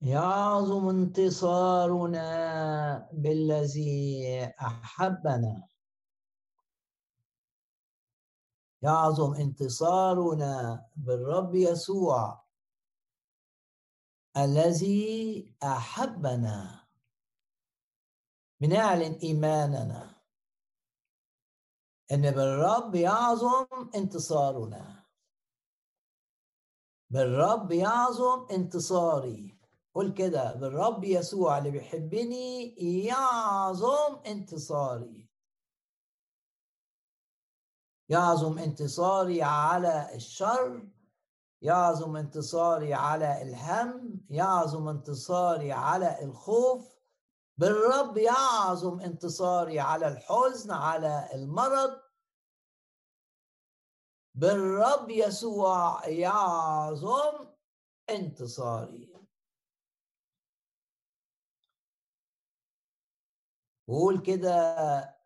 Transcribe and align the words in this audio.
يعظم 0.00 0.88
انتصارنا 0.88 2.28
بالذي 3.12 4.44
أحبنا. 4.60 5.68
يعظم 8.82 9.34
انتصارنا 9.34 10.86
بالرب 10.96 11.54
يسوع 11.54 12.44
الذي 14.36 15.54
أحبنا. 15.62 16.84
بنعلن 18.60 19.12
إيماننا 19.22 20.14
إن 22.12 22.30
بالرب 22.30 22.94
يعظم 22.94 23.66
انتصارنا. 23.94 25.04
بالرب 27.10 27.72
يعظم 27.72 28.46
انتصاري. 28.50 29.57
قول 29.94 30.12
كده 30.12 30.54
بالرب 30.54 31.04
يسوع 31.04 31.58
اللي 31.58 31.70
بيحبني 31.70 32.74
يعظم 33.04 34.20
انتصاري. 34.26 35.28
يعظم 38.08 38.58
انتصاري 38.58 39.42
على 39.42 40.14
الشر 40.14 40.88
يعظم 41.62 42.16
انتصاري 42.16 42.94
على 42.94 43.42
الهم 43.42 44.20
يعظم 44.30 44.88
انتصاري 44.88 45.72
على 45.72 46.24
الخوف. 46.24 46.98
بالرب 47.56 48.16
يعظم 48.16 49.00
انتصاري 49.00 49.80
على 49.80 50.08
الحزن 50.08 50.70
على 50.70 51.28
المرض. 51.34 52.00
بالرب 54.34 55.10
يسوع 55.10 56.06
يعظم 56.08 57.48
انتصاري. 58.10 59.07
وقول 63.88 64.22
كده 64.22 64.52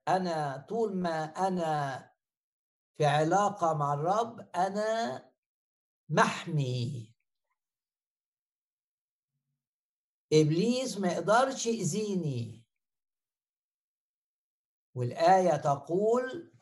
أنا 0.08 0.66
طول 0.68 0.96
ما 0.96 1.24
أنا 1.24 1.98
في 2.96 3.06
علاقة 3.06 3.74
مع 3.74 3.94
الرب 3.94 4.40
أنا 4.56 5.32
محمي. 6.08 7.14
إبليس 10.32 10.98
ما 10.98 11.12
يقدرش 11.12 11.66
يأذيني. 11.66 12.66
والآية 14.94 15.56
تقول 15.56 16.52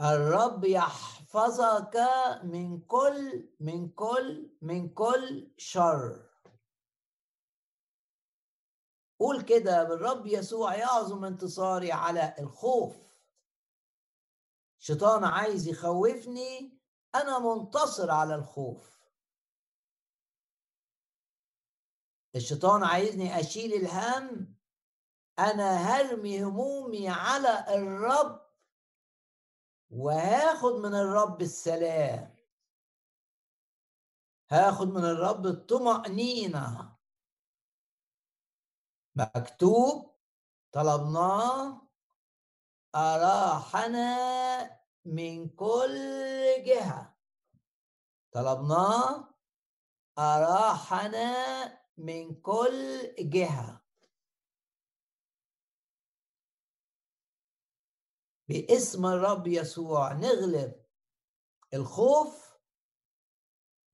الرب 0.00 0.64
يحفظك 0.64 1.96
من 2.42 2.80
كل 2.80 3.48
من 3.60 3.88
كل 3.88 4.56
من 4.62 4.88
كل 4.94 5.52
شر. 5.56 6.29
قول 9.20 9.42
كده 9.42 9.84
بالرب 9.84 10.26
يسوع 10.26 10.74
يعظم 10.74 11.24
انتصاري 11.24 11.92
على 11.92 12.34
الخوف. 12.38 12.96
شيطان 14.78 15.24
عايز 15.24 15.68
يخوفني 15.68 16.80
أنا 17.14 17.38
منتصر 17.38 18.10
على 18.10 18.34
الخوف. 18.34 19.00
الشيطان 22.34 22.84
عايزني 22.84 23.40
أشيل 23.40 23.74
الهم 23.74 24.54
أنا 25.38 25.76
هرمي 25.76 26.42
همومي 26.44 27.08
على 27.08 27.74
الرب 27.74 28.46
وهاخد 29.90 30.72
من 30.72 30.94
الرب 30.94 31.42
السلام. 31.42 32.36
هاخد 34.50 34.88
من 34.88 35.04
الرب 35.04 35.46
الطمأنينة. 35.46 36.99
مكتوب 39.20 40.14
طلبناه 40.72 41.82
أراحنا 42.94 44.80
من 45.04 45.48
كل 45.48 46.64
جهة. 46.64 47.16
طلبناه 48.32 49.34
أراحنا 50.18 51.34
من 51.98 52.34
كل 52.34 53.14
جهة. 53.18 53.84
باسم 58.48 59.06
الرب 59.06 59.46
يسوع 59.46 60.12
نغلب 60.12 60.84
الخوف 61.74 62.56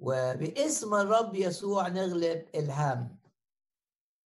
وباسم 0.00 0.94
الرب 0.94 1.34
يسوع 1.34 1.88
نغلب 1.88 2.48
الهم. 2.54 3.25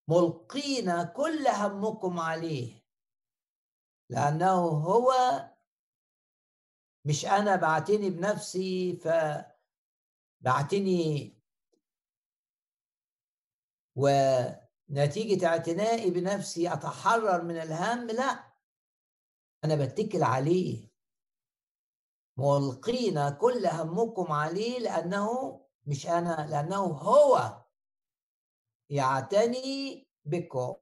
ملقين 0.09 1.03
كل 1.03 1.49
همكم 1.49 2.21
عليه. 2.21 2.81
لأنه 4.11 4.55
هو 4.69 5.13
مش 7.05 7.27
أنا 7.27 7.57
بعتني 7.57 8.11
بنفسي 8.11 8.97
فبعتني 10.43 11.37
ونتيجة 13.97 15.47
اعتنائي 15.47 16.11
بنفسي 16.11 16.73
أتحرر 16.73 17.43
من 17.43 17.57
الهم 17.57 18.07
لا 18.07 18.45
أنا 19.65 19.85
بتكل 19.85 20.23
عليه. 20.23 20.91
ملقين 22.37 23.31
كل 23.31 23.67
همكم 23.67 24.33
عليه 24.33 24.79
لأنه 24.79 25.61
مش 25.87 26.07
أنا 26.07 26.47
لأنه 26.51 26.77
هو 26.77 27.60
يعتني 28.91 30.07
بكم. 30.25 30.75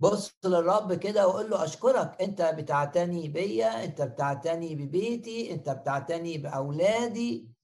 بص 0.00 0.36
للرب 0.44 0.94
كده 0.94 1.28
وقول 1.28 1.50
له 1.50 1.64
أشكرك 1.64 2.22
أنت 2.22 2.42
بتعتني 2.42 3.28
بيا 3.28 3.84
أنت 3.84 4.02
بتعتني 4.02 4.74
ببيتي 4.74 5.52
أنت 5.54 5.70
بتعتني 5.70 6.38
بأولادي. 6.38 7.56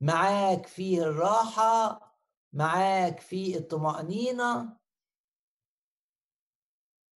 معاك 0.00 0.66
فيه 0.66 1.02
الراحة 1.02 2.00
معاك 2.52 3.20
فيه 3.20 3.56
الطمأنينة 3.56 4.76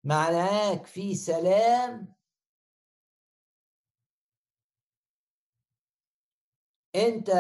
معاك 0.05 0.87
فيه 0.87 1.15
سلام. 1.15 2.20
انت 6.95 7.31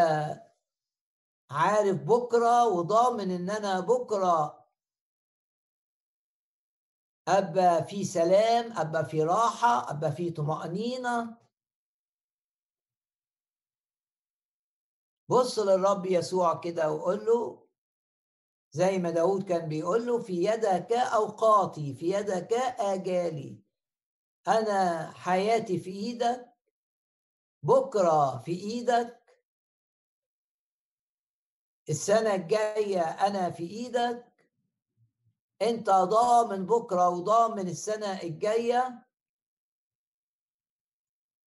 عارف 1.50 2.03
بكرة 2.03 2.69
وضامن 2.69 3.31
ان 3.31 3.50
أنا 3.50 3.81
بكرة 3.81 4.66
ابقى 7.28 7.84
في 7.84 8.05
سلام 8.05 8.72
ابقى 8.78 9.05
في 9.05 9.22
راحة 9.22 9.91
ابقى 9.91 10.12
في 10.12 10.31
طمأنينة. 10.31 11.39
بص 15.28 15.59
للرب 15.59 16.06
يسوع 16.06 16.60
كده 16.60 16.93
وقول 16.93 17.27
له 17.27 17.66
زي 18.72 18.99
ما 18.99 19.10
داود 19.10 19.43
كان 19.49 19.69
بيقول 19.69 20.06
له 20.06 20.19
في 20.22 20.44
يدك 20.44 20.93
أوقاتي 20.93 21.94
في 21.94 22.10
يدك 22.10 22.53
آجالي. 22.78 23.62
أنا 24.49 25.10
حياتي 25.12 25.78
في 25.78 25.91
إيدك 25.91 26.55
بكرة 27.62 28.39
في 28.39 28.53
إيدك 28.53 29.20
السنة 31.91 32.34
الجاية 32.34 33.03
أنا 33.03 33.51
في 33.51 33.62
إيدك. 33.71 34.49
أنت 35.62 35.91
ضامن 35.91 36.67
بكرة 36.67 37.09
وضامن 37.09 37.69
السنة 37.69 38.23
الجاية. 38.23 39.06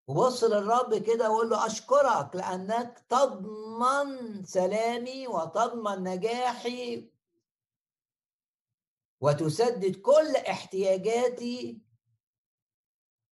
وبص 0.08 0.44
للرب 0.44 0.96
كده 0.96 1.32
وقول 1.32 1.50
له 1.50 1.66
أشكرك 1.66 2.36
لأنك 2.36 3.06
تضمن 3.10 4.44
سلامي 4.46 5.28
وتضمن 5.28 6.04
نجاحي. 6.04 7.12
وتسدد 9.22 9.96
كل 9.96 10.36
احتياجاتي. 10.36 11.82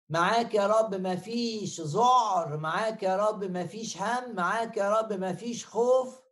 معاك 0.09 0.53
يا 0.53 0.67
رب 0.67 0.95
ما 0.95 1.15
فيش 1.15 1.81
ذعر 1.81 2.57
معاك 2.57 3.03
يا 3.03 3.15
رب 3.17 3.44
ما 3.44 3.65
فيش 3.65 4.01
هم 4.01 4.35
معاك 4.35 4.77
يا 4.77 5.00
رب 5.00 5.13
ما 5.13 5.33
فيش 5.33 5.65
خوف. 5.65 6.22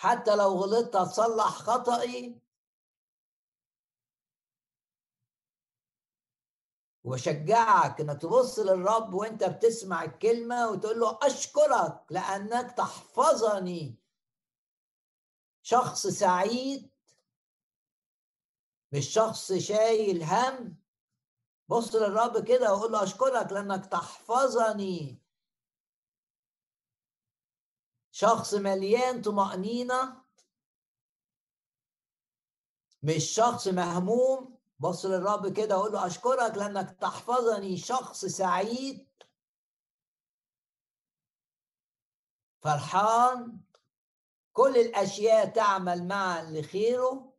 حتى 0.00 0.36
لو 0.36 0.48
غلطت 0.48 0.96
هتصلح 0.96 1.48
خطأي 1.48 2.40
وبشجعك 7.04 8.00
إنك 8.00 8.22
تبص 8.22 8.58
للرب 8.58 9.14
وإنت 9.14 9.44
بتسمع 9.44 10.04
الكلمة 10.04 10.70
وتقول 10.70 11.00
له 11.00 11.18
أشكرك 11.22 12.04
لأنك 12.10 12.72
تحفظني. 12.72 13.98
شخص 15.62 16.06
سعيد. 16.06 16.90
مش 18.92 19.08
شخص 19.08 19.52
شايل 19.52 20.22
هم. 20.22 20.76
بص 21.68 21.94
للرب 21.94 22.44
كده 22.44 22.74
وقول 22.74 22.92
له 22.92 23.02
أشكرك 23.02 23.52
لأنك 23.52 23.86
تحفظني. 23.86 25.19
شخص 28.12 28.54
مليان 28.54 29.22
طمأنينة 29.22 30.24
مش 33.02 33.24
شخص 33.24 33.68
مهموم. 33.68 34.58
بص 34.78 35.06
للرب 35.06 35.52
كده 35.52 35.78
وقول 35.78 35.92
له 35.92 36.06
أشكرك 36.06 36.56
لأنك 36.56 36.90
تحفظني 37.00 37.76
شخص 37.76 38.24
سعيد. 38.24 39.08
فرحان. 42.62 43.60
كل 44.52 44.76
الأشياء 44.76 45.52
تعمل 45.52 46.08
معا 46.08 46.42
لخيره. 46.42 47.36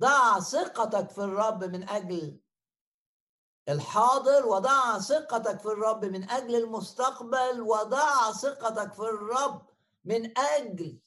ضع 0.00 0.40
ثقتك 0.40 1.10
في 1.10 1.18
الرب 1.18 1.64
من 1.64 1.88
أجل 1.88 2.43
الحاضر 3.68 4.46
وضع 4.46 4.98
ثقتك 4.98 5.60
في 5.60 5.66
الرب 5.66 6.04
من 6.04 6.30
أجل 6.30 6.54
المستقبل 6.54 7.60
وضع 7.60 8.32
ثقتك 8.32 8.92
في 8.92 9.00
الرب 9.02 9.68
من 10.04 10.38
أجل 10.38 10.98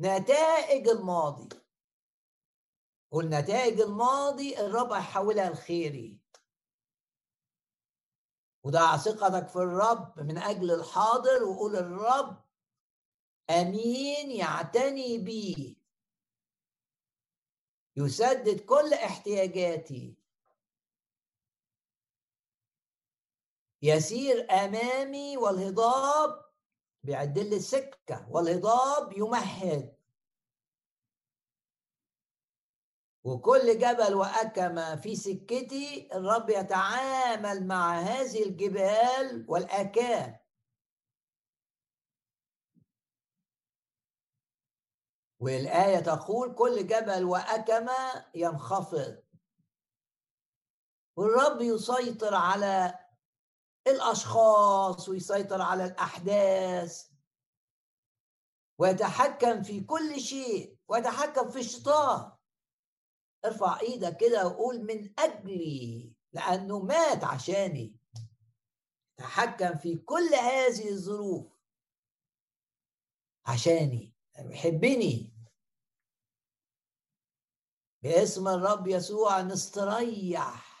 نتائج 0.00 0.88
الماضي. 0.88 1.48
والنتائج 3.10 3.80
الماضي 3.80 4.58
الرب 4.60 4.92
هيحولها 4.92 5.50
لخيري 5.50 6.18
وضع 8.64 8.96
ثقتك 8.96 9.48
في 9.48 9.56
الرب 9.56 10.20
من 10.20 10.38
أجل 10.38 10.70
الحاضر 10.70 11.44
وقول 11.44 11.76
الرب 11.76 12.44
أمين 13.50 14.30
يعتني 14.30 15.18
بي. 15.18 15.78
يسدد 17.96 18.60
كل 18.60 18.94
احتياجاتي. 18.94 20.21
يسير 23.82 24.50
أمامي 24.50 25.36
والهضاب 25.36 26.44
بيعد 27.02 27.38
لي 27.38 27.56
السكة 27.56 28.26
والهضاب 28.30 29.12
يمهد. 29.12 29.96
وكل 33.24 33.78
جبل 33.78 34.14
وأكمة 34.14 34.96
في 34.96 35.16
سكتي 35.16 36.08
الرب 36.14 36.50
يتعامل 36.50 37.66
مع 37.66 37.98
هذه 37.98 38.42
الجبال 38.42 39.44
والآكام. 39.48 40.38
والآية 45.40 46.00
تقول 46.00 46.54
كل 46.54 46.86
جبل 46.86 47.24
وأكمة 47.24 48.26
ينخفض. 48.34 49.22
والرب 51.16 51.60
يسيطر 51.60 52.34
على 52.34 53.01
الأشخاص 53.86 55.08
ويسيطر 55.08 55.62
على 55.62 55.84
الأحداث. 55.84 57.12
ويتحكم 58.78 59.62
في 59.62 59.80
كل 59.80 60.20
شيء 60.20 60.78
ويتحكم 60.88 61.50
في 61.50 61.58
الشيطان. 61.58 62.32
ارفع 63.44 63.80
إيدك 63.80 64.16
كده 64.16 64.46
وقول 64.46 64.84
من 64.84 65.20
أجلي 65.20 66.12
لأنه 66.32 66.78
مات 66.78 67.24
عشاني. 67.24 67.96
تحكم 69.16 69.78
في 69.78 69.96
كل 69.96 70.34
هذه 70.34 70.88
الظروف. 70.88 71.52
عشاني 73.46 74.14
يحبني. 74.38 75.32
باسم 78.02 78.48
الرب 78.48 78.86
يسوع 78.86 79.40
نستريح. 79.40 80.71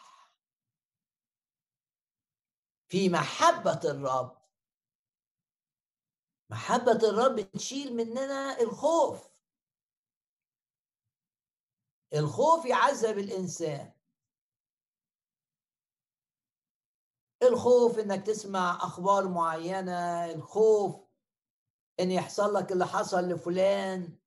في 2.92 3.08
محبة 3.08 3.80
الرب. 3.84 4.36
محبة 6.50 7.08
الرب 7.08 7.40
تشيل 7.40 7.96
مننا 7.96 8.60
الخوف. 8.60 9.28
الخوف 12.14 12.64
يعذب 12.66 13.18
الإنسان. 13.18 13.92
الخوف 17.42 17.98
إنك 17.98 18.26
تسمع 18.26 18.76
أخبار 18.82 19.28
معينة. 19.28 20.30
الخوف 20.30 20.96
إن 22.00 22.10
يحصل 22.10 22.54
لك 22.54 22.72
اللي 22.72 22.86
حصل 22.86 23.18
لفلان. 23.28 24.18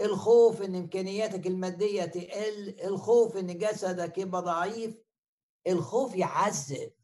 الخوف 0.00 0.62
إن 0.62 0.74
إمكانياتك 0.74 1.46
المادية 1.46 2.04
تقل. 2.04 2.80
الخوف 2.80 3.36
إن 3.36 3.58
جسدك 3.58 4.18
يبقى 4.18 4.42
ضعيف. 4.42 5.02
الخوف 5.66 6.14
يعذب. 6.14 6.95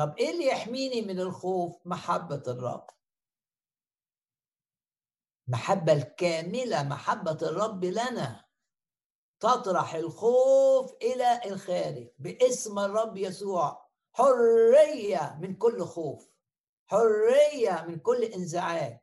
طب 0.00 0.16
إيه 0.18 0.30
اللي 0.30 0.46
يحميني 0.46 1.02
من 1.02 1.20
الخوف؟ 1.20 1.86
محبة 1.86 2.42
الرب. 2.48 2.86
محبة 5.48 5.92
الكاملة 5.92 6.82
محبة 6.82 7.38
الرب 7.42 7.84
لنا. 7.84 8.44
تطرح 9.40 9.94
الخوف 9.94 10.92
إلى 11.02 11.40
الخارج 11.44 12.08
باسم 12.18 12.78
الرب 12.78 13.16
يسوع. 13.16 13.90
حرية 14.12 15.38
من 15.40 15.56
كل 15.56 15.84
خوف. 15.84 16.30
حرية 16.86 17.84
من 17.88 17.98
كل 17.98 18.24
انزعاج. 18.24 19.00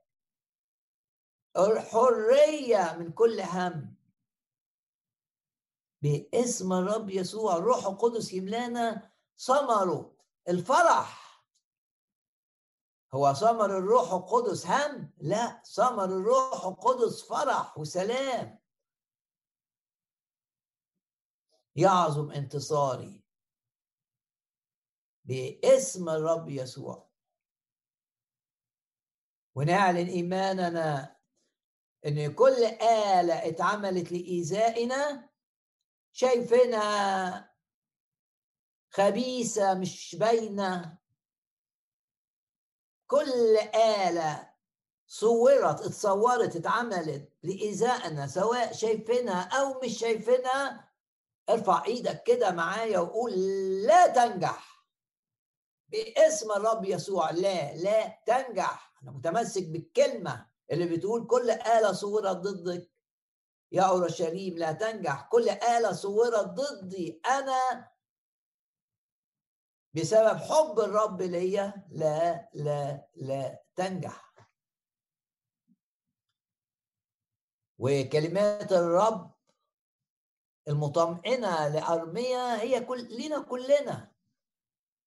حرية 1.92 2.96
من 3.00 3.12
كل 3.12 3.42
هم. 3.42 3.96
باسم 6.02 6.74
الرب 6.74 7.10
يسوع 7.10 7.58
الروح 7.58 7.86
القدس 7.86 8.34
يملانا. 8.34 9.12
ثمره 9.38 10.17
الفرح. 10.50 11.28
هو 13.14 13.34
ثمر 13.34 13.78
الروح 13.78 14.12
القدس 14.14 14.66
هم؟ 14.66 15.14
لا 15.18 15.64
ثمر 15.64 16.06
الروح 16.06 16.66
القدس 16.66 17.24
فرح 17.28 17.78
وسلام. 17.78 18.60
يعظم 21.76 22.32
انتصاري 22.32 23.24
باسم 25.24 26.10
الرب 26.10 26.50
يسوع. 26.50 27.08
ونعلن 29.56 30.08
إيماننا 30.08 31.18
إن 32.06 32.36
كل 32.36 32.64
آلة 32.82 33.48
اتعملت 33.48 34.12
لإيذائنا 34.12 35.30
شايفينها 36.12 37.57
خبيثة 38.90 39.74
مش 39.74 40.16
باينة. 40.20 40.98
كل 43.08 43.58
آلة 43.76 44.54
صورت 45.08 45.82
اتصورت 45.82 46.56
اتعملت 46.56 47.34
لإيذائنا 47.44 48.28
سواء 48.28 48.74
شايفينها 48.74 49.42
أو 49.42 49.80
مش 49.84 50.00
شايفينها. 50.00 50.92
ارفع 51.50 51.86
إيدك 51.86 52.24
كده 52.24 52.52
معايا 52.52 53.00
وقول 53.00 53.32
لا 53.84 54.08
تنجح. 54.08 54.88
باسم 55.90 56.52
الرب 56.52 56.86
يسوع 56.86 57.32
لا 57.32 57.76
لا 57.76 58.24
تنجح. 58.26 58.94
أنا 59.04 59.12
متمسك 59.12 59.68
بالكلمة 59.68 60.48
اللي 60.72 60.86
بتقول 60.86 61.28
كل 61.28 61.50
آلة 61.52 61.92
صورت 61.92 62.38
ضدك. 62.38 62.92
يا 63.72 63.82
أورشليم 63.82 64.58
لا 64.58 64.72
تنجح. 64.72 65.28
كل 65.32 65.50
آلة 65.50 65.92
صورت 65.92 66.46
ضدي. 66.46 67.22
أنا 67.26 67.92
بسبب 69.98 70.38
حب 70.38 70.80
الرب 70.80 71.22
ليا 71.22 71.74
لا 71.90 72.50
لا 72.54 73.08
لا 73.16 73.64
تنجح. 73.76 74.34
وكلمات 77.80 78.72
الرب 78.72 79.36
المطمئنة 80.68 81.68
لأرميا 81.68 82.62
هي 82.62 82.86
كل 82.86 83.08
لينا 83.18 83.42
كلنا. 83.42 84.12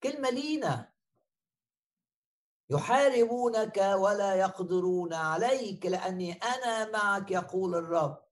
كلمة 0.02 0.30
لينا. 0.30 0.92
يحاربونك 2.70 3.76
ولا 3.76 4.34
يقدرون 4.34 5.14
عليك 5.14 5.86
لأني 5.86 6.32
أنا 6.32 6.90
معك 6.90 7.30
يقول 7.30 7.74
الرب. 7.74 8.24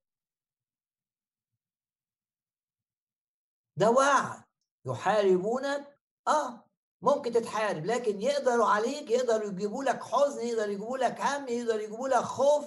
ده 3.76 3.90
وعد 3.90 4.44
يحاربونك 4.86 5.97
آه 6.28 6.68
ممكن 7.02 7.32
تتحارب 7.32 7.86
لكن 7.86 8.22
يقدروا 8.22 8.66
عليك 8.66 9.10
يقدروا 9.10 9.50
يجيبوا 9.50 9.84
لك 9.84 10.02
حزن 10.02 10.46
يقدروا 10.46 10.72
يجيبوا 10.72 10.98
لك 10.98 11.20
هم 11.20 11.48
يقدروا 11.48 11.80
يجيبوا 11.80 12.08
لك 12.08 12.22
خوف. 12.22 12.64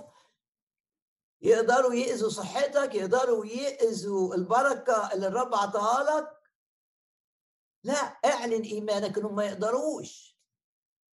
يقدروا 1.41 1.93
يأذوا 1.93 2.29
صحتك 2.29 2.95
يقدروا 2.95 3.45
يأذوا 3.45 4.35
البركة 4.35 5.13
اللي 5.13 5.27
الرب 5.27 5.55
عطاها 5.55 6.19
لك. 6.19 6.41
لا 7.83 7.93
اعلن 8.25 8.61
إيمانك 8.61 9.17
إنهم 9.17 9.35
ما 9.35 9.45
يقدروش. 9.45 10.37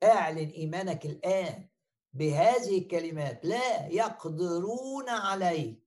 اعلن 0.03 0.51
إيمانك 0.51 1.07
الآن 1.07 1.69
بهذه 2.13 2.79
الكلمات. 2.79 3.45
لا 3.45 3.87
يقدرون 3.87 5.09
عليك. 5.09 5.85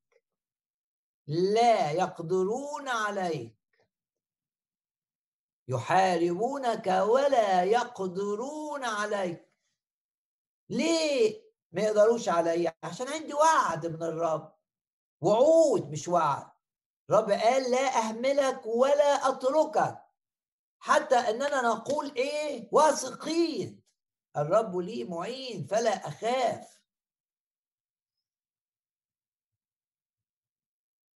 لا 1.28 1.92
يقدرون 1.92 2.88
عليك. 2.88 3.57
يحاربونك 5.68 6.88
ولا 6.88 7.64
يقدرون 7.64 8.84
عليك. 8.84 9.48
ليه 10.70 11.44
ما 11.72 11.82
يقدروش 11.82 12.30
عليا 12.30 12.74
عشان 12.84 13.08
عندي 13.08 13.34
وعد 13.34 13.86
من 13.86 14.04
الرب. 14.04 14.58
وعود 15.22 15.92
مش 15.92 16.08
وعد. 16.08 16.52
رب 17.10 17.32
قال 17.32 17.72
لا 17.72 17.98
أهملك 17.98 18.66
ولا 18.66 19.30
أتركك. 19.30 20.04
حتى 20.80 21.16
أننا 21.16 21.62
نقول 21.62 22.16
إيه؟ 22.16 22.70
واثقين. 22.72 23.84
الرب 24.38 24.78
لي 24.78 25.04
معين 25.04 25.68
فلا 25.68 26.08
أخاف. 26.08 26.78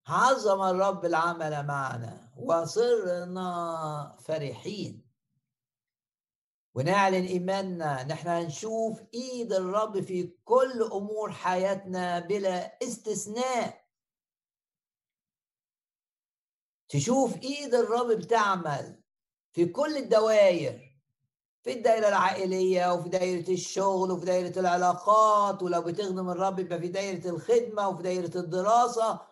عظم 0.08 0.62
الرب 0.62 1.06
العمل 1.06 1.68
معنا. 1.68 2.31
وصرنا 2.42 4.18
فرحين. 4.20 5.12
ونعلن 6.76 7.26
إيماننا 7.26 8.04
نحن 8.04 8.28
هنشوف 8.28 9.02
إيد 9.14 9.54
الرب 9.54 10.02
في 10.02 10.34
كل 10.46 10.90
أمور 10.94 11.32
حياتنا 11.32 12.20
بلا 12.20 12.78
استثناء. 12.84 13.82
تشوف 16.90 17.42
إيد 17.42 17.76
الرب 17.76 18.12
بتعمل 18.12 19.02
في 19.54 19.66
كل 19.66 19.98
الدوائر 19.98 20.92
في 21.64 21.74
الدائرة 21.74 22.08
العائلية 22.08 22.94
وفي 22.94 23.10
دائرة 23.10 23.50
الشغل 23.54 24.12
وفي 24.12 24.26
دائرة 24.26 24.60
العلاقات 24.60 25.64
ولو 25.64 25.82
بتخدم 25.82 26.30
الرب 26.30 26.60
يبقى 26.60 26.80
في 26.80 26.88
دائرة 26.88 27.30
الخدمة 27.30 27.90
وفي 27.90 28.04
دائرة 28.04 28.38
الدراسة. 28.38 29.31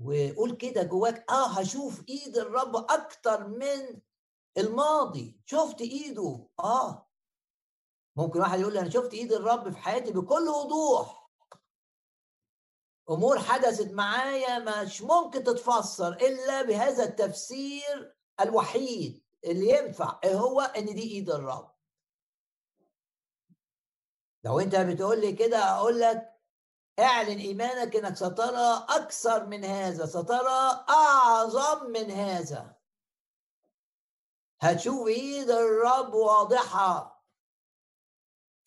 وقول 0.00 0.56
كده 0.56 0.82
جواك 0.82 1.30
آه 1.30 1.46
هشوف 1.48 2.08
إيد 2.08 2.36
الرب 2.36 2.76
أكتر 2.76 3.46
من 3.48 4.00
الماضي. 4.58 5.40
شفت 5.46 5.80
إيده؟ 5.80 6.48
آه. 6.60 7.08
ممكن 8.16 8.40
واحد 8.40 8.60
يقول 8.60 8.72
لي 8.72 8.80
أنا 8.80 8.90
شفت 8.90 9.14
إيد 9.14 9.32
الرب 9.32 9.70
في 9.70 9.78
حياتي 9.78 10.12
بكل 10.12 10.48
وضوح. 10.48 11.30
أمور 13.10 13.38
حدثت 13.38 13.90
معايا 13.92 14.58
مش 14.82 15.02
ممكن 15.02 15.44
تتفسر 15.44 16.12
إلا 16.12 16.62
بهذا 16.62 17.04
التفسير 17.04 18.14
الوحيد 18.40 19.24
اللي 19.44 19.68
ينفع 19.70 20.20
إيه 20.24 20.34
هو؟ 20.34 20.60
إن 20.60 20.84
دي 20.86 21.02
إيد 21.02 21.30
الرب. 21.30 21.74
لو 24.44 24.60
أنت 24.60 24.76
بتقول 24.76 25.20
لي 25.20 25.32
كده 25.32 25.58
أقول 25.58 26.00
لك 26.00 26.33
اعلن 26.98 27.38
إيمانك 27.38 27.96
إنك 27.96 28.16
سترى 28.16 28.86
أكثر 28.88 29.46
من 29.46 29.64
هذا 29.64 30.06
سترى 30.06 30.84
أعظم 30.88 31.86
من 31.86 32.10
هذا. 32.10 32.76
هتشوف 34.60 35.06
إيد 35.08 35.50
الرب 35.50 36.14
واضحة 36.14 37.24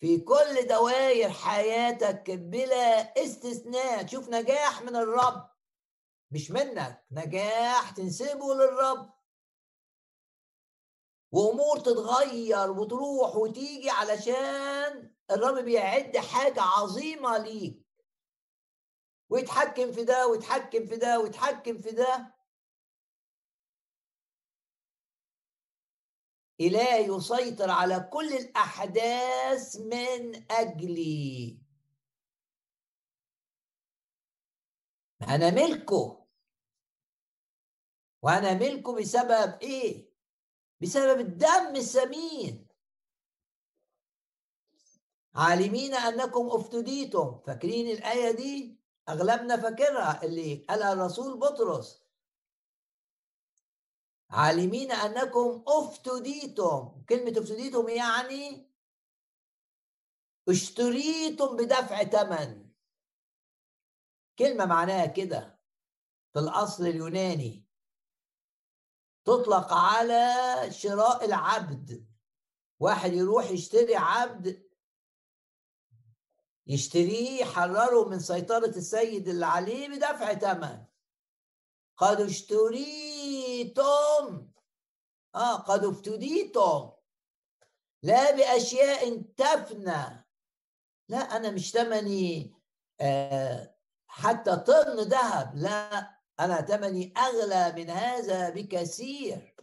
في 0.00 0.20
كل 0.20 0.66
دوائر 0.68 1.30
حياتك 1.30 2.30
بلا 2.30 3.22
استثناء. 3.24 4.02
تشوف 4.02 4.28
نجاح 4.28 4.82
من 4.82 4.96
الرب. 4.96 5.50
مش 6.30 6.50
منك 6.50 7.04
نجاح 7.10 7.90
تنسبه 7.90 8.54
للرب. 8.54 9.10
وأمور 11.32 11.78
تتغير 11.78 12.70
وتروح 12.70 13.36
وتيجي 13.36 13.90
علشان 13.90 15.14
الرب 15.30 15.64
بيعد 15.64 16.16
حاجة 16.16 16.62
عظيمة 16.62 17.38
ليك. 17.38 17.87
ويتحكم 19.30 19.92
في 19.92 20.04
ده 20.04 20.26
ويتحكم 20.28 20.86
في 20.86 20.96
ده 20.96 21.20
ويتحكم 21.20 21.78
في 21.78 21.90
ده. 21.90 22.34
إله 26.60 26.96
يسيطر 26.96 27.70
على 27.70 28.10
كل 28.12 28.32
الأحداث 28.32 29.76
من 29.76 30.52
أجلي. 30.52 31.58
أنا 35.22 35.50
ملكه. 35.50 36.26
وأنا 38.22 38.54
ملكه 38.54 38.94
بسبب 39.00 39.58
إيه؟ 39.62 40.12
بسبب 40.80 41.20
الدم 41.20 41.76
الثمين 41.76 42.68
عالمين 45.34 45.94
أنكم 45.94 46.50
أفتديتم. 46.50 47.40
فاكرين 47.46 47.86
الآية 47.86 48.30
دي؟ 48.30 48.77
أغلبنا 49.08 49.56
فاكرها 49.56 50.22
اللي 50.22 50.54
قالها 50.54 50.92
الرسول 50.92 51.38
بطرس. 51.38 52.02
عالمين 54.30 54.92
أنكم 54.92 55.64
أفتديتم. 55.66 57.04
كلمة 57.08 57.40
أفتديتم 57.40 57.88
يعني 57.88 58.70
اشتريتم 60.48 61.56
بدفع 61.56 62.04
ثمن 62.04 62.68
كلمة 64.38 64.66
معناها 64.66 65.06
كده 65.06 65.60
في 66.32 66.38
الأصل 66.38 66.86
اليوناني. 66.86 67.68
تطلق 69.24 69.72
على 69.72 70.32
شراء 70.70 71.24
العبد. 71.24 72.08
واحد 72.80 73.12
يروح 73.12 73.50
يشتري 73.50 73.96
عبد 73.96 74.67
يشتريه 76.68 77.40
يحرره 77.40 78.08
من 78.08 78.20
سيطرة 78.20 78.66
السيد 78.66 79.28
اللي 79.28 79.46
عليه 79.46 79.88
بدفع 79.88 80.34
ثمن 80.34 80.84
قد 81.96 82.20
اشتريتم. 82.20 83.82
آه 85.34 85.56
قد 85.56 85.84
افتديتم 85.84 86.90
لا 88.02 88.36
بأشياء 88.36 89.22
تفنى. 89.36 90.26
لا 91.08 91.18
أنا 91.18 91.50
مش 91.50 91.70
تمني 91.70 92.54
آه 93.00 93.74
حتى 94.06 94.56
طن 94.56 94.96
ذهب. 94.96 95.56
لا 95.56 96.10
أنا 96.40 96.60
تمني 96.60 97.14
أغلى 97.16 97.72
من 97.76 97.90
هذا 97.90 98.50
بكثير. 98.50 99.54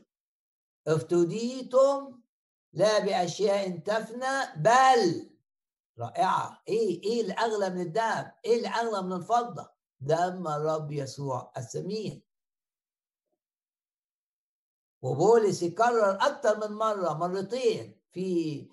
افتديتم 0.87 2.21
لا 2.73 2.99
بأشياء 2.99 3.77
تفنى 3.77 4.55
بل 4.55 5.34
رائعة. 5.99 6.63
إيه 6.67 7.03
إيه 7.03 7.21
اللي 7.21 7.33
أغلى 7.33 7.69
من 7.69 7.81
الذهب 7.81 8.35
اللي 8.45 8.67
أغلى 8.67 9.01
من 9.01 9.13
الفضة؟ 9.13 9.71
دم 9.99 10.47
الرب 10.47 10.91
يسوع 10.91 11.53
الثمين 11.57 12.21
وبولس 15.01 15.63
يكرر 15.63 16.17
أكتر 16.21 16.69
من 16.69 16.75
مرة 16.75 17.13
مرتين 17.13 18.01
في 18.11 18.69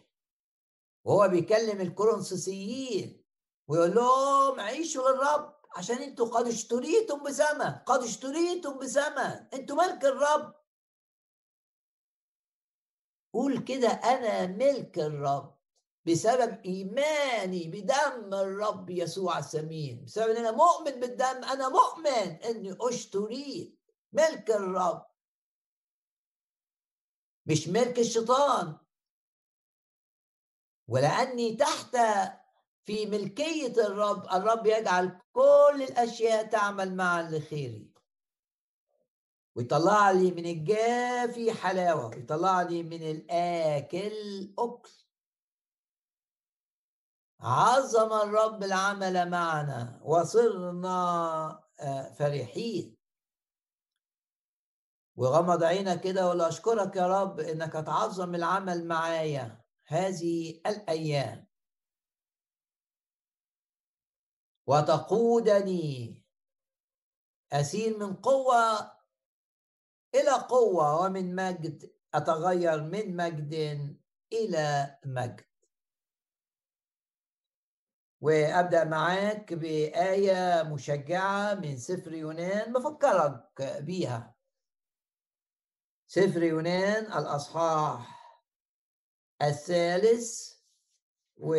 وهو 1.05 1.29
بيكلم 1.29 1.81
الكورنثوسيين 1.81 3.25
ويقول 3.69 3.95
لهم 3.95 4.61
عيشوا 4.61 5.11
للرب 5.11 5.55
عشان 5.77 5.97
أنتوا 5.97 6.27
قد 6.27 6.47
اشتريتم 6.47 7.23
بثمن 7.23 7.71
قد 7.71 8.03
اشتريتم 8.03 8.79
بثمن 8.79 9.47
أنتوا 9.55 9.77
ملك 9.77 10.05
الرب. 10.05 10.55
قول 13.33 13.59
كده 13.65 13.89
أنا 13.89 14.47
ملك 14.47 14.99
الرب. 14.99 15.62
بسبب 16.07 16.61
إيماني 16.65 17.69
بدم 17.69 18.35
الرب 18.35 18.91
يسوع 18.91 19.39
الثمين 19.39 20.05
بسبب 20.05 20.31
إن 20.31 20.37
أنا 20.37 20.51
مؤمن 20.51 21.01
بالدم 21.01 21.45
أنا 21.45 21.69
مؤمن 21.69 22.43
إني 22.45 22.77
اشتريت 22.81 23.81
ملك 24.13 24.51
الرب. 24.51 25.07
مش 27.47 27.69
ملك 27.69 27.99
الشيطان. 27.99 28.77
ولأني 30.89 31.57
تحت 31.57 31.97
في 32.85 33.07
ملكية 33.07 33.73
الرب 33.87 34.27
الرب 34.33 34.67
يجعل 34.67 35.21
كل 35.33 35.87
الأشياء 35.89 36.47
تعمل 36.47 36.97
معا 36.97 37.23
لخيري. 37.23 37.93
ويطلع 39.55 40.11
لي 40.11 40.31
من 40.31 40.47
الجافي 40.47 41.53
حلاوة 41.53 42.07
ويطلع 42.07 42.63
لي 42.63 42.83
من 42.83 43.11
الآكل 43.11 44.55
أكل. 44.59 45.02
عظم 47.43 48.13
الرب 48.13 48.63
العمل 48.63 49.31
معنا 49.31 50.01
وصرنا 50.05 51.63
آه، 51.81 52.13
فرحين. 52.13 52.97
وغمض 55.17 55.63
عينك 55.63 56.01
كده 56.01 56.29
ولا 56.29 56.49
أشكرك 56.49 56.97
يا 56.97 57.07
رب 57.07 57.41
إنك 57.41 57.73
تعظم 57.73 58.35
العمل 58.35 58.87
معايا 58.89 59.65
هذه 59.87 60.61
الأيام. 60.67 61.47
وتقودني 64.67 66.25
أسير 67.53 67.99
من 67.99 68.17
قوة 68.17 68.93
إلى 70.15 70.31
قوة 70.49 71.01
ومن 71.01 71.35
مجد 71.35 71.93
أتغير 72.15 72.83
من 72.83 73.17
مجد 73.17 73.55
إلى 74.33 74.99
مجد. 75.05 75.52
وأبدأ 78.23 78.85
معاك 78.85 79.53
بآية 79.53 80.63
مشجعة 80.63 81.55
من 81.55 81.77
سفر 81.77 82.15
يونان 82.15 82.73
بفكرك 82.73 83.63
بيها. 83.81 84.35
سفر 86.07 86.43
يونان 86.43 87.05
الأصحاح 87.05 88.23
الثالث 89.43 90.53
و 91.37 91.55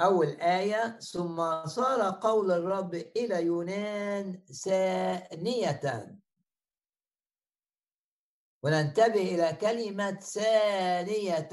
أول 0.00 0.26
آية 0.26 0.98
ثم 0.98 1.66
صار 1.66 2.18
قول 2.22 2.50
الرب 2.50 2.94
إلى 2.94 3.42
يونان 3.42 4.44
ثانية 4.64 6.18
وننتبه 8.62 9.34
إلى 9.34 9.52
كلمة 9.60 10.20
ثانية. 10.20 11.48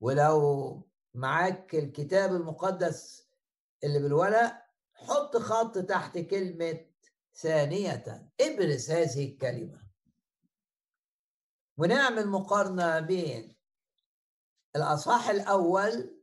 ولو 0.00 0.93
معاك 1.14 1.74
الكتاب 1.74 2.30
المقدس 2.34 3.28
اللي 3.84 3.98
بالورق 3.98 4.64
حط 4.94 5.36
خط 5.36 5.78
تحت 5.78 6.18
كلمة 6.18 6.86
ثانية 7.34 8.32
ابرز 8.40 8.90
هذه 8.90 9.32
الكلمة. 9.32 9.84
ونعمل 11.76 12.28
مقارنة 12.28 13.00
بين 13.00 13.56
الأصحاح 14.76 15.28
الأول 15.28 16.20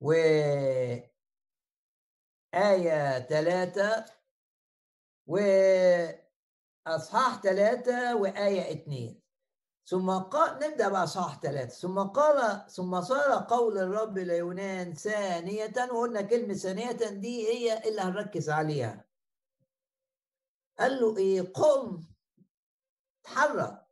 وآية 0.00 1.08
ثلاثة 3.18 4.04
وأصحاح 5.26 6.22
ثلاثة 7.42 8.16
وآية 8.16 8.72
اثنين. 8.72 9.23
ثم 9.86 10.10
قال 10.10 10.54
نبدأ 10.70 10.88
بأصحاح 10.88 11.40
ثلاثة 11.40 11.74
ثم 11.74 11.98
قال 11.98 12.70
ثم 12.70 13.00
صار 13.00 13.46
قول 13.48 13.78
الرب 13.78 14.18
ليونان 14.18 14.94
ثانية 14.94 15.72
وقلنا 15.92 16.22
كلمة 16.22 16.54
ثانية 16.54 16.92
دي 16.92 17.48
هي 17.48 17.88
اللي 17.88 18.00
هنركز 18.00 18.50
عليها. 18.50 19.04
قال 20.78 21.00
له 21.00 21.16
إيه؟ 21.16 21.42
قم 21.52 22.04
تحرك 23.22 23.84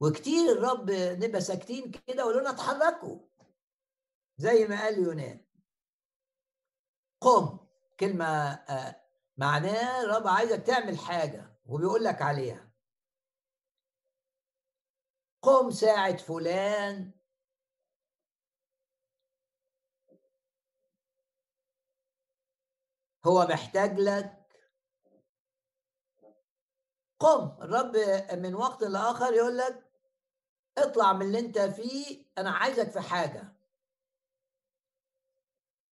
وكتير 0.00 0.52
الرب 0.52 0.90
نبقى 0.90 1.40
ساكتين 1.40 1.90
كده 1.90 2.26
ويقول 2.26 2.40
لنا 2.42 2.50
اتحركوا 2.50 3.18
زي 4.36 4.66
ما 4.66 4.80
قال 4.82 4.98
يونان 4.98 5.44
قم. 7.20 7.58
كلمة 8.00 8.24
آه، 8.52 9.04
معناه 9.36 10.02
الرب 10.04 10.28
عايزك 10.28 10.62
تعمل 10.62 10.98
حاجة. 10.98 11.53
وبيقول 11.66 12.04
لك 12.04 12.22
عليها 12.22 12.70
قم 15.42 15.70
ساعد 15.70 16.20
فلان 16.20 17.12
هو 23.26 23.46
محتاج 23.50 23.98
لك 23.98 24.44
قم. 27.18 27.62
الرب 27.62 27.96
من 28.38 28.54
وقت 28.54 28.82
لآخر 28.82 29.32
يقول 29.32 29.58
لك 29.58 29.90
اطلع 30.78 31.12
من 31.12 31.26
اللي 31.26 31.38
انت 31.38 31.58
فيه 31.58 32.26
أنا 32.38 32.50
عايزك 32.50 32.90
في 32.90 33.00
حاجة. 33.00 33.56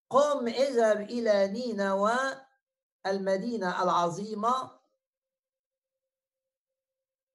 قم 0.09 0.47
إذهب 0.47 1.01
إلى 1.01 1.47
نينوى 1.47 2.17
المدينة 3.05 3.83
العظيمة 3.83 4.80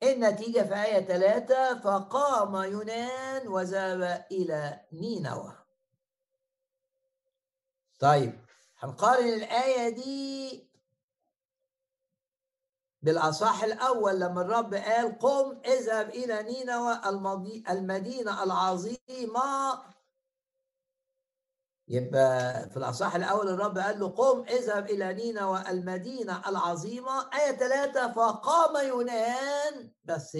النتيجه 0.02 0.62
في 0.62 0.74
آية 0.74 1.04
ثلاثة 1.04 1.78
فقام 1.80 2.54
يونان 2.56 3.48
وذهب 3.48 4.26
إلى 4.32 4.80
نينوى. 4.92 5.56
طيب 7.98 8.40
هنقارن 8.78 9.28
الآية 9.28 9.88
دي 9.88 10.66
بالأصح 13.02 13.62
الأول 13.62 14.20
لما 14.20 14.40
الرب 14.40 14.74
قال 14.74 15.18
قم 15.18 15.60
اذهب 15.64 16.08
إلى 16.08 16.42
نينوى 16.42 17.00
المدينة 17.70 18.42
العظيمة. 18.42 19.82
يبقى 21.88 22.52
في 22.70 22.76
الأصح 22.76 23.14
الأول 23.14 23.48
الرب 23.48 23.78
قال 23.78 24.00
له 24.00 24.08
قم 24.08 24.44
اذهب 24.48 24.90
إلى 24.90 25.14
نينوى 25.14 25.70
المدينة 25.70 26.48
العظيمة. 26.48 27.30
آية 27.34 27.52
ثلاثة 27.56 28.12
فقام 28.12 28.86
يونان 28.88 29.92
بس 30.04 30.38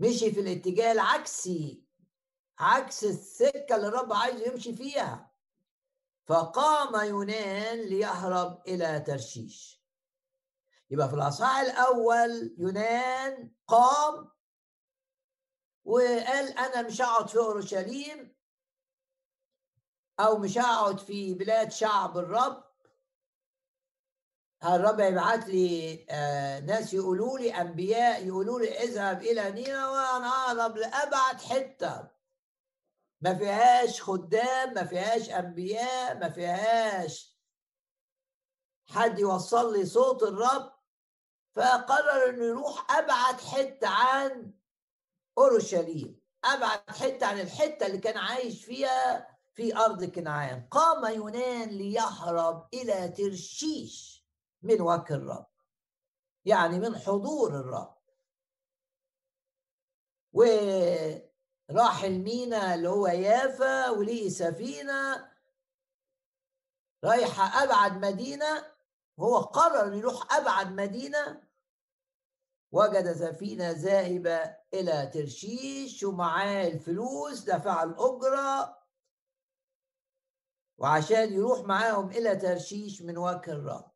مشي 0.00 0.32
في 0.32 0.40
الاتجاه 0.40 0.92
العكسي 0.92 1.84
عكس 2.58 3.04
السكة 3.04 3.76
اللي 3.76 3.86
الرب 3.88 4.12
عايز 4.12 4.40
يمشي 4.48 4.74
فيها. 4.74 5.30
فقام 6.26 7.08
يونان 7.08 7.78
ليهرب 7.80 8.62
إلى 8.68 9.00
ترشيش. 9.00 9.84
يبقى 10.90 11.08
في 11.08 11.14
الأصحاح 11.14 11.58
الأول 11.58 12.54
يونان 12.58 13.52
قام 13.66 14.30
وقال 15.84 16.58
أنا 16.58 16.82
مش 16.82 17.00
هقعد 17.02 17.28
في 17.28 17.38
أورشليم. 17.38 18.34
أو 20.20 20.38
مش 20.38 20.58
هقعد 20.58 20.98
في 20.98 21.34
بلاد 21.34 21.72
شعب 21.72 22.18
الرب. 22.18 22.64
الرب 24.64 25.00
يبعت 25.00 25.48
لي 25.48 26.06
آه 26.10 26.60
ناس 26.60 26.94
يقولوا 26.94 27.38
لي 27.38 27.54
أنبياء 27.60 28.26
يقولوا 28.26 28.60
لي 28.60 28.78
اذهب 28.78 29.22
إلى 29.22 29.50
نينوى 29.52 29.84
وأنا 29.84 30.26
أهرب 30.26 30.76
لأبعد 30.76 31.40
حتة. 31.40 32.08
ما 33.20 33.34
فيهاش 33.34 34.02
خدام 34.02 34.74
ما 34.74 34.84
فيهاش 34.84 35.30
أنبياء 35.30 36.18
ما 36.18 36.30
فيهاش 36.30 37.38
حد 38.90 39.18
يوصل 39.18 39.72
لي 39.72 39.86
صوت 39.86 40.22
الرب. 40.22 40.72
فقرر 41.56 42.28
انه 42.28 42.44
يروح 42.44 42.90
أبعد 42.90 43.40
حتة 43.40 43.88
عن 43.88 44.52
أورشليم 45.38 46.20
أبعد 46.44 46.90
حتة 46.90 47.26
عن 47.26 47.40
الحتة 47.40 47.86
اللي 47.86 47.98
كان 47.98 48.16
عايش 48.18 48.64
فيها 48.64 49.33
في 49.54 49.76
أرض 49.76 50.04
كنعان. 50.04 50.68
قام 50.70 51.14
يونان 51.14 51.68
ليهرب 51.68 52.68
إلى 52.74 53.08
ترشيش 53.08 54.24
من 54.62 54.80
وجه 54.80 55.14
الرب 55.14 55.46
يعني 56.44 56.78
من 56.78 56.98
حضور 56.98 57.60
الرب. 57.60 57.94
وراح 60.32 62.04
المينا 62.04 62.74
اللي 62.74 62.88
هو 62.88 63.06
يافا 63.06 63.90
ولقي 63.90 64.30
سفينة 64.30 65.30
رايحه 67.04 67.64
أبعد 67.64 68.06
مدينة 68.06 68.66
هو 69.20 69.38
قرر 69.38 69.94
يروح 69.94 70.34
أبعد 70.34 70.72
مدينة 70.72 71.42
وجد 72.72 73.12
سفينة 73.12 73.70
ذاهبة 73.70 74.56
إلى 74.74 75.10
ترشيش 75.14 76.02
ومعاه 76.02 76.68
الفلوس 76.68 77.40
دفع 77.40 77.82
الأجرة 77.82 78.83
وعشان 80.78 81.32
يروح 81.32 81.60
معاهم 81.60 82.10
إلى 82.10 82.36
ترشيش 82.36 83.02
من 83.02 83.18
وجه 83.18 83.52
الرب. 83.52 83.90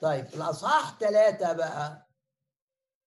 طيب 0.00 0.26
الأصحاح 0.34 0.98
ثلاثة 0.98 1.52
بقى. 1.52 2.06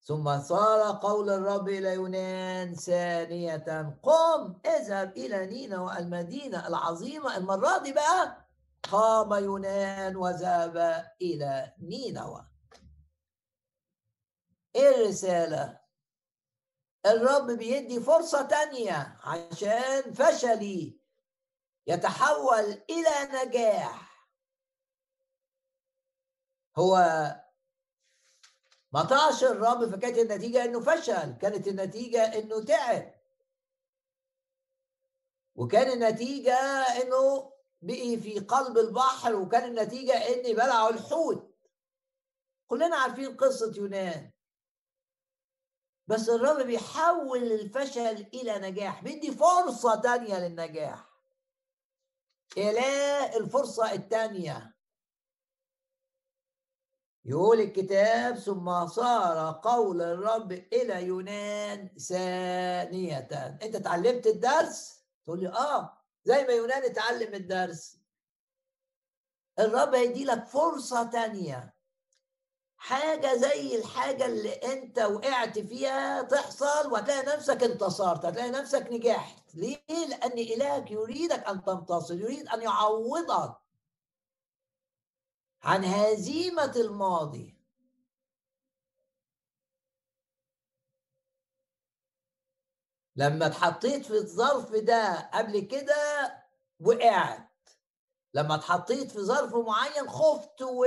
ثم 0.01 0.39
صار 0.41 0.99
قول 1.01 1.29
الرب 1.29 1.69
إلى 1.69 1.93
يونان 1.93 2.75
ثانية 2.75 3.97
قم 4.03 4.59
اذهب 4.65 5.17
إلى 5.17 5.45
نينوى 5.45 5.97
المدينة 5.97 6.67
العظيمة. 6.67 7.37
المرة 7.37 7.77
دي 7.77 7.93
بقى 7.93 8.47
قام 8.91 9.33
يونان 9.43 10.15
وذهب 10.15 11.05
إلى 11.21 11.73
نينوى. 11.79 12.47
إيه 14.75 14.95
الرسالة؟ 14.95 15.79
الرب 17.05 17.51
بيدي 17.51 17.99
فرصة 17.99 18.41
تانية 18.41 19.17
عشان 19.23 20.13
فشلي. 20.13 21.02
يتحول 21.87 22.81
إلى 22.89 23.45
نجاح. 23.45 24.27
هو 26.77 26.95
ما 28.91 29.03
طاعش 29.03 29.43
الرب 29.43 29.95
فكانت 29.95 30.17
النتيجة 30.17 30.65
إنه 30.65 30.79
فشل 30.79 31.37
كانت 31.37 31.67
النتيجة 31.67 32.39
إنه 32.39 32.63
تعب. 32.65 33.13
وكان 35.55 35.91
النتيجة 35.91 36.57
إنه 37.01 37.53
بقي 37.81 38.17
في 38.17 38.39
قلب 38.39 38.77
البحر 38.77 39.35
وكان 39.35 39.63
النتيجة 39.63 40.13
إن 40.13 40.55
بلعوا 40.55 40.89
الحوت. 40.89 41.55
كلنا 42.67 42.95
عارفين 42.95 43.37
قصة 43.37 43.73
يونان. 43.77 44.31
بس 46.07 46.29
الرب 46.29 46.65
بيحول 46.65 47.43
الفشل 47.43 48.27
إلى 48.33 48.59
نجاح 48.59 49.03
بيدي 49.03 49.31
فرصة 49.31 50.01
تانية 50.01 50.39
للنجاح. 50.39 51.12
إله 52.57 53.37
الفرصة 53.37 53.91
التانية 53.91 54.73
يقول 57.25 57.59
الكتاب 57.59 58.35
ثم 58.35 58.87
صار 58.87 59.59
قول 59.63 60.01
الرب 60.01 60.51
إلى 60.51 61.03
يونان 61.03 61.87
ثانية. 61.97 63.17
أنت 63.63 63.75
اتعلمت 63.75 64.27
الدرس؟ 64.27 65.05
تقول 65.25 65.39
لي 65.39 65.49
آه 65.49 65.97
زي 66.23 66.43
ما 66.43 66.53
يونان 66.53 66.83
اتعلم 66.83 67.33
الدرس. 67.33 67.99
الرب 69.59 69.95
هيدي 69.95 70.25
لك 70.25 70.45
فرصة 70.45 71.09
تانية 71.09 71.72
حاجة 72.83 73.35
زي 73.35 73.75
الحاجة 73.79 74.25
اللي 74.25 74.53
أنت 74.53 74.99
وقعت 74.99 75.59
فيها 75.59 76.21
تحصل 76.21 76.91
وهتلاقي 76.91 77.35
نفسك 77.37 77.63
انتصرت 77.63 78.25
هتلاقي 78.25 78.51
نفسك 78.51 78.87
نجحت. 78.91 79.55
ليه؟ 79.55 79.79
لأن 80.09 80.31
إلهك 80.31 80.91
يريدك 80.91 81.47
أن 81.47 81.63
تنتصر 81.63 82.13
يريد 82.15 82.47
أن 82.47 82.61
يعوضك 82.61 83.55
عن 85.63 85.85
هزيمة 85.85 86.73
الماضي. 86.75 87.57
لما 93.15 93.45
اتحطيت 93.45 94.05
في 94.05 94.13
الظرف 94.13 94.71
ده 94.75 95.29
قبل 95.33 95.59
كده 95.59 95.95
وقعت 96.79 97.69
لما 98.33 98.55
اتحطيت 98.55 99.11
في 99.11 99.19
ظرف 99.19 99.55
معين 99.55 100.09
خفت 100.09 100.61
و 100.61 100.85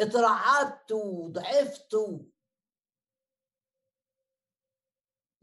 اترعبت 0.00 0.92
وضعفت 0.92 1.94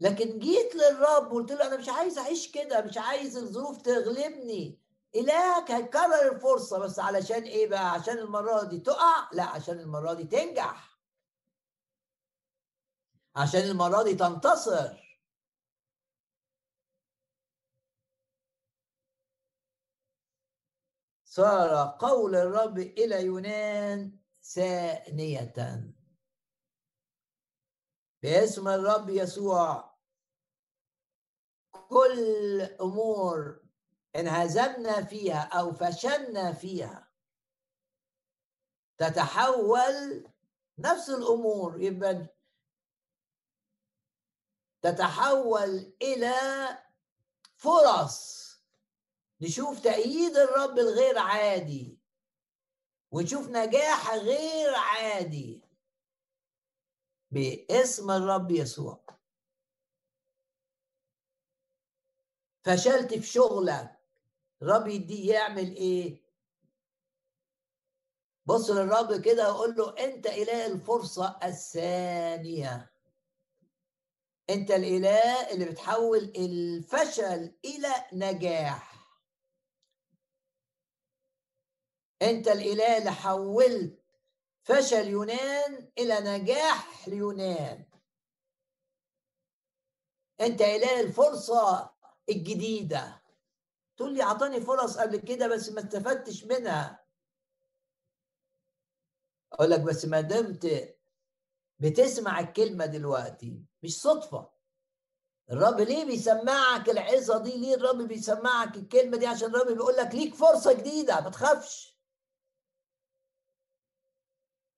لكن 0.00 0.38
جيت 0.38 0.74
للرب 0.74 1.32
وقلت 1.32 1.52
له 1.52 1.66
أنا 1.66 1.76
مش 1.76 1.88
عايز 1.88 2.18
أعيش 2.18 2.52
كده 2.52 2.80
مش 2.82 2.98
عايز 2.98 3.36
الظروف 3.36 3.82
تغلبني. 3.82 4.80
إلهك 5.14 5.70
هيكرر 5.70 6.32
الفرصة 6.32 6.78
بس 6.78 6.98
علشان 6.98 7.42
إيه 7.42 7.68
بقى؟ 7.68 7.90
عشان 7.90 8.18
المرة 8.18 8.62
دي 8.64 8.78
تقع؟ 8.80 9.28
لا 9.32 9.44
عشان 9.44 9.78
المرة 9.80 10.12
دي 10.14 10.24
تنجح. 10.24 10.98
عشان 13.36 13.60
المرة 13.60 14.02
دي 14.02 14.14
تنتصر. 14.14 15.04
صار 21.24 21.96
قول 22.00 22.34
الرب 22.36 22.78
إلى 22.78 23.24
يونان. 23.24 24.23
ثانية. 24.44 25.94
باسم 28.22 28.68
الرب 28.68 29.08
يسوع. 29.08 29.94
كل 31.88 32.60
أمور 32.80 33.60
انهزمنا 34.16 35.04
فيها 35.04 35.42
أو 35.42 35.72
فشلنا 35.72 36.52
فيها 36.52 37.12
تتحول 38.98 40.28
نفس 40.78 41.10
الأمور 41.10 41.82
يبقى 41.82 42.26
تتحول 44.82 45.92
إلى 46.02 46.34
فرص. 47.56 48.44
نشوف 49.40 49.80
تأييد 49.80 50.36
الرب 50.36 50.78
الغير 50.78 51.18
عادي. 51.18 51.93
ونشوف 53.14 53.48
نجاح 53.48 54.14
غير 54.14 54.74
عادي. 54.74 55.62
باسم 57.30 58.10
الرب 58.10 58.50
يسوع. 58.50 59.04
فشلت 62.64 63.14
في 63.14 63.26
شغلك. 63.26 63.98
الرب 64.62 64.86
يدي 64.88 65.26
يعمل 65.26 65.76
إيه؟ 65.76 66.24
بص 68.46 68.70
للرب 68.70 69.20
كده 69.20 69.52
وقول 69.52 69.76
له 69.76 70.04
أنت 70.04 70.26
إله 70.26 70.66
الفرصة 70.66 71.38
الثانية. 71.44 72.92
أنت 74.50 74.70
الإله 74.70 75.50
اللي 75.50 75.64
بتحول 75.64 76.32
الفشل 76.36 77.56
إلى 77.64 77.94
نجاح. 78.12 78.93
أنت 82.24 82.48
الإله 82.48 82.98
اللي 82.98 83.10
حولت 83.10 84.04
فشل 84.62 85.08
يونان 85.08 85.90
إلى 85.98 86.20
نجاح 86.20 87.08
ليونان 87.08 87.84
أنت 90.40 90.62
إله 90.62 91.00
الفرصة 91.00 91.94
الجديدة. 92.28 93.22
تقول 93.96 94.14
لي 94.14 94.22
أعطاني 94.22 94.60
فرص 94.60 94.98
قبل 94.98 95.16
كده 95.16 95.48
بس 95.48 95.68
ما 95.68 95.80
استفدتش 95.80 96.44
منها. 96.44 97.04
أقول 99.52 99.70
لك 99.70 99.80
بس 99.80 100.04
ما 100.04 100.20
دمت 100.20 100.94
بتسمع 101.78 102.40
الكلمة 102.40 102.86
دلوقتي 102.86 103.64
مش 103.82 104.00
صدفة. 104.00 104.50
الرب 105.50 105.80
ليه 105.80 106.04
بيسمعك؟ 106.04 106.88
العظة 106.88 107.42
دي 107.42 107.56
ليه 107.56 107.74
الرب 107.74 108.02
بيسمعك 108.08 108.76
الكلمة 108.76 109.16
دي؟ 109.16 109.26
عشان 109.26 109.54
الرب 109.54 109.72
بيقول 109.72 109.96
لك 109.96 110.14
ليك 110.14 110.34
فرصة 110.34 110.72
جديدة 110.72 111.20
ما 111.20 111.30
تخافش. 111.30 111.93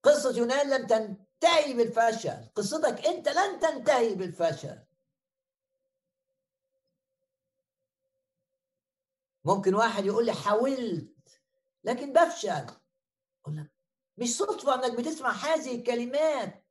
قصة 0.06 0.36
يونان 0.38 0.70
لم 0.70 0.86
تنتهي 0.86 1.72
بالفشل. 1.74 2.48
قصتك 2.54 3.06
أنت 3.06 3.28
لن 3.28 3.60
تنتهي 3.60 4.14
بالفشل. 4.14 4.78
ممكن 9.44 9.74
واحد 9.74 10.04
يقول 10.04 10.26
لي 10.26 10.32
حاولت 10.32 11.40
لكن 11.84 12.12
بفشل. 12.12 12.66
أقول 13.42 13.56
لك 13.56 13.70
مش 14.16 14.36
صدفة 14.36 14.74
أنك 14.74 14.98
بتسمع 14.98 15.30
هذه 15.30 15.76
الكلمات. 15.76 16.66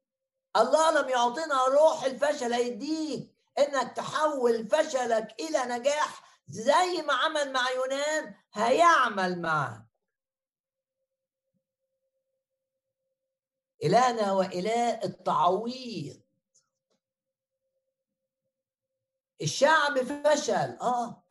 الله 0.56 1.02
لم 1.02 1.10
يعطينا 1.10 1.66
روح 1.68 2.04
الفشل 2.04 2.54
هيديك 2.54 3.36
إنك 3.58 3.94
تحول 3.96 4.68
فشلك 4.68 5.36
إلى 5.40 5.66
نجاح. 5.66 6.40
زي 6.48 7.02
ما 7.02 7.14
عمل 7.14 7.54
مع 7.54 7.72
يونان 7.72 8.36
هيعمل 8.54 9.42
معك. 9.42 9.86
إلهنا 13.86 14.32
وإله 14.32 15.04
التعويض. 15.04 16.22
الشعب 19.42 19.98
فشل 19.98 20.78
آه. 20.82 21.24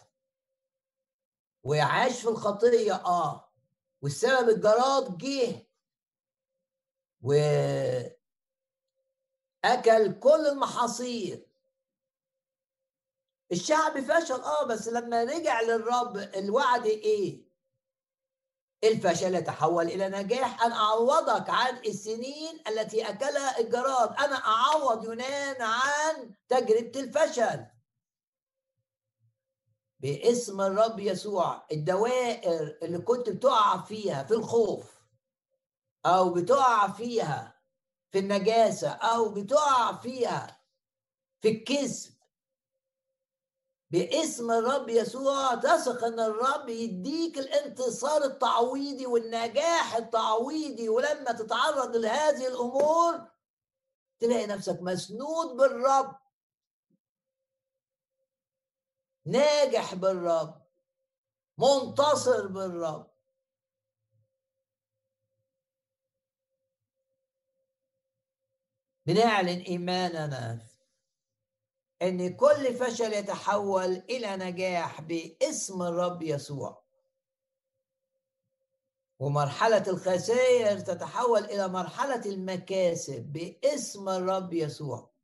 وعاش 1.62 2.20
في 2.20 2.28
الخطية 2.28 2.94
آه. 2.94 3.52
والسبب 4.02 4.48
الجراد 4.48 5.18
جه. 5.18 5.68
وأكل 7.22 8.12
كل 10.20 10.46
المحاصيل. 10.46 11.46
الشعب 13.52 14.00
فشل 14.00 14.40
آه. 14.40 14.64
بس 14.64 14.88
لما 14.88 15.24
رجع 15.24 15.60
للرب 15.60 16.16
الوعد 16.16 16.86
إيه؟ 16.86 17.43
الفشل 18.88 19.34
يتحول 19.34 19.86
إلى 19.86 20.08
نجاح. 20.08 20.62
أن 20.62 20.72
أعوضك 20.72 21.50
عن 21.50 21.76
السنين 21.76 22.60
التي 22.68 23.08
أكلها 23.08 23.58
الجراد. 23.58 24.16
أنا 24.18 24.36
أعوض 24.36 25.04
يونان 25.04 25.62
عن 25.62 26.34
تجربة 26.48 27.00
الفشل. 27.00 27.66
باسم 30.00 30.60
الرب 30.60 31.00
يسوع 31.00 31.66
الدوائر 31.72 32.78
اللي 32.82 32.98
كنت 32.98 33.28
بتقع 33.28 33.82
فيها 33.82 34.22
في 34.22 34.34
الخوف 34.34 34.94
أو 36.06 36.30
بتقع 36.30 36.88
فيها 36.88 37.54
في 38.12 38.18
النجاسة 38.18 38.90
أو 38.90 39.28
بتقع 39.28 39.92
فيها 39.92 40.60
في 41.40 41.48
الكذب 41.48 42.13
باسم 43.94 44.50
الرب 44.50 44.88
يسوع 44.88 45.54
تثق 45.54 46.04
ان 46.04 46.20
الرب 46.20 46.68
يديك 46.68 47.38
الانتصار 47.38 48.24
التعويضي 48.24 49.06
والنجاح 49.06 49.96
التعويضي. 49.96 50.88
ولما 50.88 51.32
تتعرض 51.32 51.96
لهذه 51.96 52.46
الأمور 52.46 53.30
تلاقي 54.18 54.46
نفسك 54.46 54.78
مسنود 54.82 55.56
بالرب. 55.56 56.18
ناجح 59.26 59.94
بالرب. 59.94 60.66
منتصر 61.58 62.46
بالرب. 62.46 63.14
بنعلن 69.06 69.60
إيماننا. 69.60 70.73
إن 72.08 72.36
كل 72.36 72.74
فشل 72.74 73.12
يتحول 73.12 73.90
إلى 73.96 74.36
نجاح 74.36 75.00
باسم 75.00 75.82
الرب 75.82 76.22
يسوع. 76.22 76.84
ومرحلة 79.18 79.84
الخسائر 79.88 80.80
تتحول 80.80 81.44
إلى 81.44 81.68
مرحلة 81.68 82.22
المكاسب 82.26 83.22
باسم 83.32 84.08
الرب 84.08 84.52
يسوع. 84.52 85.14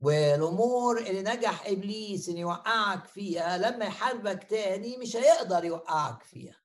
والأمور 0.00 0.98
اللي 0.98 1.22
نجح 1.22 1.66
إبليس 1.66 2.28
إن 2.28 2.36
يوقعك 2.36 3.04
فيها 3.04 3.58
لما 3.58 3.84
يحاربك 3.84 4.44
تاني 4.44 4.96
مش 4.96 5.16
هيقدر 5.16 5.64
يوقعك 5.64 6.22
فيها. 6.22 6.62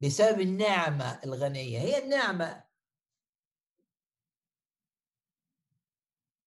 بسبب 0.00 0.40
النعمة 0.40 1.20
الغنية. 1.24 1.78
هي 1.78 2.04
النعمة 2.04 2.64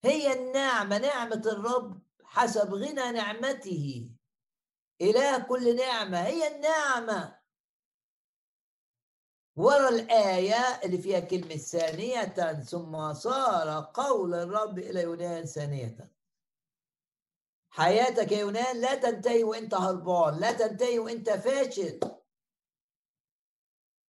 هي 0.04 0.34
النعمة 0.34 0.98
نعمة 0.98 1.42
الرب 1.46 2.02
حسب 2.24 2.74
غنى 2.74 3.12
نعمته. 3.12 4.12
إله 5.02 5.40
كل 5.40 5.76
نعمة 5.76 6.22
هي 6.22 6.56
النعمة. 6.56 7.40
ورا 9.56 9.90
الآية 9.90 10.56
اللي 10.84 10.98
فيها 10.98 11.20
كلمة 11.20 11.56
ثانية 11.56 12.24
ثم 12.54 13.14
صار 13.14 13.92
قول 13.94 14.34
الرب 14.34 14.80
إلى 14.80 15.02
يونان 15.02 15.46
ثانية. 15.46 15.98
حياتك 17.70 18.32
يا 18.32 18.40
يونان 18.40 18.82
لا 18.82 18.96
تنتهي 18.96 19.44
وأنت 19.44 19.74
هربان 19.74 20.40
لا 20.40 20.52
تنتهي 20.52 21.00
وأنت 21.00 21.30
فاشل. 21.30 22.00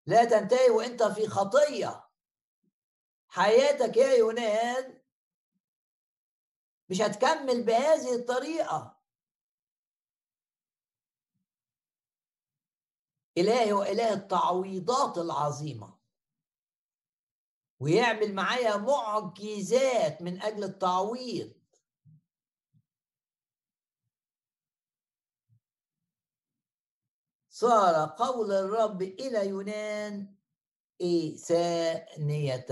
لا 0.06 0.24
تنتهي 0.24 0.70
وأنت 0.70 1.02
في 1.02 1.26
خطية. 1.28 2.08
حياتك 3.28 3.96
يا 3.96 4.12
يونان 4.12 4.97
مش 6.90 7.00
هتكمل 7.00 7.62
بهذه 7.66 8.14
الطريقة. 8.14 8.98
إلهي 13.38 13.72
هو 13.72 13.82
إله 13.82 14.12
التعويضات 14.12 15.18
العظيمة. 15.18 15.98
ويعمل 17.80 18.34
معايا 18.34 18.76
معجزات 18.76 20.22
من 20.22 20.42
أجل 20.42 20.64
التعويض. 20.64 21.58
صار 27.50 28.14
قول 28.18 28.52
الرب 28.52 29.02
إلى 29.02 29.48
يونان 29.48 30.34
إيه 31.00 31.36
ثانية 31.36 32.66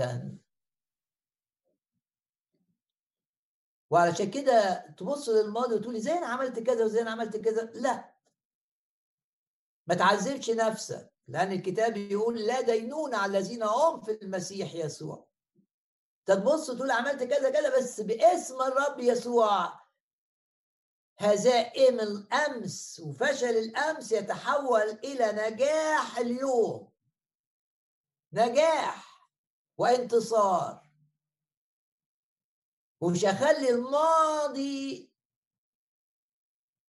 وعلشان 3.89 4.31
كده 4.31 4.85
تبص 4.97 5.29
للماضي 5.29 5.75
وتقولي 5.75 5.99
زي 6.01 6.11
أنا 6.11 6.27
عملت 6.27 6.59
كذا 6.59 6.85
وزي 6.85 7.01
أنا 7.01 7.11
عملت 7.11 7.37
كذا. 7.37 7.61
لا. 7.61 8.13
ما 9.87 9.95
تعذبش 9.95 10.49
نفسك 10.49 11.13
لأن 11.27 11.51
الكتاب 11.51 11.97
يقول 11.97 12.39
لا 12.45 12.61
دينون 12.61 13.15
على 13.15 13.37
الذين 13.37 13.63
هم 13.63 14.01
في 14.01 14.11
المسيح 14.11 14.75
يسوع. 14.75 15.27
تبص 16.25 16.71
تقول 16.71 16.91
عملت 16.91 17.23
كذا 17.23 17.49
كذا 17.49 17.77
بس 17.77 18.01
باسم 18.01 18.61
الرب 18.61 18.99
يسوع. 18.99 19.87
هزائم 21.19 21.99
الأمس 21.99 22.99
وفشل 23.05 23.57
الأمس 23.57 24.11
يتحول 24.11 24.81
إلى 24.81 25.31
نجاح 25.31 26.17
اليوم. 26.17 26.91
نجاح 28.33 29.29
وانتصار. 29.77 30.86
ومش 33.01 33.25
هخلي 33.25 33.69
الماضي 33.69 35.11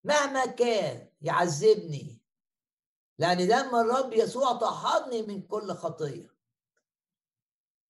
مهما 0.05 0.47
كان 0.47 1.11
يعذبني 1.21 2.23
لأن 3.19 3.49
دم 3.49 3.75
الرب 3.77 4.13
يسوع 4.13 4.53
طهرني 4.53 5.23
من 5.23 5.43
كل 5.43 5.73
خطية. 5.73 6.35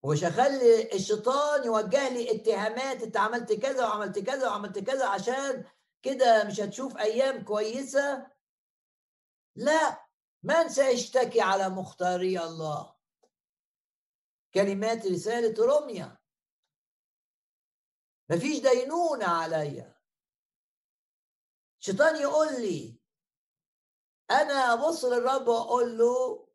ومش 0.02 0.24
هخلي 0.24 0.92
الشيطان 0.92 1.64
يوجه 1.64 2.08
لي 2.08 2.36
اتهامات 2.36 3.02
أنت 3.02 3.16
عملت 3.16 3.52
كذا 3.52 3.86
وعملت 3.86 4.18
كذا 4.18 4.48
وعملت 4.48 4.78
كذا 4.78 5.06
عشان 5.06 5.64
كده 6.02 6.44
مش 6.44 6.60
هتشوف 6.60 6.96
أيام 6.96 7.44
كويسة؟ 7.44 8.26
لا 9.56 10.06
من 10.42 10.68
سيشتكي 10.68 11.40
على 11.40 11.68
مختاري 11.68 12.40
الله. 12.40 12.94
كلمات 14.54 15.06
رسالة 15.06 15.64
روميا. 15.64 16.17
مفيش 18.30 18.58
دينونة 18.58 19.26
عليا. 19.26 19.98
شيطان 21.80 22.16
يقول 22.16 22.62
لي 22.62 23.00
أنا 24.30 24.72
أبص 24.72 25.04
للرب 25.04 25.48
وأقول 25.48 25.98
له 25.98 26.48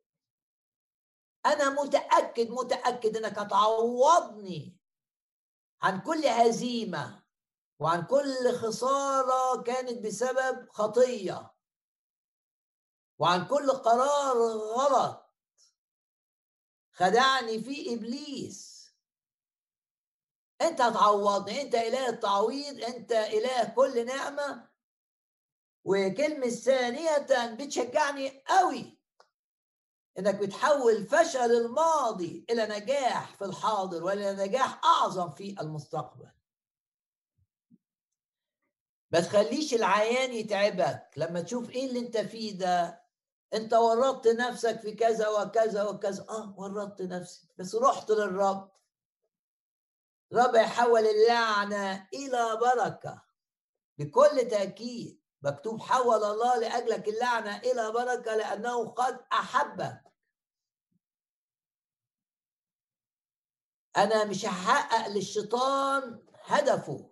أنا 1.45 1.69
متأكد 1.69 2.49
متأكد 2.49 3.17
إنك 3.17 3.39
هتعوضني 3.39 4.77
عن 5.81 6.01
كل 6.01 6.25
هزيمة 6.25 7.23
وعن 7.79 8.05
كل 8.05 8.51
خسارة 8.61 9.63
كانت 9.63 10.05
بسبب 10.05 10.69
خطية 10.69 11.53
وعن 13.19 13.47
كل 13.47 13.71
قرار 13.71 14.37
غلط 14.77 15.33
خدعني 16.91 17.63
فيه 17.63 17.95
إبليس. 17.95 18.72
أنت 20.63 20.81
هتعوضني 20.81 21.61
أنت 21.61 21.75
إله 21.75 22.09
التعويض 22.09 22.83
أنت 22.83 23.11
إله 23.11 23.63
كل 23.63 24.05
نعمة. 24.05 24.69
وكلمة 25.85 26.49
ثانية 26.49 27.17
بتشجعني 27.55 28.43
قوي 28.47 28.99
إنك 30.19 30.35
بتحول 30.35 31.05
فشل 31.05 31.51
الماضي 31.51 32.45
إلى 32.49 32.65
نجاح 32.65 33.35
في 33.35 33.45
الحاضر 33.45 34.03
وإلى 34.03 34.33
نجاح 34.33 34.85
أعظم 34.85 35.29
في 35.31 35.55
المستقبل. 35.61 36.29
ما 39.11 39.19
تخليش 39.19 39.73
العيان 39.73 40.33
يتعبك. 40.33 41.09
لما 41.17 41.41
تشوف 41.41 41.69
إيه 41.69 41.85
اللي 41.89 41.99
أنت 41.99 42.17
فيه 42.17 42.57
ده 42.57 43.03
أنت 43.53 43.73
ورطت 43.73 44.27
نفسك 44.27 44.79
في 44.79 44.91
كذا 44.91 45.27
وكذا 45.27 45.83
وكذا. 45.83 46.25
آه 46.29 46.53
ورطت 46.57 47.01
نفسي 47.01 47.47
بس 47.57 47.75
رحت 47.75 48.11
للرب. 48.11 48.72
رب 50.33 50.55
يحول 50.55 51.05
اللعنة 51.05 52.07
إلى 52.13 52.59
بركة. 52.61 53.21
بكل 53.97 54.47
تأكيد 54.51 55.21
مكتوب 55.41 55.81
حول 55.81 56.23
الله 56.23 56.59
لأجلك 56.59 57.07
اللعنة 57.07 57.57
إلى 57.57 57.91
بركة 57.91 58.35
لأنه 58.35 58.85
قد 58.85 59.25
أحبك. 59.33 60.01
أنا 63.97 64.25
مش 64.25 64.45
هحقق 64.45 65.07
للشيطان 65.07 66.19
هدفه. 66.43 67.09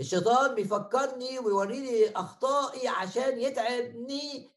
الشيطان 0.00 0.54
بيفكرني 0.54 1.38
ويوريني 1.38 2.10
أخطائي 2.16 2.88
عشان 2.88 3.40
يتعبني 3.40 4.50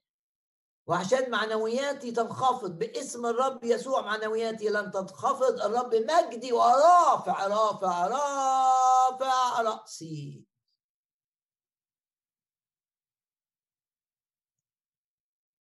وعشان 0.88 1.32
معنوياتي 1.32 2.12
تنخفض 2.12 2.72
باسم 2.80 3.26
الرب 3.26 3.64
يسوع 3.64 4.02
معنوياتي 4.02 4.70
لن 4.70 4.92
تنخفض. 4.92 5.62
الرب 5.62 5.96
مجدي 5.96 6.54
ورافع 6.54 7.48
رافع 7.48 8.08
رافع 8.08 9.62
رأسي. 9.62 10.46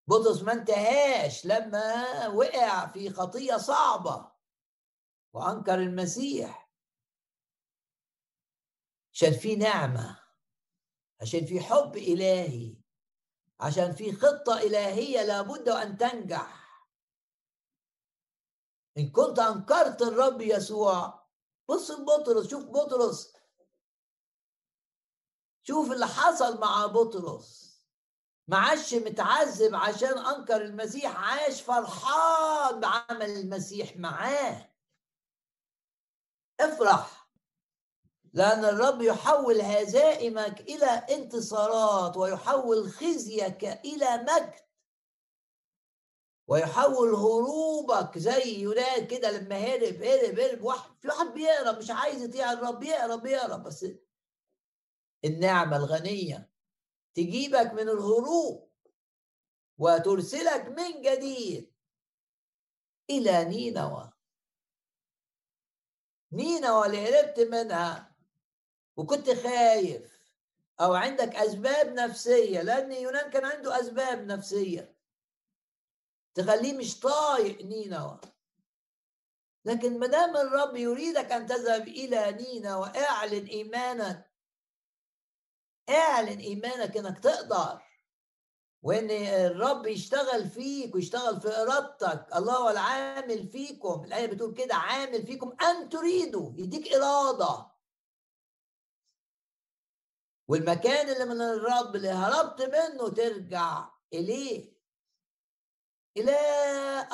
بطرس 0.07 0.43
ما 0.43 0.53
انتهاش 0.53 1.47
لما 1.47 2.29
وقع 2.29 2.87
في 2.87 3.11
خطية 3.11 3.57
صعبة 3.57 4.33
وأنكر 5.33 5.75
المسيح. 5.75 6.71
عشان 9.15 9.33
في 9.33 9.57
نعمة 9.57 10.21
عشان 11.21 11.47
في 11.47 11.61
حب 11.61 11.97
إلهي. 11.97 12.82
عشان 13.63 13.93
في 13.93 14.13
خطة 14.13 14.59
إلهية 14.59 15.23
لابد 15.23 15.69
أن 15.69 15.99
تنجح. 15.99 16.63
إن 18.99 19.11
كنت 19.11 19.39
أنكرت 19.39 20.03
الرب 20.03 20.41
يسوع 20.41 21.27
بص 21.69 21.91
لبطرس 21.91 22.51
شوف 22.51 22.65
بطرس. 22.65 23.33
شوف 25.63 25.93
اللي 25.93 26.07
حصل 26.07 26.61
مع 26.61 26.87
بطرس. 26.87 27.73
ما 28.49 28.59
عادش 28.59 28.95
متعذب 28.95 29.75
عشان 29.75 30.19
أنكر 30.19 30.63
المسيح 30.63 31.17
عاش 31.17 31.63
فرحان 31.63 32.81
بعمل 32.81 33.31
المسيح 33.31 33.97
معاه. 33.97 34.75
افرح. 36.61 37.22
لأن 38.35 38.65
الرب 38.65 39.03
يحول 39.03 39.61
هزائمك 39.61 40.61
إلى 40.61 40.87
انتصارات 40.87 42.17
ويحول 42.17 42.91
خزيك 42.91 43.65
إلى 43.65 44.17
مجد. 44.17 44.55
ويحول 46.49 47.15
هروبك 47.15 48.19
زي 48.19 48.61
يونان 48.61 49.07
كده 49.07 49.31
لما 49.31 49.57
هرب 49.57 50.03
هرب 50.03 50.39
هرب. 50.39 50.63
واحد 50.63 50.91
في 51.01 51.09
واحد 51.09 51.27
بيهرب 51.27 51.79
مش 51.79 51.91
عايز 51.91 52.23
يطيع 52.23 52.53
الرب 52.53 52.83
يهرب 52.83 53.27
يهرب 53.27 53.63
بس 53.63 53.87
النعمة 55.25 55.77
الغنية 55.77 56.51
تجيبك 57.15 57.73
من 57.73 57.89
الهروب 57.89 58.73
وترسلك 59.79 60.69
من 60.69 61.03
جديد 61.03 61.73
إلى 63.11 63.45
نينوى. 63.45 64.13
نينوى 66.33 66.87
اللي 66.87 66.99
هربت 67.09 67.41
منها 67.41 68.12
وكنت 68.97 69.31
خايف 69.31 70.23
أو 70.81 70.95
عندك 70.95 71.35
أسباب 71.37 71.93
نفسية 71.93 72.63
لأن 72.63 72.93
يونان 72.93 73.31
كان 73.31 73.45
عنده 73.45 73.81
أسباب 73.81 74.27
نفسية. 74.27 74.97
تخليه 76.35 76.73
مش 76.73 77.01
طايق 77.01 77.63
نينوى. 77.65 78.21
لكن 79.65 79.99
ما 79.99 80.07
دام 80.07 80.37
الرب 80.37 80.77
يريدك 80.77 81.33
أن 81.33 81.47
تذهب 81.47 81.89
إلى 81.89 82.33
نينا 82.33 82.77
واعلن 82.77 83.47
إيمانك. 83.47 84.33
أعلن 85.89 86.39
إيمانك 86.39 86.97
إنك 86.97 87.19
تقدر. 87.19 87.83
وإن 88.83 89.11
الرب 89.11 89.87
يشتغل 89.87 90.49
فيك 90.49 90.95
ويشتغل 90.95 91.41
في 91.41 91.49
إرادتك. 91.49 92.37
الله 92.37 92.57
هو 92.57 92.69
العامل 92.71 93.49
فيكم. 93.49 94.05
الآية 94.05 94.27
بتقول 94.27 94.55
كده 94.55 94.75
عامل 94.75 95.27
فيكم 95.27 95.57
أن 95.63 95.89
تريدوا. 95.89 96.53
يديك 96.57 96.93
إرادة. 96.93 97.72
والمكان 100.53 101.09
اللي 101.09 101.25
من 101.25 101.41
الرب 101.41 101.97
اللي 101.97 102.09
هربت 102.09 102.63
منه 102.63 103.09
ترجع 103.09 103.89
إليه. 104.13 104.73
إلى 106.17 106.37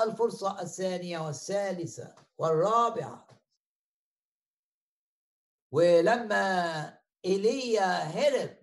الفرصة 0.03 0.61
الثانية 0.61 1.19
والثالثة 1.19 2.15
والرابعة. 2.39 3.29
ولما 5.73 7.01
إيليا 7.25 7.87
هرب 7.87 8.57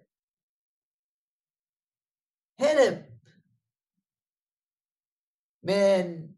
هرب 2.60 3.20
من 5.64 6.36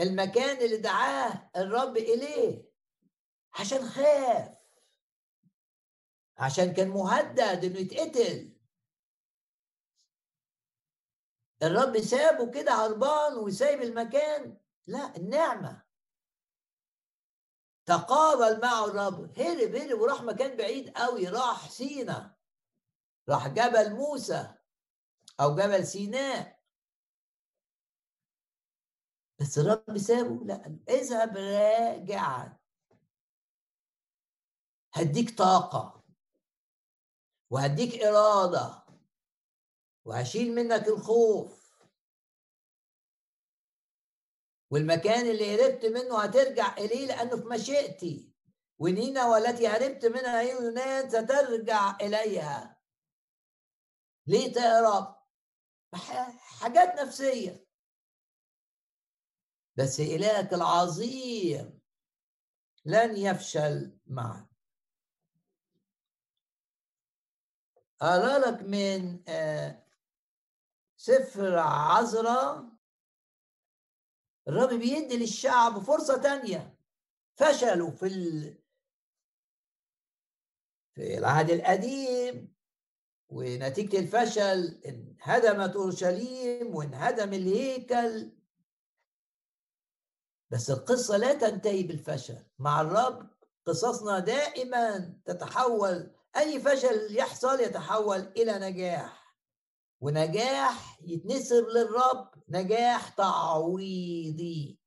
المكان 0.00 0.56
اللي 0.56 0.76
دعاه 0.76 1.50
الرب 1.56 1.96
إليه 1.96 2.70
عشان 3.60 3.88
خاف. 3.88 4.59
عشان 6.40 6.72
كان 6.72 6.88
مهدد 6.88 7.64
إنه 7.64 7.78
يتقتل. 7.78 8.56
الرب 11.62 12.00
سابه 12.00 12.50
كده 12.50 12.72
هربان 12.72 13.36
وسايب 13.38 13.82
المكان. 13.82 14.60
لا 14.86 15.16
النعمة. 15.16 15.82
تقابل 17.86 18.60
معه 18.60 18.84
الرب. 18.84 19.38
هرب 19.38 19.74
هرب 19.76 20.00
وراح 20.00 20.22
مكان 20.22 20.56
بعيد 20.56 20.90
قوي 20.98 21.28
راح 21.28 21.70
سينا. 21.70 22.36
راح 23.28 23.48
جبل 23.48 23.94
موسى 23.94 24.54
أو 25.40 25.54
جبل 25.54 25.86
سيناء. 25.86 26.60
بس 29.40 29.58
الرب 29.58 29.98
سابه. 29.98 30.44
لا 30.44 30.78
اذهب 30.88 31.36
راجعا. 31.36 32.58
هديك 34.94 35.38
طاقة. 35.38 35.99
وهديك 37.50 38.02
إرادة 38.02 38.84
وهشيل 40.04 40.54
منك 40.54 40.88
الخوف. 40.88 41.60
والمكان 44.70 45.30
اللي 45.30 45.54
هربت 45.54 45.86
منه 45.86 46.22
هترجع 46.22 46.76
إليه 46.76 47.06
لأنه 47.06 47.36
في 47.36 47.46
مشيئتي 47.46 48.32
ونينا 48.78 49.26
والتي 49.26 49.68
هربت 49.68 50.06
منها 50.06 50.40
هي 50.40 50.50
يونان 50.50 51.10
سترجع 51.10 51.96
إليها. 52.00 52.82
ليه 54.26 54.52
تهرب؟ 54.52 55.16
حاجات 56.60 57.00
نفسية. 57.00 57.66
بس 59.76 60.00
إلهك 60.00 60.54
العظيم 60.54 61.80
لن 62.84 63.16
يفشل 63.16 63.98
معك. 64.06 64.49
أقرأ 68.02 68.38
لك 68.38 68.62
من 68.62 69.22
آه، 69.28 69.82
سفر 70.96 71.58
عذراء 71.58 72.70
الرب 74.48 74.68
بيدي 74.68 75.16
للشعب 75.16 75.78
فرصة 75.78 76.22
تانية. 76.22 76.78
فشلوا 77.34 77.90
في 77.90 78.06
ال... 78.06 78.58
في 80.94 81.18
العهد 81.18 81.50
القديم 81.50 82.54
ونتيجة 83.28 83.98
الفشل 83.98 84.80
انهدمت 84.86 85.76
أورشليم 85.76 86.76
وانهدم 86.76 87.32
الهيكل. 87.32 88.32
بس 90.50 90.70
القصة 90.70 91.16
لا 91.16 91.34
تنتهي 91.34 91.82
بالفشل. 91.82 92.44
مع 92.58 92.80
الرب 92.80 93.30
قصصنا 93.66 94.18
دائما 94.18 94.98
تتحول 95.24 96.19
أي 96.36 96.60
فشل 96.60 97.16
يحصل 97.16 97.60
يتحول 97.60 98.20
إلى 98.20 98.58
نجاح. 98.58 99.36
ونجاح 100.00 101.00
يتنسب 101.02 101.64
للرب 101.74 102.30
نجاح 102.48 103.08
تعويضي. 103.08 104.80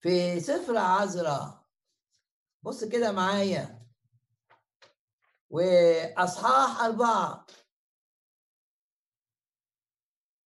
في 0.00 0.40
سفر 0.40 0.76
عذراء 0.76 1.62
بص 2.62 2.84
كده 2.84 3.12
معايا. 3.12 3.86
وأصحاح 5.50 6.80
أربعة. 6.80 7.46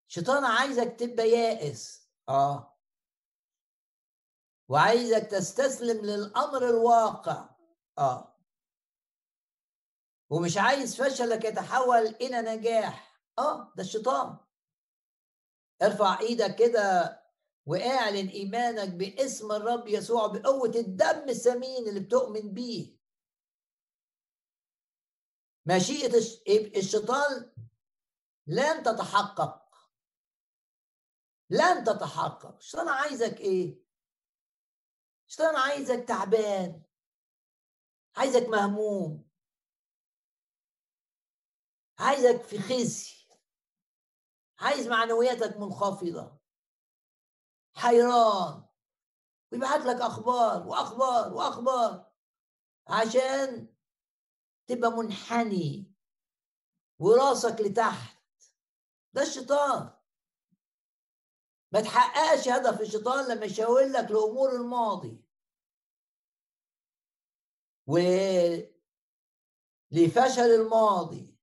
شيطان 0.08 0.44
عايزك 0.44 0.96
تبقى 0.98 1.28
يائس. 1.28 2.10
آه. 2.28 2.75
وعايزك 4.68 5.22
تستسلم 5.30 6.04
للأمر 6.04 6.68
الواقع. 6.68 7.48
آه. 7.98 8.36
ومش 10.30 10.58
عايز 10.58 11.02
فشلك 11.02 11.44
يتحول 11.44 12.06
إلى 12.06 12.42
نجاح. 12.42 13.22
آه 13.38 13.72
ده 13.76 13.82
الشيطان. 13.82 14.38
ارفع 15.82 16.20
إيدك 16.20 16.56
كده 16.56 17.16
واعلن 17.66 18.28
إيمانك 18.28 18.88
باسم 18.88 19.52
الرب 19.52 19.88
يسوع 19.88 20.26
بقوة 20.26 20.72
الدم 20.76 21.28
الثمين 21.28 21.88
اللي 21.88 22.00
بتؤمن 22.00 22.54
بيه. 22.54 22.96
مشيئة 25.66 26.18
الشيطان 26.78 27.52
لن 28.46 28.82
تتحقق. 28.82 29.66
لن 31.50 31.84
تتحقق. 31.84 32.56
الشيطان 32.56 32.88
عايزك 32.88 33.40
إيه؟ 33.40 33.85
الشيطان 35.28 35.56
عايزك 35.56 36.04
تعبان؟ 36.08 36.82
عايزك 38.16 38.48
مهموم. 38.48 39.30
عايزك 41.98 42.42
في 42.42 42.58
خزي. 42.58 43.16
عايز 44.60 44.88
معنوياتك 44.88 45.56
منخفضة. 45.56 46.38
حيران. 47.74 48.68
ويبعت 49.52 49.80
لك 49.80 50.00
أخبار 50.00 50.66
وأخبار 50.68 51.34
وأخبار 51.34 52.12
عشان 52.88 53.76
تبقى 54.66 54.90
منحني. 54.90 55.92
وراسك 56.98 57.60
لتحت. 57.60 58.22
ده 59.12 59.22
الشيطان. 59.22 59.95
ما 61.72 61.80
تحققش 61.80 62.48
هدف 62.48 62.80
الشيطان 62.80 63.28
لما 63.28 63.44
يشاور 63.46 63.82
لك 63.84 64.10
لأمور 64.10 64.52
الماضي. 64.56 65.22
و 67.86 67.98
لفشل 69.90 70.40
الماضي. 70.54 71.36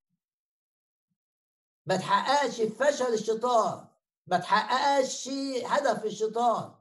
ما 1.86 1.96
تحققش 1.96 2.60
فشل 2.60 3.14
الشيطان. 3.14 3.88
ما 4.26 4.38
تحققش 4.38 5.28
هدف 5.64 6.04
الشيطان. 6.04 6.74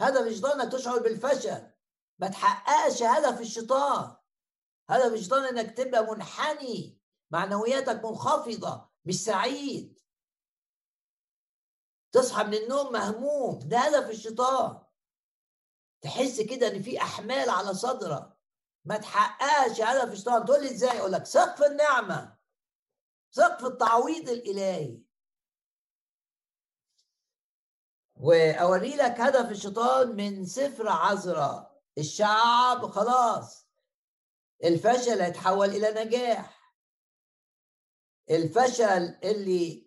هدف 0.00 0.26
الشيطان 0.26 0.60
إنك 0.60 0.72
تشعر 0.72 0.98
بالفشل. 0.98 1.70
ما 2.18 2.28
تحققش 2.28 3.02
هدف 3.02 3.40
الشيطان. 3.40 4.16
هدف 4.90 5.12
الشيطان 5.12 5.44
إنك 5.44 5.76
تبقى 5.76 6.06
منحني. 6.06 7.00
معنوياتك 7.30 8.04
منخفضة 8.04 8.88
مش 9.04 9.24
سعيد. 9.24 9.95
تصحى 12.16 12.44
من 12.44 12.54
النوم 12.54 12.92
مهموم 12.92 13.58
ده 13.58 13.78
هدف 13.78 14.10
الشيطان. 14.10 14.82
تحس 16.00 16.40
كده 16.40 16.68
إن 16.68 16.82
في 16.82 17.02
أحمال 17.02 17.50
على 17.50 17.74
صدرك. 17.74 18.36
ما 18.84 18.96
تحققش 18.98 19.80
هدف 19.80 20.12
الشيطان. 20.12 20.44
تقول 20.44 20.62
لي 20.62 20.70
إزاي؟ 20.70 21.00
أقول 21.00 21.12
لك 21.12 21.26
سقف 21.26 21.62
النعمة. 21.62 22.36
سقف 23.30 23.64
التعويض 23.64 24.28
الإلهي. 24.28 25.02
وأوري 28.16 28.96
لك 28.96 29.20
هدف 29.20 29.50
الشيطان 29.50 30.16
من 30.16 30.46
سفر 30.46 30.88
عذراء. 30.88 31.82
الشعب 31.98 32.86
خلاص. 32.90 33.66
الفشل 34.64 35.22
هيتحول 35.22 35.68
إلى 35.68 36.04
نجاح. 36.04 36.74
الفشل 38.30 39.18
اللي 39.24 39.85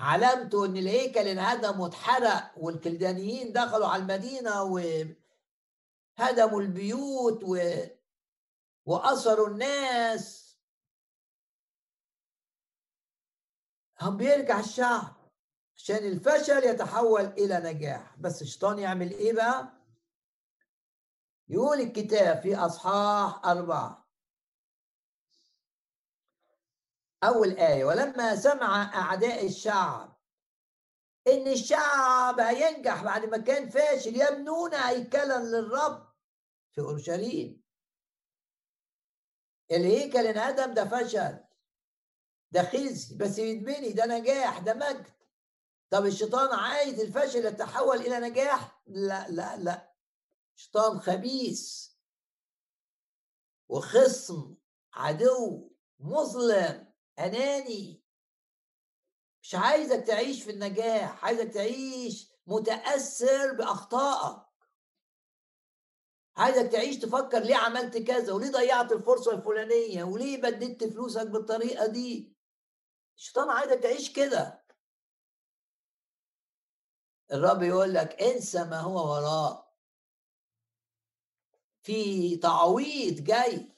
علامته 0.00 0.64
إن 0.66 0.76
الهيكل 0.76 1.28
انهدم 1.28 1.80
واتحرق 1.80 2.52
والكلدانيين 2.56 3.52
دخلوا 3.52 3.86
على 3.86 4.02
المدينة 4.02 4.62
وهدموا 4.62 5.14
البيوت 6.60 7.44
و... 7.44 7.58
واسروا 8.86 9.48
الناس. 9.48 10.44
هم 14.00 14.16
بيرجع 14.16 14.60
الشعب 14.60 15.14
عشان 15.76 15.96
الفشل 15.96 16.64
يتحول 16.64 17.24
إلى 17.24 17.58
نجاح. 17.72 18.16
بس 18.18 18.42
الشيطان 18.42 18.78
يعمل 18.78 19.10
إيه 19.10 19.32
بقى؟ 19.32 19.68
يقول 21.48 21.80
الكتاب 21.80 22.42
في 22.42 22.56
أصحاح 22.56 23.44
أربعة. 23.46 24.03
أول 27.28 27.50
آية 27.50 27.84
ولما 27.84 28.36
سمع 28.36 28.94
أعداء 28.94 29.46
الشعب 29.46 30.14
إن 31.26 31.48
الشعب 31.48 32.40
هينجح 32.40 33.04
بعد 33.04 33.24
ما 33.24 33.38
كان 33.38 33.68
فاشل 33.70 34.16
يبنون 34.22 34.74
هيكلا 34.74 35.38
للرب 35.38 36.12
في 36.72 36.80
أورشليم. 36.80 37.64
الهيكل 39.70 40.26
انهدم 40.26 40.74
ده 40.74 40.84
فشل 40.84 41.38
ده 42.50 42.62
خزي 42.62 43.16
بس 43.16 43.38
يتبني 43.38 43.92
ده 43.92 44.06
نجاح 44.06 44.58
ده 44.58 44.74
مجد. 44.74 45.06
طب 45.90 46.06
الشيطان 46.06 46.58
عايز 46.58 47.00
الفشل 47.00 47.46
يتحول 47.46 47.96
إلى 47.96 48.18
نجاح؟ 48.28 48.82
لا 48.86 49.28
لا 49.28 49.56
لا. 49.56 49.94
شيطان 50.56 51.00
خبيث 51.00 51.88
وخصم 53.68 54.56
عدو 54.94 55.70
مظلم. 55.98 56.83
أناني. 57.18 58.04
مش 59.42 59.54
عايزك 59.54 60.04
تعيش 60.06 60.42
في 60.44 60.50
النجاح 60.50 61.24
عايزك 61.24 61.48
تعيش 61.54 62.32
متأثر 62.46 63.52
بأخطائك. 63.52 64.44
عايزك 66.36 66.72
تعيش 66.72 66.98
تفكر 66.98 67.38
ليه 67.38 67.56
عملت 67.56 67.98
كذا 67.98 68.32
وليه 68.32 68.50
ضيعت 68.50 68.92
الفرصة 68.92 69.32
الفلانية 69.34 70.04
وليه 70.04 70.42
بددت 70.42 70.84
فلوسك 70.84 71.26
بالطريقة 71.26 71.86
دي. 71.86 72.36
الشيطان 73.16 73.50
عايزك 73.50 73.78
تعيش 73.82 74.12
كده. 74.12 74.64
الرب 77.32 77.62
يقول 77.62 77.94
لك 77.94 78.22
انسى 78.22 78.64
ما 78.64 78.80
هو 78.80 79.12
وراء. 79.14 79.74
في 81.82 82.36
تعويض 82.36 83.20
جاي. 83.24 83.73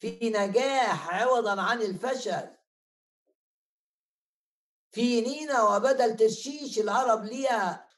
في 0.00 0.30
نجاح 0.30 1.14
عوضا 1.14 1.62
عن 1.62 1.82
الفشل. 1.82 2.56
في 4.92 5.20
نينا 5.20 5.62
وبدل 5.62 6.16
ترشيش 6.16 6.78
العرب 6.78 7.24
ليها 7.24 7.88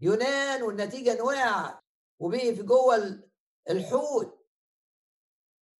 يونان 0.00 0.62
والنتيجة 0.62 1.18
نوع 1.18 1.80
وبقي 2.18 2.54
في 2.54 2.62
جوه 2.62 3.24
الحوت. 3.70 4.46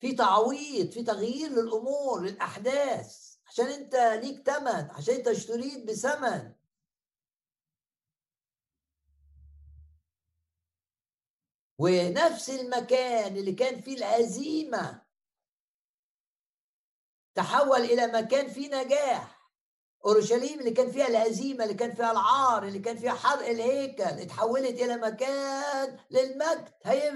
في 0.01 0.13
تعويض 0.15 0.91
في 0.91 1.03
تغيير 1.03 1.51
للأمور 1.51 2.21
للأحداث. 2.23 3.37
عشان 3.47 3.67
أنت 3.67 3.95
ليك 3.95 4.47
تمن 4.47 4.91
عشان 4.91 5.15
أنت 5.15 5.29
اشتريت 5.29 5.85
بثمن. 5.85 6.55
ونفس 11.79 12.51
المكان 12.51 13.37
اللي 13.37 13.53
كان 13.53 13.81
فيه 13.81 13.97
الهزيمة 13.97 15.10
تحول 17.41 17.81
إلى 17.81 18.07
مكان 18.07 18.49
فيه 18.49 18.69
نجاح. 18.85 19.41
أورشليم 20.07 20.61
اللي 20.61 20.71
كان 20.71 20.91
فيها 20.93 21.07
الهزيمة 21.07 21.65
اللي 21.65 21.75
كان 21.75 21.95
فيها 21.95 22.13
العار 22.13 22.63
اللي 22.65 22.79
كان 22.79 22.97
فيها 22.97 23.13
حرق 23.13 23.47
الهيكل 23.47 24.03
اتحولت 24.03 24.81
إلى 24.81 24.97
مكان 24.97 25.99
للمجد. 26.11 26.73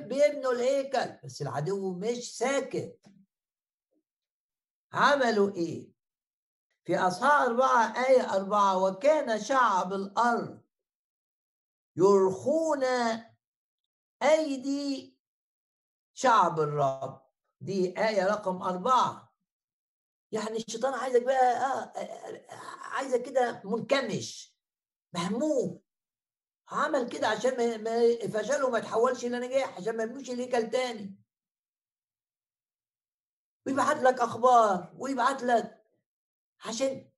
بيبنوا 0.08 0.52
الهيكل. 0.52 1.12
بس 1.24 1.42
العدو 1.42 1.94
مش 1.94 2.38
ساكت. 2.38 3.00
عملوا 4.92 5.50
إيه؟ 5.54 5.92
في 6.84 6.98
أصحاح 6.98 7.40
أربعة 7.42 8.06
آية 8.06 8.34
أربعة 8.34 8.84
وكان 8.84 9.40
شعب 9.40 9.92
الأرض 9.92 10.60
يرخون 11.96 12.84
أيدي 14.22 15.18
شعب 16.14 16.60
الرب. 16.60 17.22
دي 17.60 17.98
آية 18.08 18.26
رقم 18.26 18.62
أربعة. 18.62 19.23
يعني 20.34 20.56
الشيطان 20.56 20.94
عايزك 20.94 21.22
بقى 21.22 21.56
آه, 21.56 21.98
آه،, 21.98 22.00
آه، 22.00 22.50
عايزك 22.80 23.22
كده 23.22 23.62
منكمش 23.64 24.54
مهموم. 25.14 25.80
عمل 26.68 27.08
كده 27.08 27.28
عشان 27.28 27.84
ما 27.84 28.16
فشله 28.28 28.70
ما 28.70 28.78
يتحولش 28.78 29.24
إلى 29.24 29.38
نجاح 29.38 29.76
عشان 29.76 29.96
ما 29.96 30.02
يبنوش 30.02 30.30
الهيكل 30.30 30.70
تاني. 30.70 31.16
ويبعت 33.66 33.96
لك 33.96 34.20
أخبار 34.20 34.94
ويبعت 34.98 35.42
لك 35.42 35.84
عشان 36.64 37.10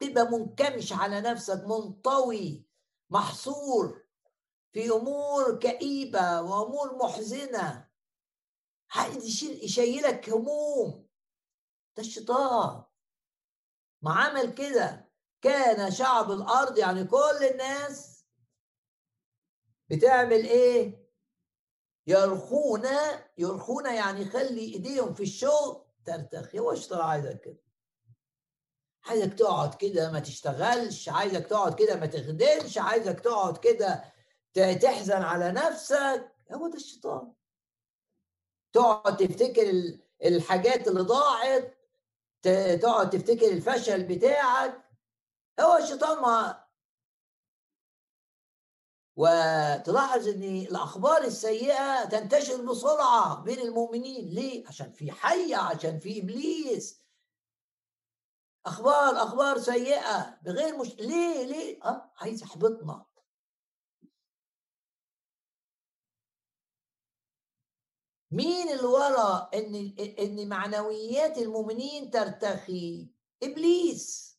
تبقى 0.00 0.30
منكمش 0.30 0.92
على 0.92 1.20
نفسك 1.20 1.64
منطوي 1.64 2.66
محصور 3.10 4.04
في 4.72 4.90
أمور 4.90 5.58
كئيبة 5.58 6.42
وأمور 6.42 6.96
محزنة. 6.96 7.88
عايز 8.90 9.44
يشيلك 9.44 10.30
هموم. 10.30 11.03
ده 11.96 12.02
الشيطان. 12.02 12.82
ما 14.02 14.12
عمل 14.12 14.54
كده. 14.54 15.10
كان 15.42 15.90
شعب 15.90 16.30
الأرض 16.30 16.78
يعني 16.78 17.04
كل 17.04 17.44
الناس 17.50 18.24
بتعمل 19.90 20.44
إيه؟ 20.46 21.04
يرخون 22.06 22.82
يرخون 23.38 23.86
يعني 23.94 24.20
يخلي 24.22 24.60
إيديهم 24.60 25.14
في 25.14 25.22
الشغل 25.22 25.84
ترتخي 26.04 26.58
هو 26.58 26.72
الشيطان 26.72 27.00
عايزك 27.00 27.40
كده. 27.40 27.64
عايزك 29.04 29.34
تقعد 29.34 29.74
كده 29.74 30.10
ما 30.12 30.20
تشتغلش. 30.20 31.08
عايزك 31.08 31.46
تقعد 31.46 31.74
كده 31.74 31.96
ما 31.96 32.06
تخدمش. 32.06 32.78
عايزك 32.78 33.20
تقعد 33.20 33.56
كده 33.56 34.04
تحزن 34.54 35.22
على 35.22 35.52
نفسك. 35.52 36.32
هو 36.52 36.68
ده 36.68 36.76
الشيطان. 36.76 37.32
تقعد 38.72 39.16
تفتكر 39.16 39.72
الحاجات 40.24 40.88
اللي 40.88 41.00
ضاعت. 41.02 41.83
تقعد 42.82 43.10
تفتكر 43.10 43.46
الفشل 43.52 44.02
بتاعك 44.04 44.84
هو 45.60 45.76
الشيطان 45.76 46.22
ما 46.22 46.64
وتلاحظ 49.16 50.28
إن 50.28 50.42
الأخبار 50.42 51.24
السيئة 51.24 52.04
تنتشر 52.04 52.62
بسرعة 52.64 53.42
بين 53.42 53.58
المؤمنين. 53.60 54.28
ليه؟ 54.28 54.68
عشان 54.68 54.92
في 54.92 55.12
حية 55.12 55.56
عشان 55.56 55.98
في 55.98 56.20
إبليس. 56.22 57.04
أخبار 58.66 59.16
أخبار 59.22 59.58
سيئة 59.58 60.38
بغير 60.42 60.76
مش 60.78 60.94
ليه؟ 60.94 61.44
ليه؟ 61.46 61.84
آه 61.84 62.12
عايز 62.16 62.42
يحبطنا. 62.42 63.06
مين 68.34 68.68
اللي 68.68 68.84
ورا 68.86 69.50
ان 69.54 69.94
إن 70.18 70.48
معنويات 70.48 71.38
المؤمنين 71.38 72.10
ترتخي؟ 72.10 73.08
إبليس. 73.42 74.38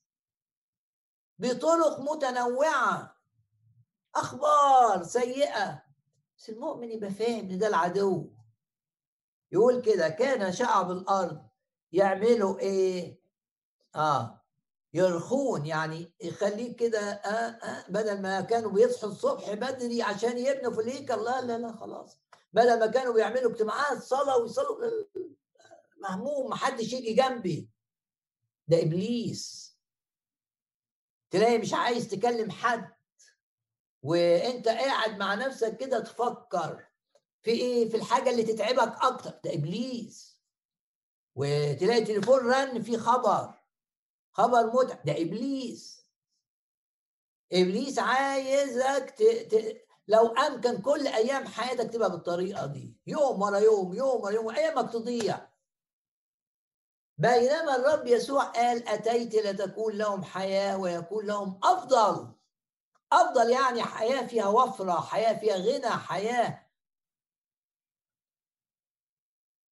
بطرق 1.39 1.99
متنوعة. 1.99 3.15
أخبار 4.15 5.03
سيئة. 5.03 5.83
بس 6.37 6.49
المؤمن 6.49 6.91
يبقى 6.91 7.09
فاهم 7.11 7.49
إن 7.49 7.57
ده 7.57 7.67
العدو. 7.67 8.29
يقول 9.51 9.81
كده 9.81 10.09
كان 10.09 10.51
شعب 10.53 10.91
الأرض 10.91 11.47
يعملوا 11.91 12.59
إيه؟ 12.59 13.19
آه 13.95 14.41
يرخون 14.93 15.65
يعني 15.65 16.13
يخليك 16.21 16.75
كده 16.75 16.99
آه 16.99 17.65
آه 17.65 17.85
بدل 17.91 18.21
ما 18.21 18.41
كانوا 18.41 18.71
بيصحوا 18.71 19.09
الصبح 19.09 19.53
بدري 19.53 20.01
عشان 20.01 20.37
يبنوا 20.37 20.71
في 20.71 20.81
الهيكل. 20.81 21.23
لا 21.23 21.41
لا 21.41 21.57
لا 21.57 21.71
خلاص. 21.71 22.17
بدل 22.56 22.80
ما 22.80 22.88
كانوا 22.88 23.14
بيعملوا 23.14 23.51
اجتماعات 23.51 23.97
صلاه 24.03 24.38
ويصلوا. 24.38 25.03
مهموم 25.97 26.49
محدش 26.49 26.93
يجي 26.93 27.14
جنبي. 27.14 27.70
ده 28.68 28.82
إبليس. 28.82 29.76
تلاقي 31.32 31.58
مش 31.58 31.74
عايز 31.74 32.08
تكلم 32.08 32.51
حد. 32.51 32.95
وأنت 34.01 34.68
قاعد 34.68 35.18
مع 35.18 35.36
نفسك 35.36 35.78
كده 35.78 35.99
تفكر. 35.99 36.88
في 37.43 37.51
إيه؟ 37.51 37.89
في 37.89 37.97
الحاجة 37.97 38.30
اللي 38.30 38.43
تتعبك 38.43 39.03
أكتر. 39.03 39.39
ده 39.43 39.53
إبليس. 39.53 40.41
وتلاقي 41.36 42.06
تليفون 42.06 42.39
رن 42.39 42.82
فيه 42.82 42.97
خبر. 42.97 43.53
خبر 44.32 44.74
متعب 44.74 45.06
ده 45.06 45.22
إبليس. 45.22 46.06
إبليس 47.51 47.99
عايزك. 47.99 49.16
لو 50.08 50.28
أمكن 50.28 50.82
كل 50.82 51.08
أيام 51.08 51.45
حياتك 51.47 51.93
تبقى 51.93 52.12
بالطريقة 52.12 52.66
دي. 52.66 52.97
يوم 53.08 53.41
ورا 53.41 53.58
يوم 53.58 53.93
يوم 53.93 54.22
ورا 54.22 54.32
يوم 54.32 54.49
ايامك 54.49 54.93
تضيع 54.93 55.47
بينما 57.18 57.76
الرب 57.76 58.08
يسوع 58.08 58.43
قال 58.43 58.88
أتيت 58.89 59.36
لتكون 59.36 59.93
لهم 59.93 60.24
حياة 60.24 60.78
ويكون 60.78 61.26
لهم 61.26 61.60
أفضل. 61.64 62.34
أفضل 63.12 63.49
يعني 63.49 63.84
حياة 63.84 64.28
فيها 64.28 64.47
وفرة 64.47 65.01
حياة 65.01 65.39
فيها 65.39 65.56
غنى 65.58 65.89
حياة 65.89 66.66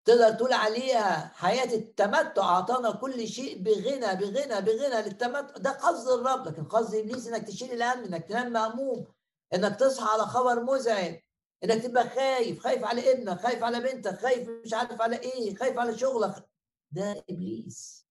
تقدر 0.05 0.31
تقول 0.31 0.53
عليها 0.53 1.27
حياة 1.35 1.75
التمتع. 1.75 2.43
أعطانا 2.43 2.91
كل 2.91 3.27
شيء 3.27 3.63
بغنى 3.63 4.15
بغنى 4.15 4.61
بغنى 4.61 5.01
للتمتع. 5.01 5.57
ده 5.57 5.71
قصد 5.71 6.07
الرب 6.19 6.47
لكن 6.47 6.65
قصد 6.65 6.95
إبليس 6.95 7.27
إنك 7.27 7.47
تشيل 7.47 7.73
الهم 7.73 8.03
إنك 8.03 8.23
تنام 8.25 8.53
مهموم 8.53 9.07
إنك 9.53 9.79
تصحى 9.79 10.09
على 10.09 10.23
خبر 10.23 10.63
مزعج 10.63 11.19
إنك 11.63 11.83
تبقى 11.83 12.09
خايف 12.09 12.59
خايف 12.63 12.83
على 12.83 13.11
ابنك 13.11 13.41
خايف 13.41 13.63
على 13.63 13.79
بنتك 13.79 14.19
خايف 14.19 14.49
مش 14.49 14.73
عارف 14.73 15.01
على 15.01 15.19
إيه 15.19 15.55
خايف 15.55 15.77
على 15.79 15.97
شغلك. 15.97 16.49
ده 16.91 17.23
إبليس. 17.29 18.05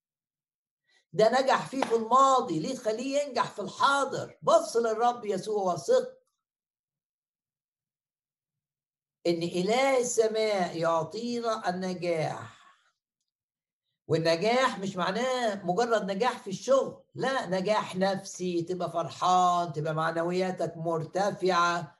ده 1.13 1.41
نجح 1.43 1.69
فيه 1.69 1.85
في 1.85 1.95
الماضي 1.95 2.59
ليه 2.61 2.75
تخليه 2.75 3.21
ينجح 3.23 3.51
في 3.51 3.63
الحاضر؟ 3.63 4.39
بص 4.43 4.77
للرب 4.77 5.25
يسوع 5.25 5.75
وثق. 5.75 6.21
إن 9.27 9.43
إله 9.43 10.01
السماء 10.01 10.77
يعطينا 10.77 11.69
النجاح. 11.71 12.60
والنجاح 14.11 14.79
مش 14.79 14.97
معناه 14.97 15.67
مجرد 15.67 16.11
نجاح 16.11 16.39
في 16.39 16.51
الشغل 16.51 17.03
لا 17.15 17.47
نجاح 17.47 17.97
نفسي 17.97 18.63
تبقى 18.63 18.91
فرحان 18.93 19.73
تبقى 19.73 19.95
معنوياتك 19.95 20.77
مرتفعة 20.77 21.99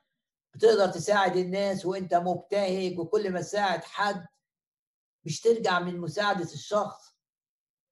بتقدر 0.55 0.87
تساعد 0.87 1.37
الناس 1.37 1.87
وانت 1.87 2.15
مبتهج 2.15 2.99
وكل 2.99 3.33
ما 3.33 3.41
تساعد 3.41 3.85
حد 3.85 4.27
مش 5.25 5.41
ترجع 5.41 5.79
من 5.81 5.99
مساعدة 6.01 6.53
الشخص. 6.53 7.15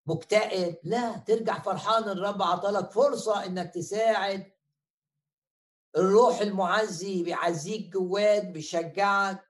مكتئب 0.06 0.76
لا 0.84 1.16
ترجع 1.16 1.58
فرحان 1.58 2.04
الرب 2.04 2.42
عطالك 2.42 2.90
فرصة 2.90 3.46
إنك 3.46 3.74
تساعد 3.74 4.52
الروح 5.96 6.40
المعزي 6.40 7.22
بيعزيك 7.22 7.88
جواك 7.92 8.44
بيشجعك. 8.46 9.48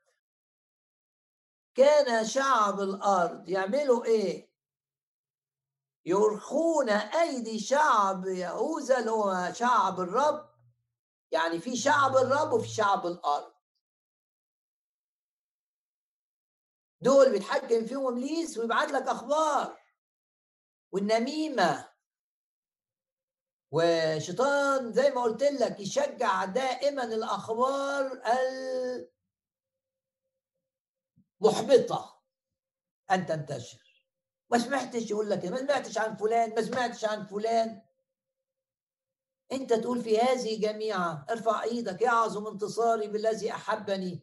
كان 1.74 2.24
شعب 2.26 2.80
الأرض 2.80 3.48
يعملوا 3.48 4.04
إيه؟ 4.04 4.47
يرخون 6.08 6.88
ايدي 6.90 7.58
شعب 7.58 8.26
يهوذا 8.26 8.98
اللي 8.98 9.10
هو 9.10 9.52
شعب 9.52 10.00
الرب. 10.00 10.48
يعني 11.32 11.58
في 11.60 11.76
شعب 11.76 12.16
الرب 12.16 12.52
وفي 12.52 12.68
شعب 12.68 13.06
الأرض. 13.06 13.52
دول 17.00 17.32
بيتحكم 17.32 17.86
فيهم 17.86 18.06
إبليس 18.06 18.58
ويبعت 18.58 18.90
لك 18.90 19.02
أخبار. 19.02 19.78
والنميمة. 20.92 21.88
وشيطان 23.70 24.92
زي 24.92 25.10
ما 25.10 25.22
قلت 25.22 25.42
لك 25.42 25.80
يشجع 25.80 26.44
دائما 26.44 27.04
الأخبار 27.04 28.22
المحبطة. 31.42 32.22
أن 33.10 33.26
تنتشر. 33.26 33.87
ما 34.50 34.58
سمعتش 34.58 35.10
يقول 35.10 35.30
لك 35.30 35.44
ما 35.44 35.56
سمعتش 35.58 35.98
عن 35.98 36.16
فلان 36.16 36.54
ما 36.54 36.62
سمعتش 36.62 37.04
عن 37.04 37.26
فلان. 37.26 37.82
أنت 39.52 39.72
تقول 39.72 40.02
في 40.02 40.18
هذه 40.18 40.60
جميعا 40.60 41.26
ارفع 41.30 41.62
إيدك 41.62 42.02
يعظم 42.02 42.46
انتصاري 42.46 43.08
بالذي 43.08 43.52
أحبني. 43.52 44.20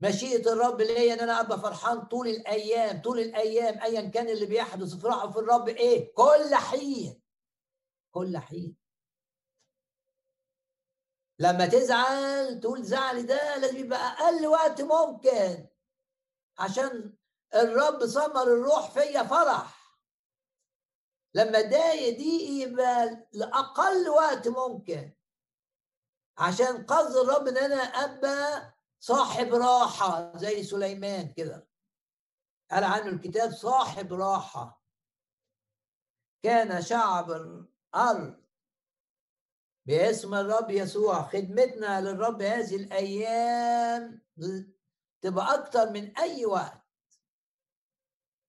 مشيئة 0.00 0.52
الرب 0.52 0.80
ليا 0.80 1.14
أن 1.14 1.20
أنا 1.20 1.40
أبقى 1.40 1.60
فرحان 1.60 2.00
طول 2.00 2.28
الأيام 2.28 3.02
طول 3.02 3.20
الأيام 3.20 3.80
ايا 3.82 4.08
كان 4.08 4.28
اللي 4.28 4.46
بيحدث 4.46 4.94
افرحوا 4.94 5.30
في 5.30 5.38
الرب 5.38 5.68
إيه؟ 5.68 6.14
كل 6.14 6.54
حين. 6.54 7.22
كل 8.10 8.38
حين. 8.38 8.76
لما 11.38 11.66
تزعل 11.66 12.60
تقول 12.60 12.82
زعلي 12.82 13.22
ده 13.22 13.56
لازم 13.56 13.76
يبقى 13.76 14.12
أقل 14.12 14.46
وقت 14.46 14.80
ممكن. 14.82 15.66
عشان 16.58 17.17
الرب 17.54 18.06
ثمر 18.06 18.42
الروح 18.42 18.90
فيا 18.90 19.22
فرح. 19.22 19.78
لما 21.34 21.58
اتضايق 21.58 22.16
دي 22.18 22.60
يبقى 22.62 23.28
لأقل 23.32 24.08
وقت 24.08 24.48
ممكن. 24.48 25.12
عشان 26.38 26.86
قصد 26.86 27.16
الرب 27.16 27.48
إن 27.48 27.56
أنا 27.56 27.82
أبقى 27.82 28.74
صاحب 29.00 29.54
راحة 29.54 30.36
زي 30.36 30.62
سليمان 30.62 31.32
كده. 31.32 31.68
قال 32.70 32.84
عنه 32.84 33.06
الكتاب 33.06 33.50
صاحب 33.50 34.12
راحة. 34.12 34.82
كان 36.42 36.82
شعب 36.82 37.30
الأرض 37.30 38.44
باسم 39.86 40.34
الرب 40.34 40.70
يسوع. 40.70 41.22
خدمتنا 41.28 42.00
للرب 42.00 42.42
هذه 42.42 42.76
الأيام 42.76 44.22
تبقى 45.20 45.54
أكتر 45.54 45.90
من 45.90 46.18
أي 46.18 46.46
وقت. 46.46 46.77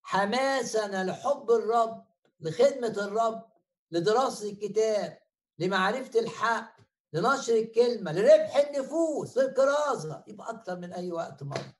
حماسنا 0.10 1.03
لحب 1.03 1.51
الرب 1.51 2.05
لخدمة 2.39 2.88
الرب 2.88 3.51
لدراسة 3.91 4.49
الكتاب 4.49 5.20
لمعرفة 5.60 6.20
الحق 6.20 6.78
لنشر 7.14 7.53
الكلمة 7.53 8.12
لربح 8.12 8.55
النفوس 8.55 9.38
للكرازة. 9.38 10.24
يبقى 10.28 10.49
أكتر 10.49 10.76
من 10.76 10.93
أي 10.93 11.12
وقت 11.12 11.43
مرة. 11.43 11.76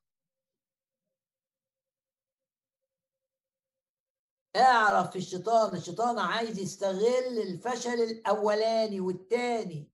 اعرف 4.56 5.16
الشيطان 5.16 5.76
الشيطان 5.78 6.20
عايز 6.20 6.60
يستغل 6.60 7.38
الفشل 7.42 8.02
الأولاني 8.02 9.00
والتاني 9.00 9.92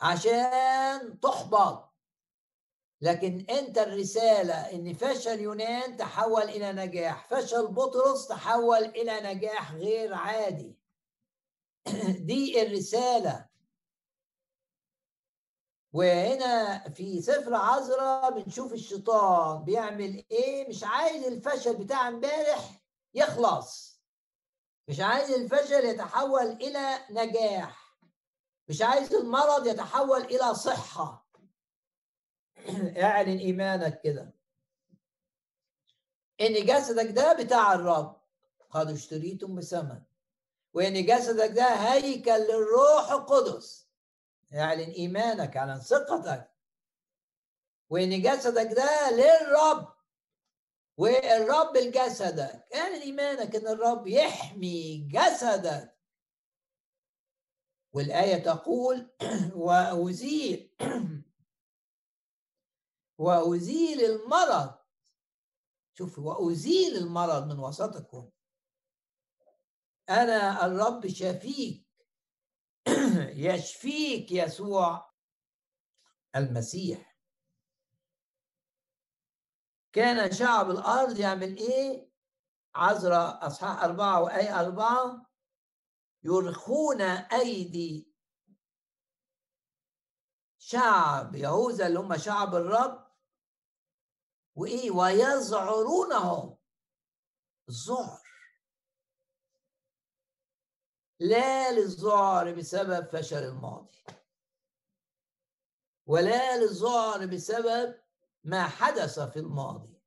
عشان 0.00 1.20
تحبط. 1.20 1.85
لكن 3.00 3.46
أنت 3.50 3.78
الرسالة 3.78 4.54
إن 4.54 4.94
فشل 4.94 5.40
يونان 5.40 5.96
تحول 5.96 6.42
إلى 6.42 6.72
نجاح 6.72 7.28
فشل 7.28 7.66
بطرس 7.66 8.26
تحول 8.26 8.84
إلى 8.84 9.34
نجاح 9.34 9.74
غير 9.74 10.14
عادي. 10.14 10.78
دي 12.28 12.62
الرسالة. 12.62 13.46
وهنا 15.92 16.88
في 16.88 17.22
سفر 17.22 17.54
عذراء 17.54 18.30
بنشوف 18.30 18.72
الشيطان 18.72 19.64
بيعمل 19.64 20.24
إيه؟ 20.30 20.68
مش 20.68 20.84
عايز 20.84 21.24
الفشل 21.24 21.76
بتاع 21.76 22.08
امبارح 22.08 22.82
يخلص. 23.14 24.00
مش 24.88 25.00
عايز 25.00 25.30
الفشل 25.30 25.84
يتحول 25.84 26.46
إلى 26.46 26.98
نجاح. 27.10 27.98
مش 28.68 28.82
عايز 28.82 29.14
المرض 29.14 29.66
يتحول 29.66 30.20
إلى 30.20 30.54
صحة. 30.54 31.25
اعلن 33.02 33.38
إيمانك 33.38 34.00
كده. 34.00 34.32
إن 36.40 36.66
جسدك 36.66 37.10
ده 37.10 37.32
بتاع 37.32 37.72
الرب 37.74 38.20
قد 38.70 38.90
اشتريتم 38.90 39.54
بثمن. 39.54 40.02
وإن 40.74 41.06
جسدك 41.06 41.50
ده 41.50 41.74
هيكل 41.74 42.30
للروح 42.40 43.10
القدس. 43.10 43.88
اعلن 44.54 44.90
إيمانك 44.90 45.56
اعلن 45.56 45.80
ثقتك. 45.80 46.50
وإن 47.90 48.22
جسدك 48.22 48.72
ده 48.72 49.10
للرب. 49.10 49.96
والرب 50.96 51.76
لجسدك 51.76 52.64
اعلن 52.74 53.00
إيمانك 53.00 53.56
إن 53.56 53.68
الرب 53.68 54.06
يحمي 54.06 55.08
جسدك. 55.12 55.96
والآية 57.92 58.36
تقول 58.42 59.06
وازيل 59.54 60.70
وأزيل 63.18 64.00
المرض. 64.00 64.74
شوف 65.98 66.18
وأزيل 66.18 66.96
المرض 66.96 67.46
من 67.46 67.58
وسطكم. 67.58 68.30
أنا 70.08 70.66
الرب 70.66 71.06
شفيك. 71.06 71.86
يشفيك 73.46 74.32
يسوع 74.32 75.10
المسيح. 76.36 77.16
كان 79.92 80.32
شعب 80.32 80.70
الأرض 80.70 81.18
يعمل 81.18 81.56
إيه؟ 81.56 82.10
عذراء 82.74 83.46
أصحاح 83.46 83.82
أربعة 83.84 84.22
وأي 84.22 84.52
أربعة. 84.52 85.26
يرخون 86.22 87.00
أيدي 87.00 88.12
شعب 90.58 91.34
يهوذا 91.34 91.86
اللي 91.86 91.98
هم 91.98 92.16
شعب 92.16 92.54
الرب. 92.54 93.05
وإيه؟ 94.56 94.90
ويزعرونهم. 94.90 96.58
الذعر 97.68 98.26
لا 101.20 101.72
للذعر 101.72 102.52
بسبب 102.52 103.08
فشل 103.08 103.42
الماضي. 103.42 104.04
ولا 106.06 106.56
للذعر 106.56 107.26
بسبب 107.26 108.02
ما 108.44 108.68
حدث 108.68 109.20
في 109.20 109.38
الماضي. 109.38 110.02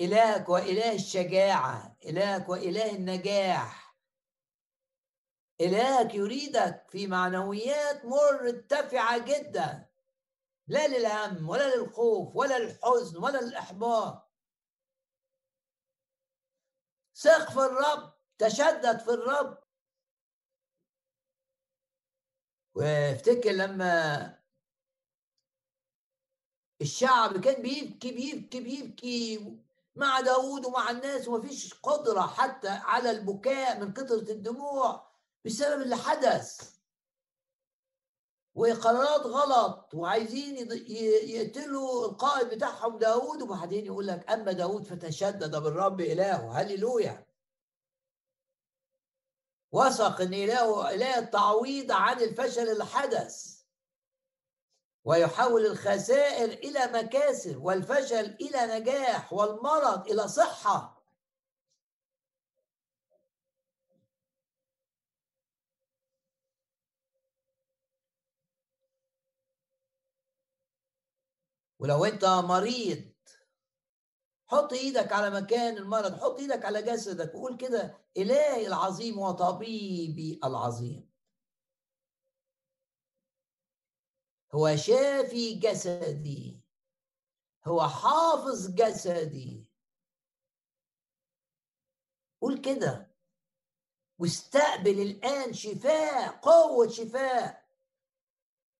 إلهك 0.00 0.48
وإله 0.48 0.94
الشجاعة. 0.94 1.96
إلهك 2.04 2.48
وإله 2.48 2.96
النجاح. 2.96 3.98
إلهك 5.60 6.14
يريدك 6.14 6.86
في 6.88 7.06
معنويات 7.06 8.04
مرتفعة 8.04 9.18
جدا. 9.18 9.91
لا 10.66 10.88
للهم 10.88 11.48
ولا 11.48 11.76
للخوف 11.76 12.36
ولا 12.36 12.58
للحزن 12.58 13.16
ولا 13.16 13.38
للإحباط. 13.38 14.32
ثق 17.14 17.50
في 17.50 17.58
الرب 17.58 18.12
تشدد 18.38 18.98
في 18.98 19.10
الرب. 19.10 19.62
وافتكر 22.74 23.50
لما 23.50 24.42
الشعب 26.80 27.40
كان 27.40 27.62
بيبكي 27.62 28.12
بيبكي 28.12 28.60
بيبكي 28.60 29.58
مع 29.96 30.20
داود 30.20 30.66
ومع 30.66 30.90
الناس 30.90 31.28
ومفيش 31.28 31.74
قدرة 31.74 32.26
حتى 32.26 32.68
على 32.68 33.10
البكاء 33.10 33.80
من 33.80 33.92
كثرة 33.92 34.32
الدموع 34.32 35.12
بسبب 35.44 35.82
اللي 35.82 35.96
حدث. 35.96 36.81
وقرارات 38.54 39.20
غلط 39.20 39.94
وعايزين 39.94 40.72
يقتلوا 41.30 42.06
القائد 42.06 42.48
بتاعهم 42.48 42.98
داود 42.98 43.42
وبعدين 43.42 43.86
يقول 43.86 44.06
لك 44.06 44.30
أما 44.30 44.52
داود 44.52 44.84
فتشدد 44.84 45.56
بالرب 45.56 46.00
إلهه. 46.00 46.60
هللويا. 46.60 47.26
وثق 49.72 50.20
إن 50.20 50.34
اله 50.34 50.94
إله 50.94 51.18
التعويض 51.18 51.92
عن 51.92 52.20
الفشل 52.20 52.68
اللي 52.68 52.84
حدث 52.86 53.62
ويحول 55.04 55.66
الخسائر 55.66 56.52
إلى 56.52 57.02
مكاسب 57.02 57.64
والفشل 57.64 58.36
إلى 58.40 58.78
نجاح 58.78 59.32
والمرض 59.32 60.10
إلى 60.10 60.28
صحة. 60.28 61.01
ولو 71.82 72.04
انت 72.04 72.24
مريض 72.24 73.12
حط 74.46 74.72
إيدك 74.72 75.12
على 75.12 75.30
مكان 75.30 75.76
المرض 75.76 76.20
حط 76.20 76.38
إيدك 76.38 76.64
على 76.64 76.82
جسدك 76.82 77.34
وقول 77.34 77.56
كده 77.56 77.98
إلهي 78.16 78.66
العظيم 78.66 79.18
وطبيبي 79.18 80.40
العظيم. 80.44 81.10
هو 84.54 84.76
شافي 84.76 85.54
جسدي 85.54 86.60
هو 87.64 87.88
حافظ 87.88 88.70
جسدي. 88.70 89.66
قول 92.40 92.60
كده 92.60 93.10
واستقبل 94.18 95.00
الآن 95.00 95.52
شفاء 95.52 96.28
قوة 96.28 96.88
شفاء 96.88 97.68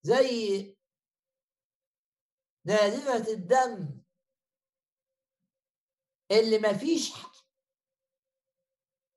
زي 0.03 0.76
نازفة 2.64 3.32
الدم. 3.32 4.02
اللي 6.30 6.58
ما 6.58 6.72
فيش 6.78 7.12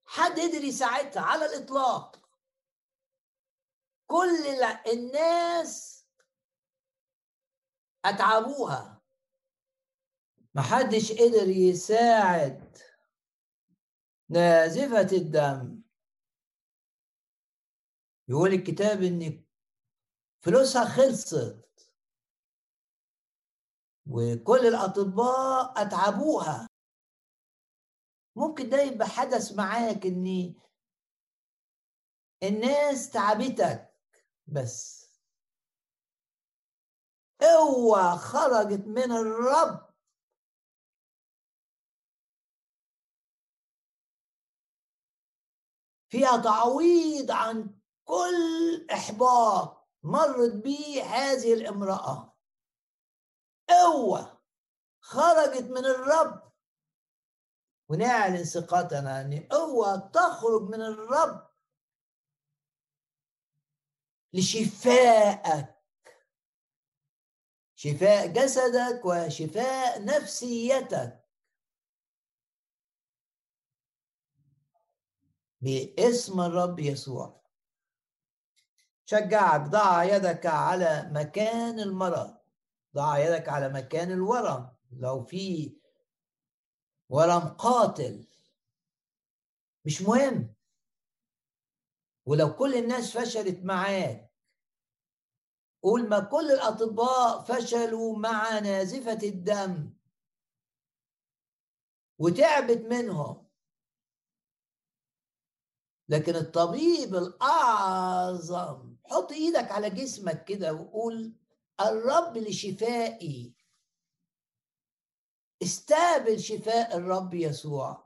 حد 0.06 0.32
قدر 0.40 0.64
يساعدها 0.64 1.22
على 1.24 1.46
الإطلاق. 1.46 2.30
كل 4.08 4.64
الناس 4.94 6.06
أتعبوها. 8.06 9.02
محدش 10.56 11.12
قدر 11.12 11.48
يساعد 11.48 12.78
نازفة 14.30 15.18
الدم. 15.18 15.82
يقول 18.28 18.54
الكتاب 18.54 19.04
إن 19.04 19.46
فلوسها 20.42 20.86
خلصت. 20.86 21.65
وكل 24.10 24.68
الأطباء 24.68 25.82
أتعبوها. 25.82 26.68
ممكن 28.36 28.70
ده 28.70 28.82
يبقى 28.82 29.08
حدث 29.08 29.52
معاك 29.52 30.06
ان 30.06 30.56
الناس 32.44 33.10
تعبتك 33.10 33.94
بس. 34.48 35.06
قوة 37.42 38.16
خرجت 38.18 38.88
من 38.88 39.12
الرب. 39.12 39.96
فيها 46.10 46.38
تعويض 46.38 47.32
عن 47.32 47.80
كل 48.06 48.88
إحباط 48.94 49.88
مرت 50.04 50.54
به 50.54 51.04
هذه 51.04 51.54
الامرأة. 51.54 52.35
قوة 53.70 54.42
خرجت 55.00 55.64
من 55.64 55.86
الرب. 55.86 56.52
ونعلن 57.90 58.44
ثقتنا 58.44 59.22
إن 59.22 59.48
قوة 59.52 59.98
تخرج 59.98 60.62
من 60.62 60.82
الرب. 60.82 61.50
لشفائك. 64.34 65.76
شفاء 67.76 68.28
جسدك 68.28 69.06
وشفاء 69.06 70.06
نفسيتك. 70.06 71.26
باسم 75.62 76.42
الرب 76.42 76.80
يسوع. 76.80 77.42
شجعك 79.06 79.62
ضع 79.62 80.04
يدك 80.04 80.46
على 80.46 81.10
مكان 81.12 81.80
المرض. 81.80 82.35
ضع 82.96 83.18
يدك 83.18 83.50
على 83.50 83.70
مكان 83.70 84.12
الورم. 84.12 84.76
لو 84.92 85.24
في 85.24 85.78
ورم 87.10 87.48
قاتل 87.50 88.28
مش 89.86 90.02
مهم. 90.02 90.56
ولو 92.26 92.56
كل 92.56 92.76
الناس 92.76 93.18
فشلت 93.18 93.66
معاك 93.66 94.32
قول 95.84 96.10
ما 96.10 96.20
كل 96.20 96.52
الأطباء 96.52 97.42
فشلوا 97.44 98.18
مع 98.18 98.60
نازفة 98.60 99.28
الدم. 99.28 99.94
وتعبت 102.20 102.78
منهم. 102.78 103.46
لكن 106.10 106.36
الطبيب 106.36 107.16
الأعظم 107.16 108.96
حط 109.06 109.32
إيدك 109.32 109.72
على 109.72 109.90
جسمك 109.90 110.46
كده 110.46 110.74
وقول 110.74 111.45
الرب 111.82 112.38
لشفائي. 112.38 113.54
استقبل 115.64 116.40
شفاء 116.40 116.98
الرب 116.98 117.34
يسوع. 117.34 118.06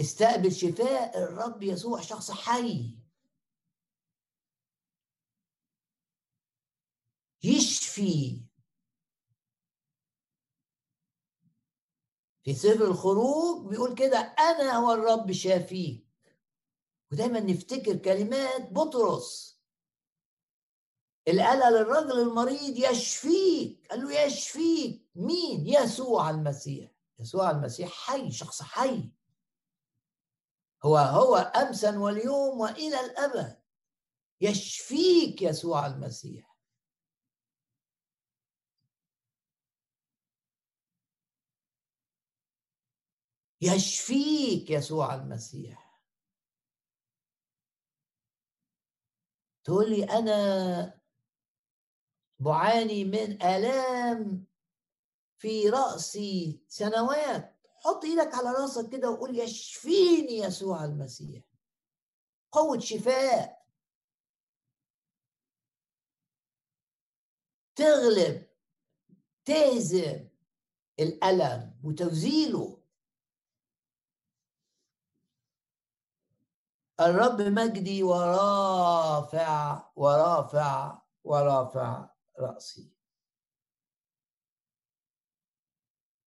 استقبل 0.00 0.52
شفاء 0.52 1.18
الرب 1.18 1.62
يسوع 1.62 2.00
شخص 2.00 2.30
حي. 2.30 2.98
يشفي. 7.44 8.48
في 12.44 12.54
سفر 12.54 12.84
الخروج 12.84 13.70
بيقول 13.70 13.94
كده 13.94 14.18
أنا 14.18 14.76
هو 14.76 14.92
الرب 14.92 15.32
شافيك. 15.32 16.07
ودايما 17.12 17.40
نفتكر 17.40 17.96
كلمات 17.96 18.72
بطرس. 18.72 19.58
اللي 21.28 21.42
قالها 21.42 21.70
للرجل 21.70 22.20
المريض 22.20 22.76
يشفيك. 22.76 23.86
قال 23.90 24.00
له 24.00 24.20
يشفيك. 24.20 25.08
مين؟ 25.14 25.66
يسوع 25.66 26.30
المسيح. 26.30 26.90
يسوع 27.18 27.50
المسيح 27.50 27.90
حي 27.90 28.30
شخص 28.30 28.62
حي. 28.62 29.10
هو 30.84 30.96
هو 30.96 31.36
امسا 31.36 31.98
واليوم 31.98 32.60
وإلى 32.60 33.00
الأبد. 33.00 33.62
يشفيك 34.40 35.42
يسوع 35.42 35.86
المسيح. 35.86 36.48
يشفيك 43.60 44.70
يسوع 44.70 45.14
المسيح. 45.14 45.87
تقول 49.68 49.90
لي 49.90 50.04
أنا 50.04 51.00
بعاني 52.38 53.04
من 53.04 53.42
آلام 53.42 54.46
في 55.38 55.68
راسي 55.68 56.60
سنوات. 56.68 57.56
حط 57.84 58.04
إيدك 58.04 58.34
على 58.34 58.50
رأسك 58.50 58.92
كده 58.92 59.10
وقول 59.10 59.38
يشفيني 59.38 60.38
يسوع 60.38 60.84
المسيح. 60.84 61.44
قوة 62.52 62.78
شفاء. 62.78 63.66
تغلب 67.76 68.46
تهزم 69.44 70.28
الألم 71.00 71.80
وتزيله 71.84 72.77
الرب 77.00 77.40
مجدي 77.40 78.02
ورافع 78.02 79.82
ورافع 79.96 80.98
ورافع 81.24 82.08
رأسي. 82.38 82.92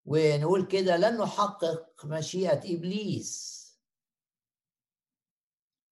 ونقول 0.05 0.65
كده 0.67 0.97
لن 0.97 1.17
نحقق 1.17 2.05
مشيئة 2.05 2.75
إبليس. 2.75 3.61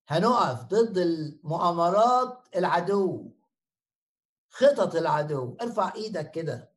هنقف 0.07 0.63
ضد 0.63 0.97
المؤامرات 0.97 2.47
العدو 2.55 3.31
خطط 4.49 4.95
العدو. 4.95 5.57
ارفع 5.61 5.93
إيدك 5.95 6.31
كده. 6.31 6.73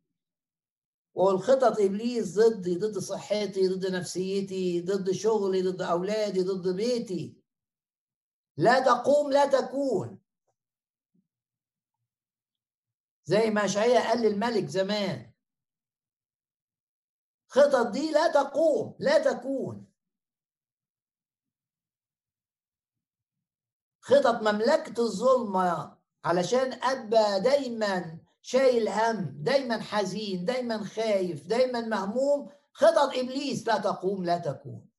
والخطط 1.15 1.81
إبليس 1.81 2.39
ضدي 2.39 2.79
ضد 2.79 2.99
صحتي 2.99 3.69
ضد 3.69 3.87
نفسيتي 3.87 4.81
ضد 4.81 5.11
شغلي 5.11 5.63
ضد 5.63 5.83
أولادي 5.83 6.43
ضد 6.43 6.77
بيتي. 6.77 7.42
لا 8.57 8.81
تقوم 8.81 9.33
لا 9.33 9.47
تكون. 9.47 10.19
زي 13.25 13.51
ما 13.51 13.65
اشعياء 13.65 14.09
قال 14.09 14.19
للملك 14.23 14.67
زمان. 14.67 15.33
خطط 17.49 17.87
دي 17.87 18.11
لا 18.13 18.33
تقوم 18.33 18.97
لا 18.99 19.33
تكون. 19.33 19.93
خطط 24.01 24.43
مملكة 24.43 25.03
الظلمة 25.03 25.99
علشان 26.25 26.73
أبقى 26.73 27.41
دايما 27.41 28.19
شايل 28.43 28.89
هم 28.89 29.43
دايما 29.43 29.81
حزين 29.83 30.45
دايما 30.45 30.85
خايف 30.85 31.47
دايما 31.47 31.81
مهموم. 31.81 32.53
خطط 32.73 33.17
إبليس 33.17 33.69
لا 33.69 33.79
تقوم 33.79 34.25
لا 34.25 34.39
تكون. 34.39 34.91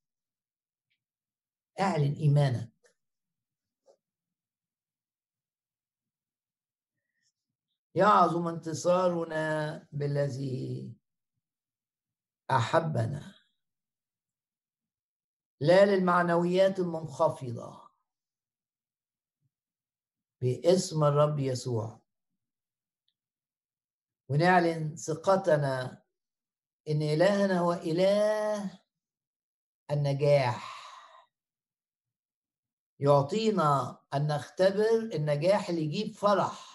اعلن 1.79 2.13
إيمانك. 2.13 2.72
يعظم 7.95 8.47
انتصارنا 8.47 9.87
بالذي 9.91 10.93
أحبنا. 12.51 13.35
لا 15.61 15.85
للمعنويات 15.85 16.79
المنخفضة. 16.79 17.89
باسم 20.41 21.03
الرب 21.03 21.39
يسوع. 21.39 22.01
ونعلن 24.29 24.95
ثقتنا 24.95 26.03
إن 26.87 27.01
إلهنا 27.01 27.59
هو 27.59 27.73
إله 27.73 28.79
النجاح. 29.91 30.73
يعطينا 32.99 34.01
أن 34.13 34.27
نختبر 34.27 35.15
النجاح 35.15 35.69
اللي 35.69 35.81
يجيب 35.81 36.15
فرح. 36.15 36.72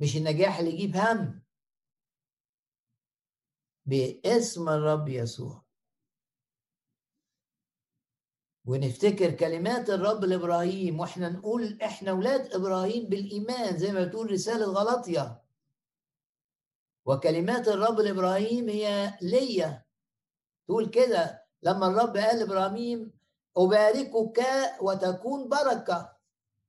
مش 0.00 0.16
النجاح 0.16 0.58
اللي 0.58 0.70
يجيب 0.70 0.96
هم. 0.96 1.42
باسم 3.86 4.68
الرب 4.68 5.08
يسوع. 5.08 5.64
ونفتكر 8.66 9.30
كلمات 9.30 9.90
الرب 9.90 10.24
لإبراهيم 10.24 11.00
وإحنا 11.00 11.28
نقول 11.28 11.82
إحنا 11.82 12.10
أولاد 12.10 12.52
إبراهيم 12.52 13.08
بالإيمان 13.08 13.76
زي 13.76 13.92
ما 13.92 14.04
بتقول 14.04 14.30
رسالة 14.30 14.64
غلطية. 14.66 15.42
وكلمات 17.06 17.68
الرب 17.68 18.00
لإبراهيم 18.00 18.68
هي 18.68 19.18
ليا. 19.22 19.84
تقول 20.68 20.90
كده 20.90 21.46
لما 21.62 21.86
الرب 21.86 22.16
قال 22.16 22.38
لإبراهيم 22.38 23.12
أباركك 23.56 24.42
وتكون 24.80 25.48
بركة. 25.48 26.16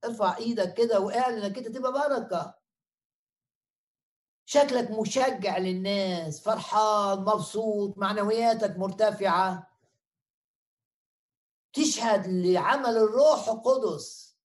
ارفع 0.05 0.37
إيدك 0.37 0.73
كده 0.73 0.99
وأعلن 0.99 1.43
إنك 1.43 1.57
أنت 1.57 1.67
تبقى 1.67 1.91
بركة. 1.91 2.64
شكلك 4.45 4.91
مشجع 4.91 5.57
للناس 5.57 6.41
فرحان 6.41 7.19
مبسوط 7.19 7.97
معنوياتك 7.97 8.77
مرتفعة. 8.77 9.71
تشهد 11.73 12.27
لعمل 12.27 12.97
الروح 12.97 13.47
القدس. 13.49 14.35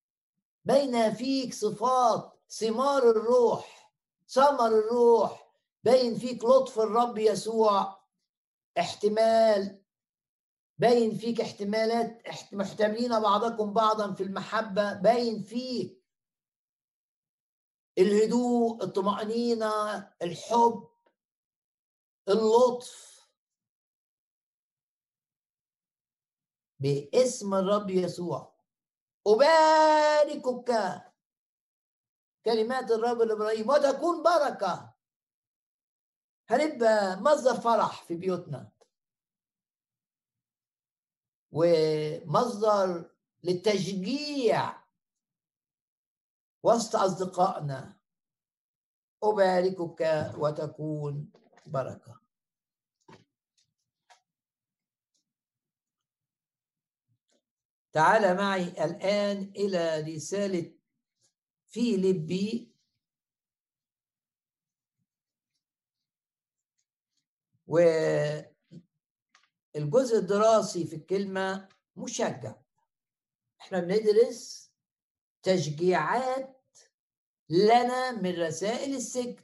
بين 0.65 1.15
فيك 1.15 1.55
صفات 1.55 2.33
ثمار 2.51 3.11
الروح 3.11 3.93
ثمر 4.29 4.67
الروح. 4.67 5.51
بين 5.85 6.19
فيك 6.19 6.45
لطف 6.45 6.81
الرب 6.81 7.19
يسوع 7.19 8.01
احتمال. 8.79 9.81
باين 10.79 11.17
فيك 11.17 11.41
احتمالات 11.41 12.23
محتملين 12.53 13.21
بعضكم 13.21 13.73
بعضا 13.73 14.13
في 14.13 14.23
المحبة. 14.23 14.93
باين 14.93 15.43
فيك 15.43 16.00
الهدوء 17.99 18.85
الطمأنينة 18.85 19.99
الحب 20.23 20.89
اللطف. 22.29 23.11
باسم 26.79 27.55
الرب 27.55 27.91
يسوع. 27.91 28.53
أباركك 29.27 30.71
كلمات 32.45 32.91
الرب 32.91 33.19
لإبراهيم 33.23 33.69
وتكون 33.69 34.23
بركة. 34.23 34.95
هنبقى 36.49 37.21
مصدر 37.21 37.61
فرح 37.61 38.03
في 38.03 38.15
بيوتنا. 38.15 38.73
ومصدر 41.53 43.11
للتشجيع. 43.45 44.80
وسط 46.63 46.97
أصدقائنا 46.97 48.01
أباركك 49.23 50.33
وتكون 50.39 51.33
بركة. 51.67 52.21
تعال 57.93 58.37
معي 58.37 58.69
الآن 58.85 59.53
إلى 59.57 60.01
رسالة 60.01 60.75
فيليبي 61.67 62.75
والجزء 67.67 68.29
الدراسي 70.19 70.87
في 70.87 70.97
الكلمة 70.97 71.69
مشجع. 71.97 72.55
إحنا 73.61 73.81
بندرس 73.81 74.70
تشجيعات 75.43 76.79
لنا 77.49 78.13
من 78.13 78.43
رسائل 78.43 78.95
السجن. 78.95 79.43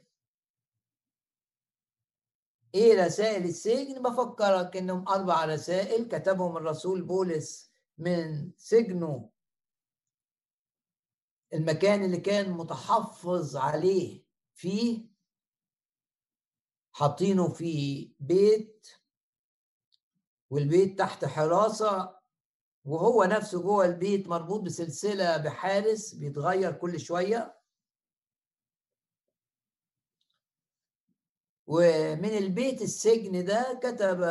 إيه 2.75 3.05
رسائل 3.05 3.45
السجن؟ 3.45 4.01
بفكرك 4.01 4.77
إنهم 4.77 5.07
أربع 5.07 5.45
رسائل 5.45 6.07
كتبهم 6.07 6.57
الرسول 6.57 7.01
بولس 7.01 7.71
من 7.97 8.51
سجنه. 8.57 9.29
المكان 11.53 12.03
اللي 12.03 12.17
كان 12.17 12.51
متحفظ 12.51 13.55
عليه 13.57 14.23
فيه 14.53 15.05
حاطينه 16.91 17.49
في 17.53 18.11
بيت 18.19 18.87
والبيت 20.49 20.99
تحت 20.99 21.25
حراسة 21.25 22.16
وهو 22.87 23.23
نفسه 23.23 23.61
جوه 23.61 23.85
البيت 23.85 24.27
مربوط 24.27 24.61
بسلسلة 24.61 25.37
بحارس 25.37 26.13
بيتغير 26.13 26.71
كل 26.71 26.99
شوية. 26.99 27.59
ومن 31.67 32.37
البيت 32.37 32.81
السجن 32.81 33.45
ده 33.45 33.79
كتب 33.83 34.23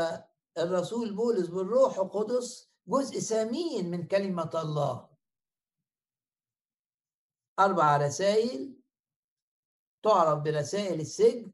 الرسول 0.58 1.14
بولس 1.14 1.46
بالروح 1.46 1.98
القدس 1.98 2.70
جزء 2.86 3.18
ثمين 3.18 3.90
من 3.90 4.06
كلمة 4.06 4.50
الله. 4.54 5.08
أربع 7.58 7.96
رسائل 7.96 8.76
تعرف 10.02 10.38
برسائل 10.42 11.00
السجن 11.00 11.52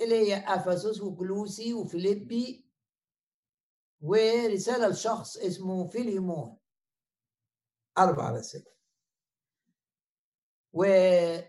اللي 0.00 0.14
هي 0.14 0.36
أفسس 0.36 1.00
وكلوسي 1.00 1.74
وفيليبي 1.74 2.63
ورسالة 4.04 4.88
لشخص 4.88 5.36
اسمه 5.36 5.86
فيليمون. 5.86 6.56
أربع 7.98 8.30
رسائل 8.30 8.64
والتشجيع 10.72 11.48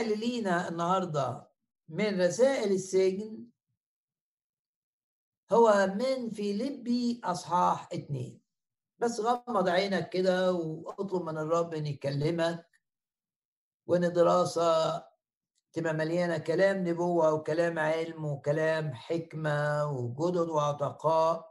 اللي 0.00 0.14
لينا 0.14 0.68
النهاردة 0.68 1.50
من 1.88 2.20
رسائل 2.20 2.72
السجن 2.72 3.46
هو 5.52 5.94
من 5.98 6.30
فيليبي 6.30 7.20
أصحاح 7.24 7.88
اتنين. 7.92 8.40
بس 8.98 9.20
غمض 9.20 9.68
عينك 9.68 10.08
كده 10.08 10.52
وأطلب 10.52 11.22
من 11.22 11.38
الرب 11.38 11.74
إن 11.74 11.86
يكلمك 11.86 12.80
وان 13.86 14.12
دراسة 14.12 15.02
تبقى 15.72 15.94
مليانة 15.94 16.38
كلام 16.38 16.88
نبوة 16.88 17.34
وكلام 17.34 17.78
علم 17.78 18.24
وكلام 18.24 18.94
حكمة 18.94 19.86
وجدد 19.90 20.48
وعتقاء 20.48 21.50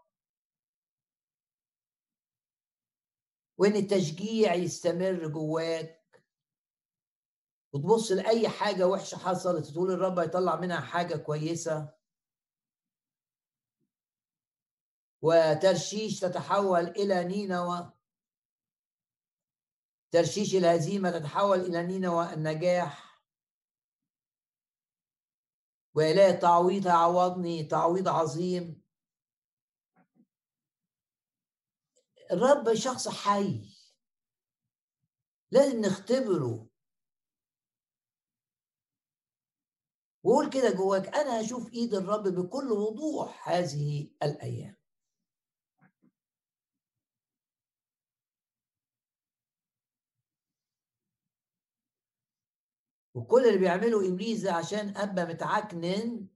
وإن 3.57 3.76
التشجيع 3.76 4.53
يستمر 4.53 5.28
جواك. 5.28 6.24
وتبص 7.74 8.11
لأي 8.11 8.49
حاجة 8.49 8.88
وحشة 8.88 9.17
حصلت 9.17 9.65
تقول 9.65 9.91
الرب 9.91 10.20
هيطلع 10.20 10.55
منها 10.55 10.80
حاجة 10.80 11.17
كويسة. 11.17 11.93
وترشيش 15.22 16.20
تتحول 16.20 16.88
إلى 16.88 17.24
نينوى. 17.24 17.93
ترشيش 20.11 20.55
الهزيمة 20.55 21.11
تتحول 21.20 21.59
إلى 21.59 21.84
نينوى 21.88 22.34
النجاح. 22.34 23.09
وإله 25.95 26.31
تعويض 26.31 26.87
هيعوضني 26.87 27.63
تعويض 27.63 28.07
عظيم. 28.07 28.81
الرب 32.31 32.73
شخص 32.73 33.07
حي. 33.07 33.75
لازم 35.51 35.81
نختبره. 35.81 36.69
وقول 40.23 40.49
كده 40.49 40.71
جواك 40.71 41.07
أنا 41.15 41.41
هشوف 41.41 41.73
إيد 41.73 41.93
الرب 41.93 42.23
بكل 42.23 42.71
وضوح 42.71 43.49
هذه 43.49 44.11
الأيام. 44.23 44.78
وكل 53.14 53.47
اللي 53.47 53.57
بيعمله 53.57 54.07
ابليس 54.07 54.41
ده 54.41 54.53
عشان 54.53 54.97
أبقى 54.97 55.26
متعكنن 55.26 56.28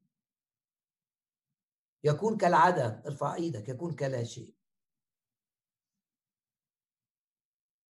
يكون 2.03 2.37
كالعدم 2.37 3.01
ارفع 3.05 3.35
إيدك 3.35 3.69
يكون 3.69 3.95
كلا 3.95 4.23
شيء. 4.23 4.55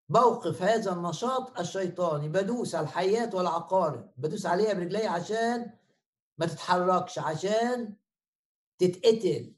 موقف 0.10 0.62
هذا 0.62 0.94
النشاط 0.94 1.60
الشيطاني 1.60 2.30
بدوس 2.30 2.76
على 2.76 2.84
الحيات 2.84 3.36
والعقارب. 3.36 4.14
بدوس 4.18 4.46
عليها 4.46 4.74
برجلي 4.74 5.06
عشان 5.08 5.78
ما 6.38 6.46
تتحركش 6.46 7.20
عشان 7.20 7.96
تتقتل. 8.78 9.56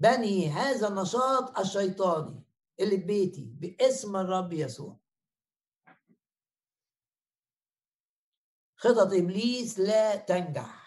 بني 0.00 0.48
هذا 0.48 0.88
النشاط 0.88 1.58
الشيطاني 1.58 2.42
اللي 2.80 2.98
في 2.98 3.04
بيتي 3.04 3.44
باسم 3.44 4.16
الرب 4.16 4.52
يسوع. 4.52 5.01
خطط 8.82 9.12
إبليس 9.12 9.78
لا 9.78 10.16
تنجح. 10.16 10.82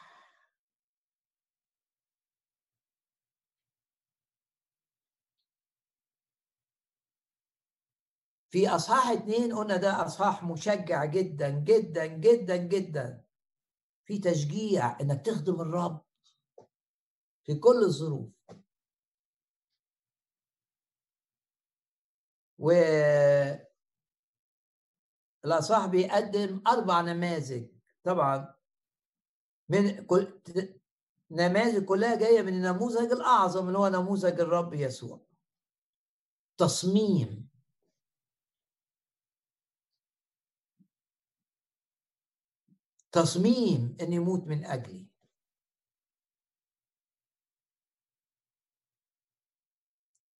في 8.52 8.70
أصحاح 8.70 9.10
اتنين 9.10 9.56
قلنا 9.56 9.78
ده 9.78 10.06
أصحاح 10.06 10.43
مشجع 10.43 11.06
جدا 11.06 11.50
جدا 11.50 12.06
جدا 12.06 12.56
جدا. 12.56 13.26
في 14.06 14.20
تشجيع 14.20 15.00
إنك 15.02 15.26
تخدم 15.26 15.62
الرب 15.62 16.06
في 17.43 17.56
كل 17.56 17.84
الظروف. 17.84 18.30
و 22.60 22.72
الأصحاح 25.46 25.86
بيقدم 25.86 26.62
أربع 26.68 27.02
نماذج. 27.02 27.75
طبعا. 28.06 28.56
من 29.70 30.06
كل 30.06 30.41
نماذج 31.32 31.86
كلها 31.86 32.16
جاية 32.16 32.41
من 32.41 32.53
النموذج 32.53 33.12
الأعظم 33.12 33.68
اللي 33.68 33.80
هو 33.80 33.88
نموذج 33.88 34.39
الرب 34.39 34.74
يسوع. 34.74 35.22
تصميم. 36.58 37.49
تصميم 43.12 43.97
إن 44.01 44.14
يموت 44.14 44.43
من 44.47 44.66
أجلي. 44.66 45.08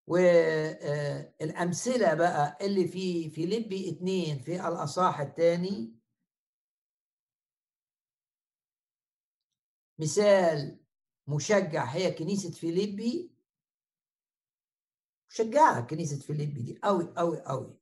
والامثله 0.07 2.13
بقى 2.13 2.57
اللي 2.61 2.88
في 2.88 3.30
فيليبي 3.30 3.89
اتنين 3.89 4.39
في 4.39 4.68
الأصحاح 4.68 5.20
الثاني 5.20 5.95
مثال 10.00 10.80
مشجع 11.28 11.86
هي 11.86 12.12
كنيسة 12.12 12.52
فيليبي. 12.52 13.36
مشجعة 15.30 15.88
كنيسة 15.88 16.20
فيليبي 16.20 16.62
دي 16.62 16.80
قوي 16.84 17.14
قوي 17.18 17.41
قوي 17.41 17.78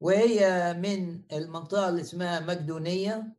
وهي 0.00 0.72
من 0.74 1.24
المنطقة 1.32 1.88
اللي 1.88 2.00
اسمها 2.00 2.40
مقدونية. 2.40 3.36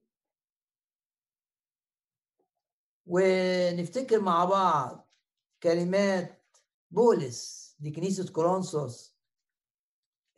ونفتكر 3.06 4.22
مع 4.22 4.46
بعض 4.46 5.14
كلمات 5.64 6.58
بولس 6.92 7.76
لكنيسة 7.80 8.34
كورنثوس. 8.34 9.18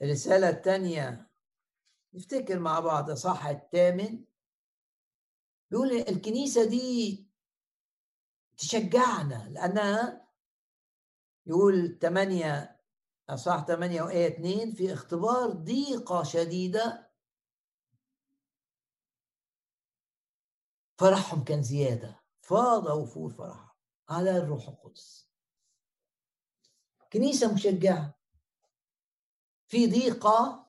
الرسالة 0.02 0.50
الثانية 0.50 1.32
نفتكر 2.14 2.60
مع 2.60 2.80
بعض 2.80 3.12
صح 3.12 3.46
الثامن. 3.46 4.26
بيقول 5.74 5.92
الكنيسة 5.92 6.66
دي 6.66 7.26
تشجعنا 8.58 9.50
لأنها 9.50 10.28
يقول 11.46 12.00
8 12.02 12.80
أصح 13.30 13.66
8 13.66 14.02
وآية 14.02 14.28
2 14.28 14.72
في 14.72 14.94
اختبار 14.94 15.50
ضيقة 15.50 16.24
شديدة. 16.24 17.12
فرحهم 20.98 21.44
كان 21.44 21.64
زيادة 21.64 22.24
فاض 22.42 22.86
وفور 22.86 23.30
فرحهم 23.30 23.76
على 24.10 24.38
الروح 24.38 24.68
القدس. 24.68 25.30
كنيسة 27.14 27.54
مشجعة. 27.54 28.20
في 29.68 29.88
ضيقة 29.88 30.63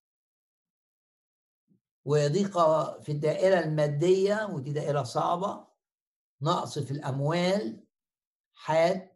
وضيقة 2.05 3.01
في 3.01 3.13
الدائرة 3.13 3.59
المادية 3.61 4.49
ودي 4.53 4.73
دائرة 4.73 5.03
صعبة. 5.03 5.67
نقص 6.43 6.79
في 6.79 6.91
الأموال 6.91 7.85
حاد. 8.55 9.11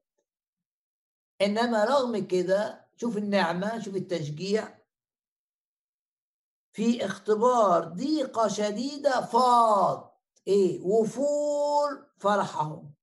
إنما 1.41 1.85
رغم 1.85 2.27
كده 2.27 2.89
شوف 2.97 3.17
النعمة 3.17 3.81
شوف 3.81 3.97
التشجيع. 3.97 4.79
في 6.73 7.05
اختبار 7.05 7.85
ضيقة 7.85 8.49
شديدة 8.49 9.27
فاض. 9.27 10.21
إيه؟ 10.47 10.81
وفور 10.81 12.07
فرحهم. 12.19 12.98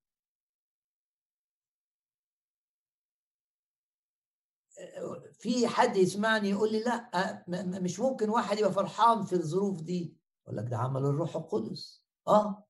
في 5.45 5.67
حد 5.67 5.97
يسمعني 5.97 6.49
يقول 6.49 6.71
لي 6.71 6.79
لا 6.83 7.45
مش 7.79 7.99
ممكن 7.99 8.29
واحد 8.29 8.59
يبقى 8.59 8.73
فرحان 8.73 9.23
في 9.23 9.33
الظروف 9.33 9.81
دي. 9.81 10.17
أقول 10.45 10.57
لك 10.57 10.65
ده 10.69 10.77
عمل 10.77 11.05
الروح 11.05 11.35
القدس. 11.35 12.03
آه. 12.27 12.67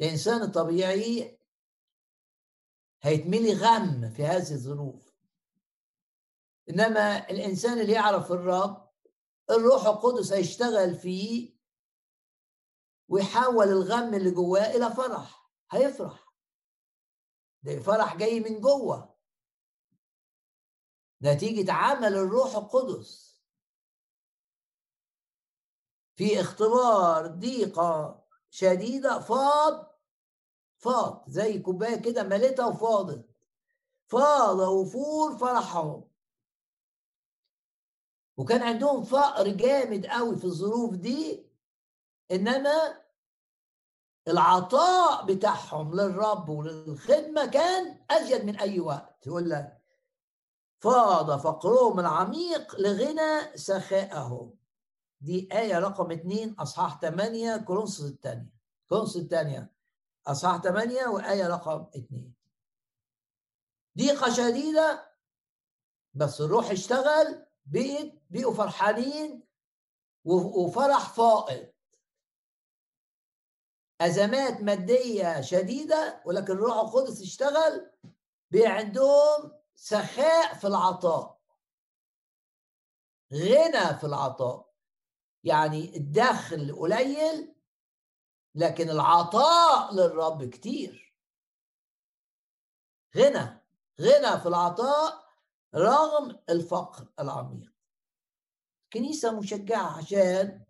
الانسان 0.00 0.42
الطبيعي 0.42 1.38
هيتملي 3.02 3.52
غم 3.52 4.10
في 4.10 4.24
هذه 4.24 4.52
الظروف. 4.52 5.14
إنما 6.70 7.30
الإنسان 7.30 7.80
اللي 7.80 7.92
يعرف 7.92 8.32
الرب 8.32 8.90
الروح 9.50 9.86
القدس 9.86 10.32
هيشتغل 10.32 10.94
فيه 10.94 11.58
ويحول 13.08 13.68
الغم 13.68 14.14
اللي 14.14 14.30
جواه 14.30 14.76
إلى 14.76 14.90
فرح. 14.90 15.50
هيفرح. 15.70 16.32
ده 17.62 17.80
فرح 17.80 18.16
جاي 18.16 18.40
من 18.40 18.60
جوه. 18.60 19.17
نتيجة 21.22 21.72
عمل 21.72 22.14
الروح 22.14 22.56
القدس. 22.56 23.28
في 26.16 26.40
اختبار 26.40 27.26
ضيقة 27.26 28.24
شديدة 28.50 29.20
فاض 29.20 29.98
فاض 30.78 31.24
زي 31.28 31.58
كوباية 31.58 31.96
كده 32.02 32.22
مليتها 32.22 32.66
وفاضت. 32.66 33.28
فاض 34.06 34.58
وفور 34.58 35.38
فرحهم. 35.38 36.10
وكان 38.36 38.62
عندهم 38.62 39.02
فقر 39.04 39.48
جامد 39.48 40.06
قوي 40.06 40.36
في 40.36 40.44
الظروف 40.44 40.94
دي 40.94 41.46
إنما 42.30 43.04
العطاء 44.28 45.24
بتاعهم 45.26 45.94
للرب 45.94 46.48
وللخدمة 46.48 47.46
كان 47.46 48.04
أزيد 48.10 48.44
من 48.44 48.56
أي 48.56 48.80
وقت. 48.80 49.26
يقول 49.26 49.50
لك 49.50 49.77
فاض 50.80 51.40
فقرهم 51.40 52.00
العميق 52.00 52.80
لغنى 52.80 53.56
سخائهم 53.56 54.54
دي 55.20 55.48
آية 55.52 55.78
رقم 55.78 56.10
اتنين 56.10 56.54
أصحاح 56.54 57.00
ثمانية 57.00 57.56
كورنثوس 57.56 58.00
الثانية 58.00 58.52
كورنثوس 58.88 59.16
الثانية 59.16 59.72
أصحاح 60.26 60.62
ثمانية 60.62 61.06
وآية 61.06 61.46
رقم 61.46 61.86
اتنين. 61.94 62.34
ضيقة 63.98 64.32
شديدة 64.34 65.12
بس 66.14 66.40
الروح 66.40 66.70
اشتغل 66.70 67.46
بقت 67.66 68.12
بقوا 68.30 68.54
فرحانين 68.54 69.42
وفرح 70.24 71.08
فائض 71.08 71.68
أزمات 74.00 74.60
مادية 74.60 75.40
شديدة 75.40 76.22
ولكن 76.26 76.52
الروح 76.52 76.76
القدس 76.76 77.20
اشتغل 77.22 77.90
بقى 78.50 78.66
عندهم 78.66 79.57
سخاء 79.80 80.54
في 80.54 80.66
العطاء. 80.66 81.40
غنى 83.32 83.98
في 83.98 84.04
العطاء. 84.04 84.74
يعني 85.44 85.96
الدخل 85.96 86.76
قليل 86.76 87.54
لكن 88.54 88.90
العطاء 88.90 89.94
للرب 89.94 90.44
كتير. 90.44 91.14
غنى 93.16 93.64
غنى 94.00 94.40
في 94.40 94.46
العطاء 94.48 95.28
رغم 95.74 96.40
الفقر 96.48 97.08
العميق. 97.20 97.72
كنيسة 98.92 99.38
مشجعة 99.38 99.98
عشان 99.98 100.64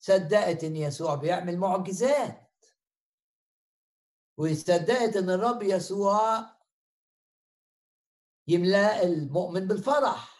صدقت 0.00 0.64
إن 0.64 0.76
يسوع 0.76 1.14
بيعمل 1.14 1.58
معجزات. 1.58 2.64
وصدقت 4.36 5.16
إن 5.16 5.30
الرب 5.30 5.62
يسوع 5.62 6.61
يملأ 8.48 9.02
المؤمن 9.02 9.66
بالفرح. 9.68 10.32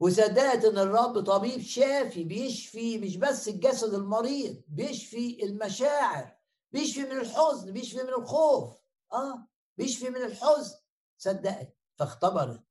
وصدقت 0.00 0.64
إن 0.64 0.78
الرب 0.78 1.20
طبيب 1.24 1.60
شافي 1.60 2.24
بيشفي 2.24 2.98
مش 2.98 3.16
بس 3.16 3.48
الجسد 3.48 3.94
المريض 3.94 4.64
بيشفي 4.68 5.44
المشاعر 5.44 6.36
بيشفي 6.72 7.02
من 7.02 7.12
الحزن 7.12 7.72
بيشفي 7.72 8.02
من 8.02 8.08
الخوف 8.08 8.82
آه 9.12 9.48
بيشفي 9.76 10.10
من 10.10 10.22
الحزن. 10.22 10.78
صدقت 11.18 11.76
فاختبرت. 11.98 12.64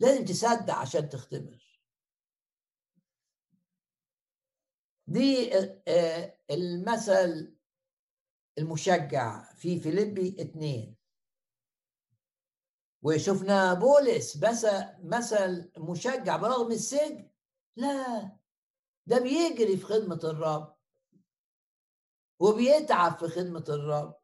لازم 0.00 0.24
تصدق 0.24 0.74
عشان 0.74 1.08
تختبر. 1.08 1.80
دي 5.06 5.58
آه، 5.58 5.82
آه، 5.88 6.38
المثل 6.50 7.56
المشجع 8.58 9.52
في 9.54 9.80
فيليبي 9.80 10.36
اتنين. 10.42 10.97
وشفنا 13.08 13.74
بولس 13.74 14.36
بس 14.36 14.66
مثل 15.02 15.72
مشجع 15.76 16.36
برغم 16.36 16.72
السجن. 16.72 17.30
لا 17.76 18.38
ده 19.06 19.18
بيجري 19.18 19.76
في 19.76 19.84
خدمة 19.84 20.20
الرب. 20.24 20.76
وبيتعب 22.40 23.18
في 23.18 23.28
خدمة 23.28 23.64
الرب. 23.68 24.20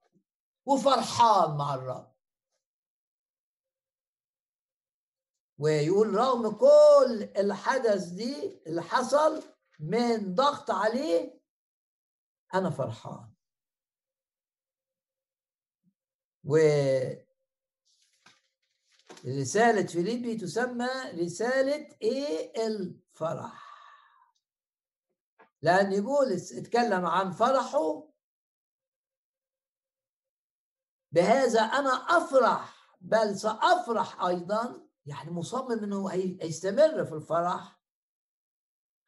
وفرحان 0.66 1.57
مع 1.57 1.74
الرب. 1.74 2.14
ويقول 5.59 6.14
رغم 6.14 6.51
كل 6.51 7.22
الحدث 7.37 8.05
دي 8.05 8.62
اللي 8.66 8.82
حصل 8.82 9.43
من 9.80 10.35
ضغط 10.35 10.70
عليه 10.70 11.41
أنا 12.55 12.70
فرحان. 12.70 13.35
و 16.45 16.57
رسالة 19.27 19.87
فيليبي 19.87 20.37
تسمى 20.37 20.89
رسالة 21.14 21.89
إيه؟ 22.03 22.66
الفرح. 22.66 23.64
لأن 25.62 26.01
بولس 26.01 26.53
اتكلم 26.53 27.07
عن 27.07 27.31
فرحه 27.31 28.09
بهذا 31.12 31.61
أنا 31.61 31.91
أفرح 31.91 32.75
بل 33.01 33.39
سأفرح 33.39 34.22
أيضا 34.25 34.89
يعني 35.07 35.31
مصمم 35.31 35.72
أنه 35.72 36.09
هيستمر 36.11 37.05
في 37.05 37.12
الفرح 37.14 37.81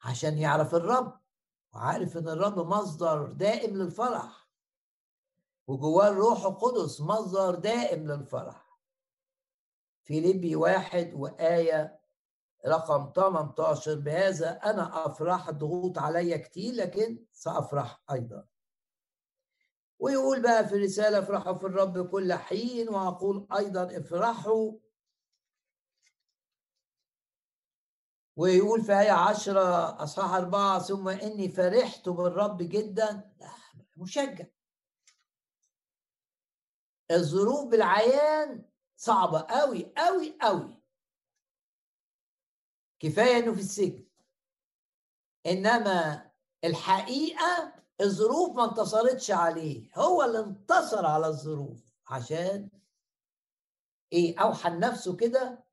عشان 0.01 0.37
يعرف 0.37 0.75
الرب 0.75 1.19
وعارف 1.73 2.17
أن 2.17 2.27
الرب 2.29 2.59
مصدر 2.59 3.31
دائم 3.31 3.77
للفرح 3.77 4.47
وجواه 5.67 6.07
الروح 6.07 6.45
القدس 6.45 7.01
مصدر 7.01 7.55
دائم 7.55 8.11
للفرح. 8.11 8.66
فيليبي 10.07 10.55
واحد 10.55 11.13
وآية 11.13 11.99
رقم 12.67 13.11
18 13.15 13.95
بهذا 13.99 14.49
أنا 14.49 15.05
أفرح 15.05 15.47
الضغوط 15.49 15.97
عليا 15.97 16.37
كتير 16.37 16.73
لكن 16.73 17.25
سأفرح 17.31 18.01
أيضا. 18.11 18.45
ويقول 19.99 20.41
بقى 20.41 20.67
في 20.67 20.75
الرسالة 20.75 21.19
افرحوا 21.19 21.53
في 21.53 21.65
الرب 21.65 22.09
كل 22.09 22.33
حين 22.33 22.89
وأقول 22.89 23.47
أيضا 23.57 23.97
افرحوا 23.97 24.73
ويقول 28.35 28.81
في 28.81 28.91
آية 28.99 29.11
عشرة 29.11 30.03
أصحاح 30.03 30.33
أربعة 30.33 30.79
ثم 30.79 31.07
إني 31.07 31.49
فرحت 31.49 32.09
بالرب 32.09 32.57
جدا 32.61 33.31
مشجع. 33.97 34.45
الظروف 37.11 37.67
بالعيان 37.71 38.66
صعبة 38.97 39.41
قوي 39.41 39.93
قوي 39.97 40.37
قوي 40.41 40.83
كفاية 42.99 43.37
إنه 43.37 43.53
في 43.53 43.59
السجن. 43.59 44.07
إنما 45.45 46.31
الحقيقة 46.63 47.73
الظروف 48.01 48.55
ما 48.55 48.63
انتصرتش 48.65 49.31
عليه. 49.31 49.89
هو 49.95 50.23
اللي 50.23 50.39
انتصر 50.39 51.05
على 51.05 51.27
الظروف. 51.27 51.93
عشان 52.07 52.69
إيه؟ 54.13 54.39
أوحى 54.39 54.69
نفسه 54.69 55.15
كده. 55.15 55.65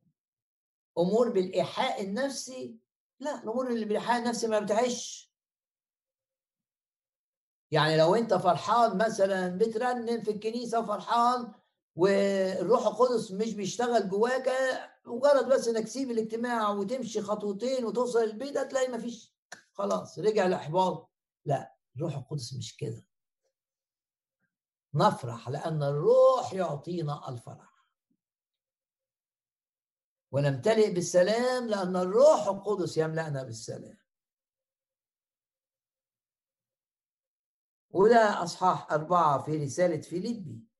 أمور 0.98 1.28
بالإيحاء 1.30 2.02
النفسي. 2.02 2.78
لا 3.20 3.42
الأمور 3.42 3.68
اللي 3.68 3.84
بالإيحاء 3.84 4.22
النفسي 4.22 4.46
ما 4.46 4.58
بتعيش. 4.58 5.32
يعني 7.70 7.96
لو 7.96 8.14
أنت 8.14 8.34
فرحان 8.34 8.98
مثلا 8.98 9.48
بترنم 9.58 10.22
في 10.22 10.30
الكنيسة 10.30 10.86
فرحان 10.86 11.52
والروح 11.96 12.86
القدس 12.86 13.30
مش 13.32 13.54
بيشتغل 13.54 14.08
جواك 14.08 14.48
مجرد 15.06 15.48
بس 15.48 15.68
إنك 15.68 15.84
تسيب 15.84 16.10
الاجتماع 16.10 16.70
وتمشي 16.70 17.20
خطوتين 17.22 17.84
وتوصل 17.84 18.18
البيت 18.18 18.56
هتلاقي 18.56 18.92
مفيش 18.92 19.34
خلاص 19.72 20.18
رجع 20.18 20.46
الاحباط 20.46 21.10
لا 21.44 21.74
الروح 21.96 22.16
القدس 22.16 22.54
مش 22.54 22.76
كده. 22.76 23.06
نفرح 24.94 25.48
لأن 25.48 25.82
الروح 25.82 26.52
يعطينا 26.52 27.28
الفرح. 27.28 27.74
ونمتلئ 30.32 30.94
بالسلام 30.94 31.68
لأن 31.68 31.96
الروح 31.96 32.46
القدس 32.46 32.96
يملأنا 32.96 33.42
بالسلام. 33.42 33.98
وده 37.90 38.42
أصحاح 38.42 38.92
أربعة 38.92 39.42
في 39.42 39.56
رسالة 39.56 40.00
فيليبي. 40.00 40.73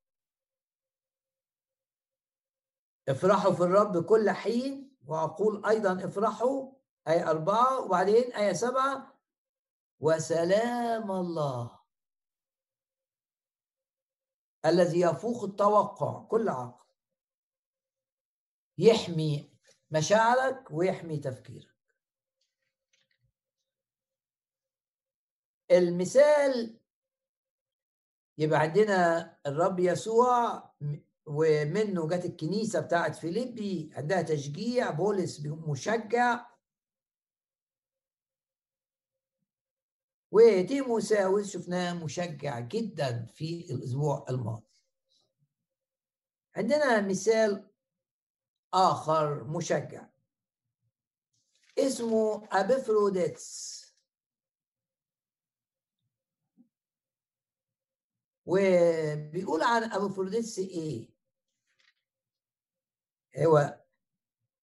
افرحوا 3.08 3.52
في 3.52 3.62
الرب 3.62 4.04
كل 4.04 4.30
حين 4.30 4.96
وأقول 5.06 5.66
أيضا 5.66 6.04
افرحوا 6.04 6.72
آية 7.08 7.30
أربعة 7.30 7.80
وبعدين 7.80 8.32
آية 8.32 8.52
سبعة 8.52 9.20
وسلام 10.00 11.10
الله. 11.10 11.80
الذي 14.64 15.00
يفوق 15.00 15.44
التوقع 15.44 16.24
كل 16.24 16.48
عقل. 16.48 16.84
يحمي 18.78 19.58
مشاعرك 19.90 20.70
ويحمي 20.70 21.18
تفكيرك. 21.18 21.74
المثال 25.70 26.80
يبقى 28.38 28.58
عندنا 28.60 29.38
الرب 29.46 29.78
يسوع 29.78 30.62
ومنه 31.26 32.08
جت 32.08 32.24
الكنيسة 32.24 32.80
بتاعت 32.80 33.16
فيليبي 33.16 33.90
عندها 33.94 34.22
تشجيع 34.22 34.90
بولس 34.90 35.40
مشجع. 35.46 36.46
وتيموثاوس 40.30 41.50
شفناه 41.52 42.04
مشجع 42.04 42.60
جدا 42.60 43.26
في 43.26 43.70
الأسبوع 43.70 44.26
الماضي. 44.30 44.82
عندنا 46.56 47.00
مثال 47.00 47.70
آخر 48.74 49.44
مشجع. 49.44 50.08
اسمه 51.78 52.48
ابيفروديتس 52.52 53.74
وبيقول 58.46 59.62
عن 59.62 59.82
ابيفروديتس 59.82 60.58
إيه؟ 60.58 61.13
هو 63.38 63.80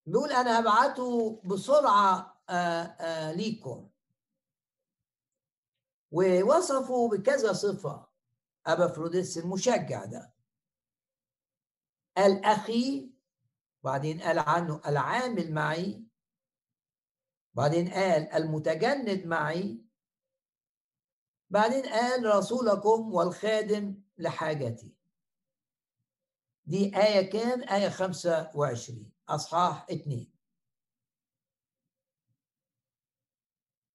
بيقول 0.05 0.32
أنا 0.32 0.59
هبعته 0.59 1.41
بسرعة 1.45 2.41
آآ 2.49 2.97
آآ 2.99 3.34
ليكم. 3.34 3.89
ووصفوا 6.11 7.09
بكذا 7.09 7.53
صفة 7.53 8.07
ابافروديس 8.65 9.38
المشجع 9.38 10.05
ده. 10.05 10.34
قال 12.17 12.45
أخي 12.45 13.11
بعدين 13.84 14.22
قال 14.22 14.39
عنه 14.39 14.82
العامل 14.86 15.53
معي. 15.53 16.03
بعدين 17.53 17.89
قال 17.89 18.32
المتجند 18.34 19.26
معي. 19.26 19.86
بعدين 21.49 21.86
قال 21.86 22.26
رسولكم 22.26 23.13
والخادم 23.13 24.01
لحاجتي. 24.17 25.01
دي 26.66 26.97
آية 26.97 27.30
كام؟ 27.32 27.64
آية 27.70 27.89
25 27.89 29.12
أصحاح 29.30 29.86
2 29.91 30.32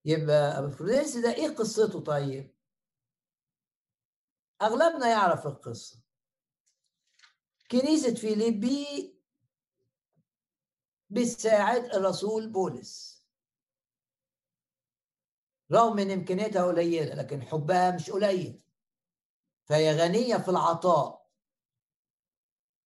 يبقى 0.05 0.67
افروديتس 0.69 1.17
ده 1.17 1.35
إيه 1.35 1.49
قصته 1.49 2.01
طيب؟ 2.01 2.55
أغلبنا 4.63 5.09
يعرف 5.11 5.47
القصة. 5.47 6.01
كنيسة 7.71 8.15
فيليبي 8.15 9.15
بتساعد 11.11 11.85
الرسول 11.85 12.49
بولس. 12.53 13.25
رغم 15.73 15.99
إن 15.99 16.11
امكانياتها 16.11 16.65
قليلة 16.65 17.15
لكن 17.15 17.43
حبها 17.43 17.91
مش 17.91 18.11
قليل. 18.11 18.63
فهي 19.65 19.97
غنية 19.97 20.37
في 20.37 20.49
العطاء. 20.49 21.16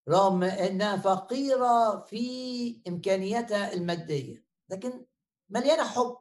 رغم 0.08 0.42
أنها 0.42 0.96
فقيرة 0.96 2.00
في 2.00 2.82
إمكانياتها 2.88 3.72
المادية 3.72 4.44
لكن 4.68 5.06
مليانة 5.50 5.88
حب. 5.88 6.18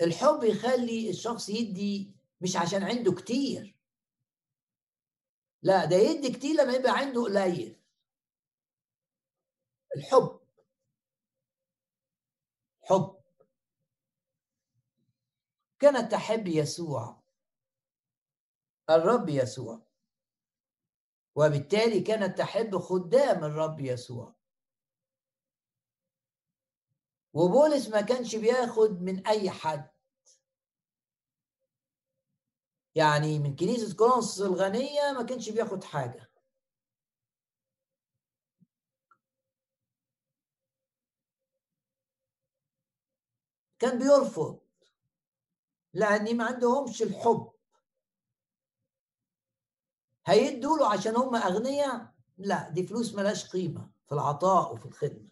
الحب 0.00 0.44
يخلي 0.44 1.10
الشخص 1.10 1.48
يدي 1.48 2.14
مش 2.40 2.56
عشان 2.56 2.82
عنده 2.82 3.12
كتير. 3.12 3.76
لا 5.62 5.84
ده 5.84 5.96
يدي 5.96 6.32
كتير 6.32 6.54
لما 6.56 6.72
يبقى 6.72 6.92
عنده 6.92 7.22
قليل. 7.22 7.76
الحب. 9.96 10.40
حب. 12.82 13.22
كانت 15.80 16.12
تحب 16.12 16.48
يسوع. 16.48 17.21
الرب 18.96 19.28
يسوع. 19.28 19.86
وبالتالي 21.34 22.00
كانت 22.00 22.38
تحب 22.38 22.78
خدام 22.78 23.44
الرب 23.44 23.80
يسوع. 23.80 24.34
وبولس 27.34 27.88
ما 27.88 28.00
كانش 28.00 28.36
بياخد 28.36 29.02
من 29.02 29.26
أي 29.26 29.50
حد. 29.50 29.90
يعني 32.94 33.38
من 33.38 33.56
كنيسة 33.56 33.96
كورنثوس 33.96 34.40
الغنية 34.40 35.12
ما 35.16 35.22
كانش 35.22 35.50
بياخد 35.50 35.84
حاجة. 35.84 36.32
كان 43.78 43.98
بيرفض 43.98 44.60
لأن 45.94 46.36
ما 46.36 46.44
عندهمش 46.44 47.02
الحب. 47.02 47.51
هيدوا 50.26 50.78
له 50.78 50.92
عشان 50.92 51.16
هم 51.16 51.34
أغنياء؟ 51.34 52.12
لا 52.38 52.68
دي 52.68 52.86
فلوس 52.86 53.14
ملاش 53.14 53.50
قيمة 53.50 53.90
في 54.06 54.12
العطاء 54.14 54.72
وفي 54.72 54.86
الخدمة. 54.86 55.28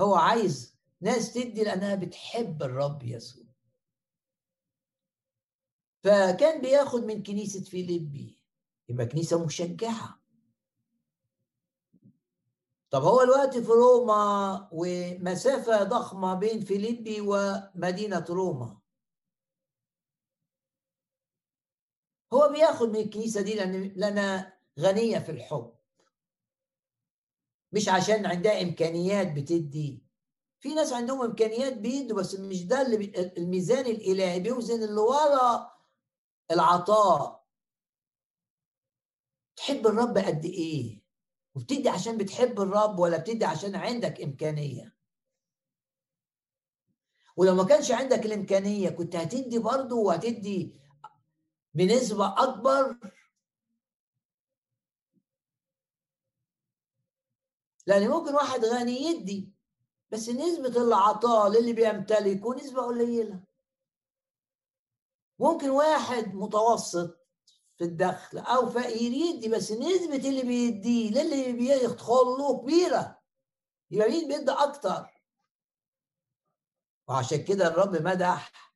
هو 0.00 0.14
عايز 0.14 0.76
ناس 1.00 1.32
تدي 1.32 1.64
لأنها 1.64 1.94
بتحب 1.94 2.62
الرب 2.62 3.02
يسوع. 3.02 3.44
فكان 6.02 6.60
بياخد 6.60 7.04
من 7.04 7.22
كنيسة 7.22 7.60
فيليبي. 7.60 8.42
يبقى 8.88 9.06
كنيسة 9.06 9.44
مشجعة. 9.44 10.22
طب 12.90 13.02
هو 13.02 13.20
الوقت 13.22 13.58
في 13.58 13.68
روما 13.72 14.68
ومسافة 14.72 15.82
ضخمة 15.82 16.34
بين 16.34 16.60
فيليبي 16.60 17.20
ومدينة 17.20 18.24
روما. 18.28 18.81
هو 22.32 22.48
بياخد 22.48 22.88
من 22.88 22.96
الكنيسة 22.96 23.40
دي 23.40 23.54
لأن 23.54 23.92
لنا 23.96 24.52
غنية 24.80 25.18
في 25.18 25.32
الحب. 25.32 25.72
مش 27.72 27.88
عشان 27.88 28.26
عندها 28.26 28.62
إمكانيات 28.62 29.32
بتدي. 29.32 30.02
في 30.60 30.74
ناس 30.74 30.92
عندهم 30.92 31.22
إمكانيات 31.22 31.76
بيدوا 31.76 32.18
بس 32.18 32.34
مش 32.34 32.64
ده 32.66 32.82
اللي 32.82 33.12
الميزان 33.36 33.86
الإلهي 33.86 34.40
بيوزن 34.40 34.82
اللي 34.82 35.00
ورا 35.00 35.72
العطاء. 36.50 37.42
تحب 39.56 39.86
الرب 39.86 40.18
قد 40.18 40.44
إيه؟ 40.44 41.02
وبتدي 41.54 41.88
عشان 41.88 42.16
بتحب 42.18 42.60
الرب 42.60 42.98
ولا 42.98 43.16
بتدي 43.16 43.44
عشان 43.44 43.74
عندك 43.74 44.20
إمكانية؟ 44.20 44.94
ولو 47.36 47.54
ما 47.54 47.64
كانش 47.64 47.90
عندك 47.90 48.26
الإمكانية 48.26 48.90
كنت 48.90 49.16
هتدي 49.16 49.58
برضه 49.58 49.96
وهتدي 49.96 50.81
بنسبة 51.74 52.34
أكبر. 52.42 52.96
لأن 57.86 58.08
ممكن 58.08 58.34
واحد 58.34 58.64
غني 58.64 59.02
يدي 59.02 59.52
بس 60.10 60.28
نسبة 60.28 60.82
العطاء 60.82 61.48
للي 61.48 61.72
بيمتلكه 61.72 62.54
نسبة 62.54 62.82
قليلة. 62.82 63.44
ممكن 65.38 65.70
واحد 65.70 66.34
متوسط 66.34 67.18
في 67.78 67.84
الدخل 67.84 68.38
أو 68.38 68.70
فقير 68.70 69.12
يدي 69.12 69.48
بس 69.48 69.72
نسبة 69.72 70.28
اللي 70.28 70.42
بيديه 70.42 71.10
للي 71.10 71.52
بيدخل 71.52 72.12
له 72.38 72.58
كبيرة 72.62 73.22
يبقى 73.90 74.08
مين؟ 74.08 74.28
بيدي 74.28 74.50
أكتر. 74.52 75.22
وعشان 77.08 77.44
كده 77.44 77.66
الرب 77.66 78.02
مدح 78.02 78.71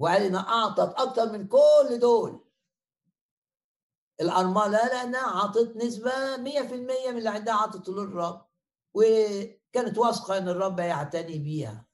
وقال 0.00 0.22
انها 0.22 0.40
أعطت 0.40 0.94
أكتر 1.00 1.32
من 1.32 1.48
كل 1.48 1.98
دول. 2.00 2.44
الارمله 4.20 4.86
لانها 4.88 5.26
عطت 5.42 5.76
نسبة 5.76 6.36
100% 6.36 7.10
من 7.10 7.18
اللي 7.18 7.28
عندها 7.30 7.54
عطت 7.54 7.88
للرب 7.88 8.46
وكانت 8.94 9.98
واثقة 9.98 10.38
إن 10.38 10.48
الرب 10.48 10.80
هيعتني 10.80 11.38
بيها. 11.38 11.86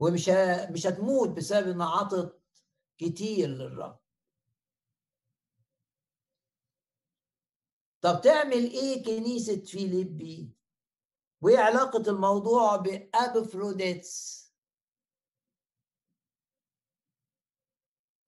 ومش 0.00 0.28
مش 0.70 0.86
هتموت 0.86 1.28
بسبب 1.28 1.68
إنها 1.68 1.86
عطت 1.90 2.40
كتير 2.98 3.48
للرب. 3.48 3.98
طب 8.00 8.20
تعمل 8.20 8.70
إيه 8.70 9.04
كنيسة 9.04 9.64
فيليبي؟ 9.64 10.52
وإيه 11.40 11.58
علاقة 11.58 12.10
الموضوع 12.10 12.76
بأبفروديتس؟ 12.76 14.37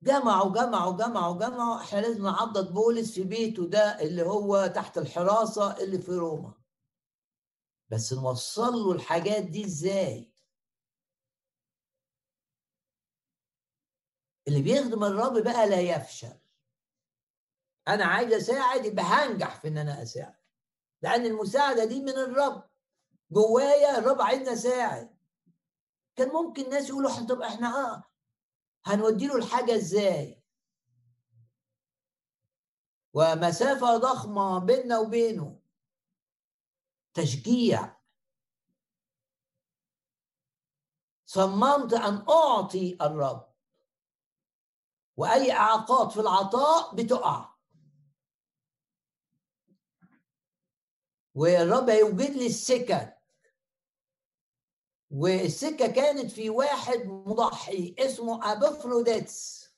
جمعوا 0.02 0.52
جمعوا 0.52 0.96
جمعوا 0.96 1.38
جمعوا. 1.38 1.80
إحنا 1.80 1.98
لازم 2.00 2.22
نعضد 2.22 2.72
بولس 2.72 3.14
في 3.14 3.24
بيته 3.24 3.66
ده 3.68 4.00
اللي 4.02 4.22
هو 4.22 4.66
تحت 4.66 4.98
الحراسة 4.98 5.76
اللي 5.80 5.98
في 5.98 6.12
روما. 6.12 6.54
بس 7.88 8.12
نوصل 8.12 8.72
له 8.72 8.92
الحاجات 8.92 9.42
دي 9.44 9.64
إزاي؟ 9.64 10.32
اللي 14.48 14.62
بيخدم 14.62 15.04
الرب 15.04 15.42
بقى 15.44 15.68
لا 15.68 15.80
يفشل. 15.80 16.40
أنا 17.88 18.04
عايز 18.04 18.32
أساعد 18.32 18.84
يبقى 18.86 19.04
هنجح 19.04 19.60
في 19.60 19.68
إن 19.68 19.78
أنا 19.78 20.02
أساعد. 20.02 20.34
لأن 21.02 21.26
المساعدة 21.26 21.84
دي 21.84 22.00
من 22.00 22.08
الرب. 22.08 22.70
جوايا 23.30 23.98
الرب 23.98 24.20
عايزني 24.22 24.52
أساعد. 24.52 25.16
كان 26.16 26.28
ممكن 26.28 26.70
ناس 26.70 26.88
يقولوا 26.88 27.26
طب 27.26 27.42
إحنا 27.42 27.68
آه. 27.68 28.09
هنودي 28.84 29.26
له 29.26 29.36
الحاجة 29.36 29.74
إزاي؟ 29.76 30.42
ومسافة 33.12 33.96
ضخمة 33.96 34.58
بيننا 34.58 34.98
وبينه. 34.98 35.60
تشجيع. 37.14 38.00
صممت 41.26 41.92
أن 41.92 42.26
أعطي 42.28 42.98
الرب. 43.00 43.50
وأي 45.16 45.52
إعاقات 45.52 46.12
في 46.12 46.20
العطاء 46.20 46.94
بتقع. 46.94 47.54
والرب 51.34 51.90
هيوجد 51.90 52.30
لي 52.30 52.46
السكك 52.46 53.19
والسكة 55.10 55.92
كانت 55.92 56.30
في 56.30 56.50
واحد 56.50 56.98
مضحي 57.06 57.94
اسمه 57.98 58.52
أبوفروديتس. 58.52 59.70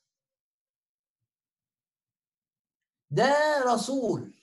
ده 3.10 3.62
رسول 3.66 4.34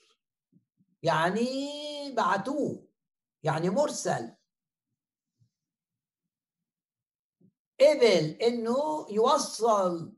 يعني 1.03 2.11
بعتوه 2.11 2.87
يعني 3.43 3.69
مرسل. 3.69 4.35
قبل 7.79 8.37
إنه 8.41 9.07
يوصل 9.09 10.13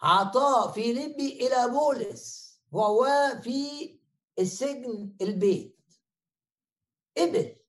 عطاء 0.00 0.72
فيليبي 0.72 1.46
إلى 1.46 1.72
بولس 1.72 2.52
وهو 2.72 3.06
في 3.42 3.98
السجن 4.38 5.16
البيت. 5.20 5.80
قبل. 7.16 7.61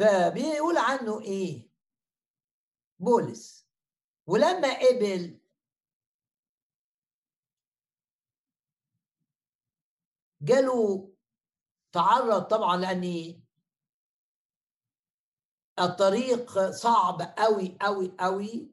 فبيقول 0.00 0.78
عنه 0.78 1.20
إيه؟ 1.20 1.70
بولس. 2.98 3.68
ولما 4.26 4.68
قبل 4.78 5.40
جاله 10.42 11.12
تعرض 11.92 12.42
طبعا 12.42 12.76
لأن 12.76 13.42
الطريق 15.78 16.70
صعب 16.70 17.22
قوي 17.38 17.78
قوي 17.80 18.16
قوي 18.20 18.72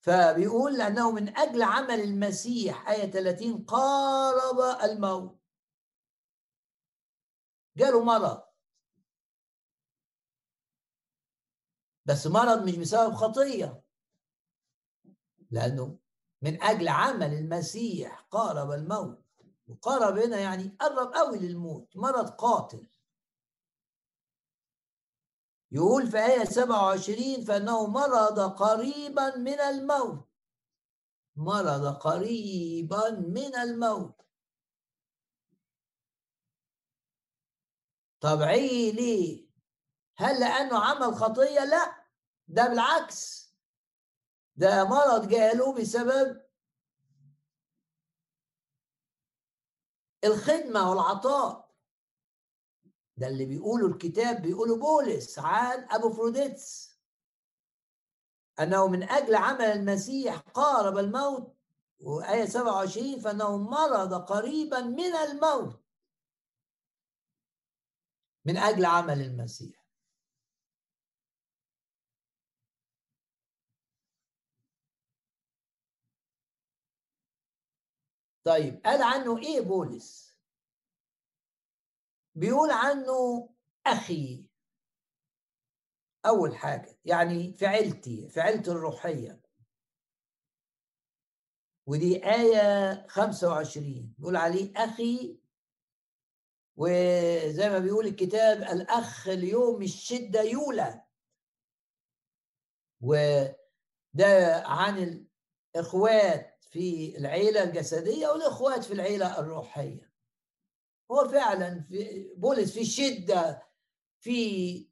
فبيقول 0.00 0.78
لأنه 0.78 1.12
من 1.12 1.36
أجل 1.36 1.62
عمل 1.62 2.00
المسيح 2.00 2.88
آية 2.88 3.10
30 3.10 3.64
قارب 3.64 4.80
الموت. 4.82 5.40
جاله 7.76 8.04
مرض. 8.04 8.45
بس 12.06 12.26
مرض 12.26 12.68
مش 12.68 12.76
بسبب 12.76 13.14
خطية. 13.14 13.82
لأنه 15.50 15.98
من 16.42 16.62
أجل 16.62 16.88
عمل 16.88 17.34
المسيح 17.34 18.20
قارب 18.20 18.70
الموت. 18.70 19.22
وقارب 19.68 20.18
هنا 20.18 20.38
يعني 20.38 20.76
قرب 20.80 21.14
قوي 21.14 21.38
للموت 21.38 21.96
مرض 21.96 22.30
قاتل. 22.30 22.86
يقول 25.72 26.06
في 26.06 26.18
آية 26.18 26.44
27 26.44 27.44
فإنه 27.44 27.86
مرض 27.86 28.40
قريبا 28.40 29.36
من 29.36 29.60
الموت. 29.60 30.28
مرض 31.36 31.96
قريبا 31.96 33.10
من 33.10 33.54
الموت. 33.56 34.22
طبيعي 38.20 38.92
ليه؟ 38.92 39.45
هل 40.18 40.40
لأنه 40.40 40.84
عمل 40.84 41.14
خطية؟ 41.14 41.64
لا. 41.64 42.06
ده 42.48 42.68
بالعكس. 42.68 43.52
ده 44.56 44.84
مرض 44.84 45.28
جاله 45.28 45.74
بسبب 45.74 46.46
الخدمة 50.24 50.90
والعطاء. 50.90 51.66
ده 53.16 53.26
اللي 53.26 53.44
بيقوله 53.46 53.86
الكتاب 53.86 54.42
بيقوله 54.42 54.76
بولس 54.76 55.38
عن 55.38 55.86
أبو 55.90 56.10
فروديتس 56.12 56.96
أنه 58.60 58.86
من 58.88 59.02
أجل 59.02 59.34
عمل 59.34 59.64
المسيح 59.64 60.38
قارب 60.38 60.98
الموت 60.98 61.56
وآية 62.00 62.44
27 62.44 63.20
فأنه 63.20 63.56
مرض 63.56 64.14
قريبا 64.14 64.80
من 64.80 65.14
الموت. 65.14 65.82
من 68.44 68.56
أجل 68.56 68.84
عمل 68.84 69.20
المسيح. 69.22 69.85
طيب 78.46 78.80
قال 78.84 79.02
عنه 79.02 79.38
إيه 79.38 79.60
بولس؟ 79.60 80.36
بيقول 82.34 82.70
عنه 82.70 83.48
أخي. 83.86 84.46
أول 86.26 86.56
حاجة 86.56 86.98
يعني 87.04 87.52
في 87.52 87.66
عيلتي 87.66 88.28
الروحية. 88.68 89.42
ودي 91.86 92.24
آية 92.24 93.06
25 93.08 94.14
بيقول 94.18 94.36
عليه 94.36 94.72
أخي. 94.76 95.40
وزي 96.76 97.68
ما 97.68 97.78
بيقول 97.78 98.06
الكتاب 98.06 98.62
الأخ 98.62 99.28
اليوم 99.28 99.82
الشدة 99.82 100.42
يولد 100.42 101.02
وده 103.00 104.62
عن 104.66 105.26
الإخوات 105.74 106.55
في 106.76 107.18
العيلة 107.18 107.62
الجسدية 107.62 108.28
والإخوات 108.28 108.84
في 108.84 108.92
العيلة 108.92 109.38
الروحية. 109.40 110.12
هو 111.10 111.28
فعلا 111.28 111.84
في 111.88 112.28
بولس 112.36 112.72
في 112.72 112.84
شدة 112.84 113.68
في 114.20 114.88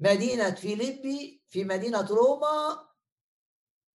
مدينة 0.00 0.54
فيليبي 0.54 1.44
في 1.48 1.64
مدينة 1.64 2.06
روما 2.06 2.88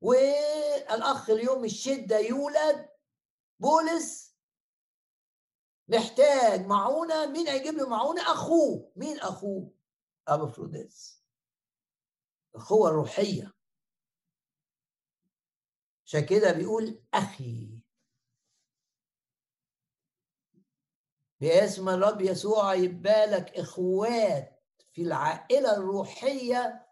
والأخ 0.01 1.29
اليوم 1.29 1.65
الشدة 1.65 2.19
يولد 2.19 2.89
بولس 3.59 4.35
محتاج 5.87 6.65
معونة. 6.65 7.25
مين 7.25 7.47
هيجيب 7.47 7.73
له 7.73 7.89
معونة؟ 7.89 8.21
أخوه. 8.21 8.91
مين 8.95 9.19
أخوه؟ 9.19 9.71
أبو 10.27 10.47
فروديس 10.47 11.23
الأخوة 12.55 12.89
الروحية. 12.89 13.53
عشان 16.13 16.25
كده 16.25 16.51
بيقول 16.51 16.99
أخي. 17.13 17.79
باسم 21.41 21.89
الرب 21.89 22.21
يسوع 22.21 22.73
يبقى 22.73 23.27
لك 23.27 23.57
إخوات 23.57 24.63
في 24.91 25.01
العائلة 25.01 25.77
الروحية. 25.77 26.87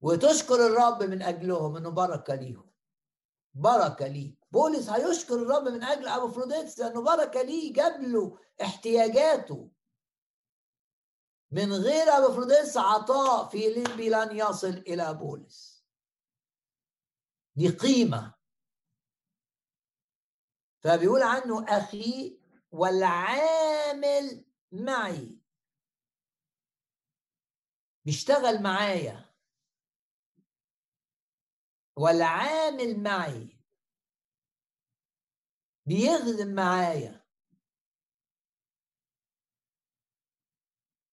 وتشكر 0.00 0.54
الرب 0.66 1.02
من 1.02 1.22
أجلهم 1.22 1.76
إنه 1.76 1.90
بركة 1.90 2.34
ليهم. 2.34 2.70
بركة 3.54 4.06
ليه 4.06 4.36
بولس 4.50 4.88
هيشكر 4.88 5.34
الرب 5.34 5.68
من 5.68 5.82
أجل 5.82 6.08
ابيفروديتس 6.08 6.78
لأنه 6.78 7.02
بركة 7.02 7.42
ليه 7.42 7.72
جاب 7.72 8.02
له 8.02 8.38
احتياجاته. 8.62 9.70
من 11.54 11.72
غير 11.72 12.08
ابيفروديتس 12.08 12.76
عطاء 12.76 13.48
فيلبي 13.48 14.08
لن 14.08 14.36
يصل 14.38 14.68
إلى 14.68 15.14
بولس. 15.14 15.86
دي 17.56 17.68
قيمة. 17.68 18.34
فبيقول 20.84 21.22
عنه 21.22 21.64
أخي 21.78 22.40
والعامل 22.70 24.44
معي. 24.72 25.38
بيشتغل 28.04 28.62
معايا. 28.62 29.34
والعامل 31.96 33.02
معي. 33.02 33.60
بيخدم 35.86 36.54
معايا. 36.54 37.23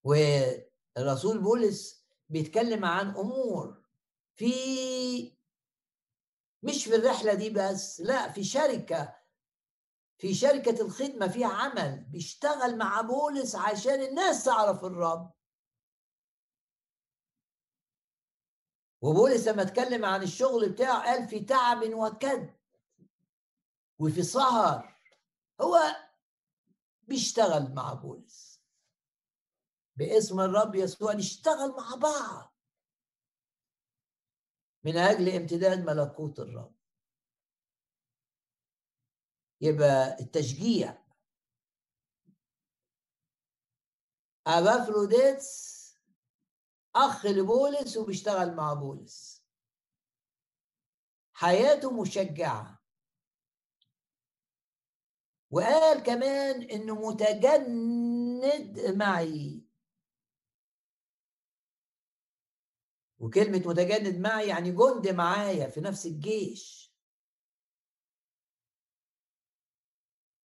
والرسول 0.04 1.42
بولس 1.42 2.06
بيتكلم 2.30 2.86
عن 2.86 3.10
أمور 3.10 3.84
في 4.36 4.52
مش 6.64 6.86
في 6.86 6.96
الرحلة 6.96 7.34
دي 7.34 7.50
بس 7.50 8.02
لا 8.02 8.32
في 8.32 8.44
شركة 8.44 9.22
في 10.18 10.34
شركة 10.34 10.82
الخدمة 10.82 11.28
فيها 11.28 11.48
عمل 11.48 12.04
بيشتغل 12.04 12.78
مع 12.78 13.02
بولس 13.02 13.56
عشان 13.56 14.02
الناس 14.02 14.44
تعرف 14.44 14.86
الرب. 14.86 15.34
وبولس 19.02 19.48
لما 19.48 19.62
اتكلم 19.62 20.06
عن 20.06 20.24
الشغل 20.24 20.70
بتاعه 20.70 21.04
قال 21.04 21.28
في 21.28 21.40
تعب 21.40 21.94
وكد 21.94 22.56
وفي 24.00 24.24
سهر. 24.24 24.96
هو 25.62 25.80
بيشتغل 27.02 27.74
مع 27.74 27.94
بولس. 27.94 28.51
باسم 30.02 30.40
الرب 30.40 30.76
يسوع 30.76 31.14
نشتغل 31.14 31.72
مع 31.78 31.96
بعض. 31.96 32.56
من 34.84 34.98
أجل 34.98 35.30
امتداد 35.30 35.80
ملكوت 35.80 36.40
الرب. 36.40 36.76
يبقى 39.62 40.20
التشجيع. 40.20 41.04
أبافروديتس 44.48 45.82
أخ 46.96 47.26
لبولس 47.26 47.98
وبيشتغل 47.98 48.56
مع 48.56 48.74
بولس. 48.74 49.46
حياته 51.34 52.02
مشجعة. 52.02 52.82
وقال 55.52 56.04
كمان 56.04 56.62
إنه 56.62 57.10
متجند 57.10 58.80
معي. 58.96 59.61
وكلمة 63.22 63.64
متجند 63.66 64.18
معي 64.18 64.48
يعني 64.48 64.72
جند 64.72 65.08
معايا 65.08 65.70
في 65.70 65.82
نفس 65.82 66.06
الجيش. 66.06 66.94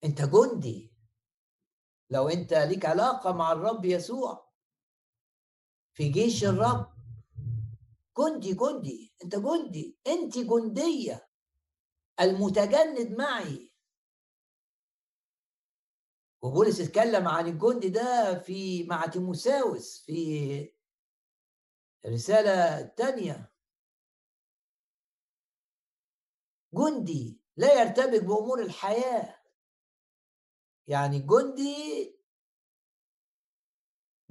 أنت 0.05 0.23
جندي. 0.23 0.93
لو 2.11 2.29
أنت 2.29 2.53
ليك 2.53 2.87
علاقة 2.87 3.33
مع 3.33 3.53
الرب 3.53 3.85
يسوع 3.85 4.53
في 5.95 6.09
جيش 6.09 6.45
الرب. 6.45 6.97
جندي 8.19 8.55
جندي. 8.55 9.15
أنت 9.25 9.37
جندي. 9.37 9.99
أنت 10.07 10.39
جندية. 10.39 11.29
المتجند 12.21 13.17
معي. 13.19 13.73
وبولس 16.43 16.81
اتكلم 16.81 17.29
عن 17.29 17.47
الجندي 17.47 17.89
ده 17.89 18.39
في 18.39 18.85
مع 18.85 19.07
تيموساوس 19.07 20.03
في 20.07 20.76
الرسالة 22.07 22.81
الثانية 22.81 23.53
جندي 26.75 27.41
لا 27.57 27.83
يرتبك 27.83 28.25
بأمور 28.25 28.63
الحياة. 28.63 29.43
يعني 30.87 31.19
جندي 31.19 32.17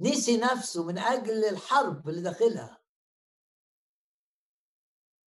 نسي 0.00 0.36
نفسه 0.36 0.86
من 0.86 0.98
أجل 0.98 1.44
الحرب 1.44 2.08
اللي 2.08 2.22
داخلها. 2.22 2.82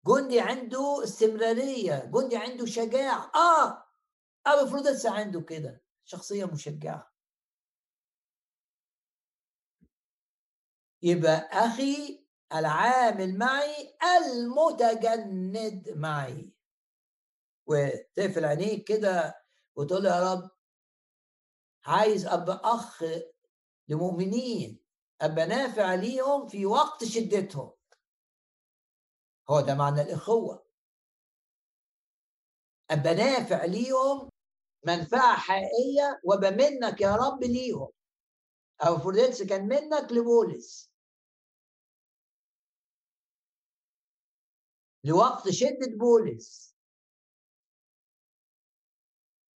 جندي 0.07 0.41
عنده 0.41 1.05
استمرارية 1.05 2.05
جندي 2.05 2.37
عنده 2.37 2.66
شجاعة. 2.66 3.31
آه 3.35 3.85
أبو 4.47 4.70
فرودس 4.70 5.07
عنده 5.07 5.41
كده 5.41 5.83
شخصية 6.05 6.45
مشجعة. 6.45 7.12
يبقى 11.03 11.49
أخي 11.53 12.28
العامل 12.55 13.39
معي 13.39 13.97
المتجند 14.19 15.89
معي. 15.97 16.53
وتقفل 17.66 18.45
عينيك 18.45 18.89
كده 18.89 19.45
وتقول 19.77 20.07
يا 20.07 20.33
رب 20.33 20.51
عايز 21.87 22.27
أبقى 22.27 22.61
أخ 22.65 23.05
لمؤمنين 23.89 24.85
أبقى 25.20 25.47
نافع 25.47 25.95
ليهم 25.95 26.49
في 26.49 26.66
وقت 26.66 27.05
شدتهم. 27.05 27.73
هو 29.51 29.61
ده 29.61 29.75
معنى 29.75 30.03
الإخوة. 30.03 30.66
أبقى 32.91 33.15
نافع 33.15 33.65
ليهم 33.65 34.29
منفعة 34.87 35.37
حقيقية 35.37 36.20
وأبقى 36.25 36.51
منك 36.51 37.01
يا 37.01 37.16
رب 37.16 37.45
ليهم. 37.45 37.89
أو 38.87 38.99
فرديتس 38.99 39.43
كان 39.43 39.69
منك 39.69 40.12
لبولس. 40.12 40.88
لوقت 45.05 45.51
شدة 45.51 45.97
بولس. 45.99 46.77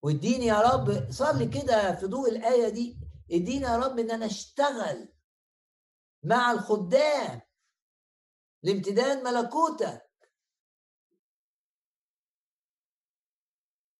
واديني 0.02 0.46
يا 0.46 0.60
رب 0.60 1.10
صلي 1.10 1.48
كده 1.48 1.94
في 2.00 2.06
ضوء 2.06 2.28
الآية 2.28 2.68
دي. 2.68 2.98
اديني 3.30 3.64
يا 3.64 3.76
رب 3.76 3.98
إن 3.98 4.10
أنا 4.10 4.26
أشتغل 4.26 5.08
مع 6.24 6.50
الخدام 6.52 7.40
لامتداد 8.62 9.18
ملكوتك. 9.18 10.08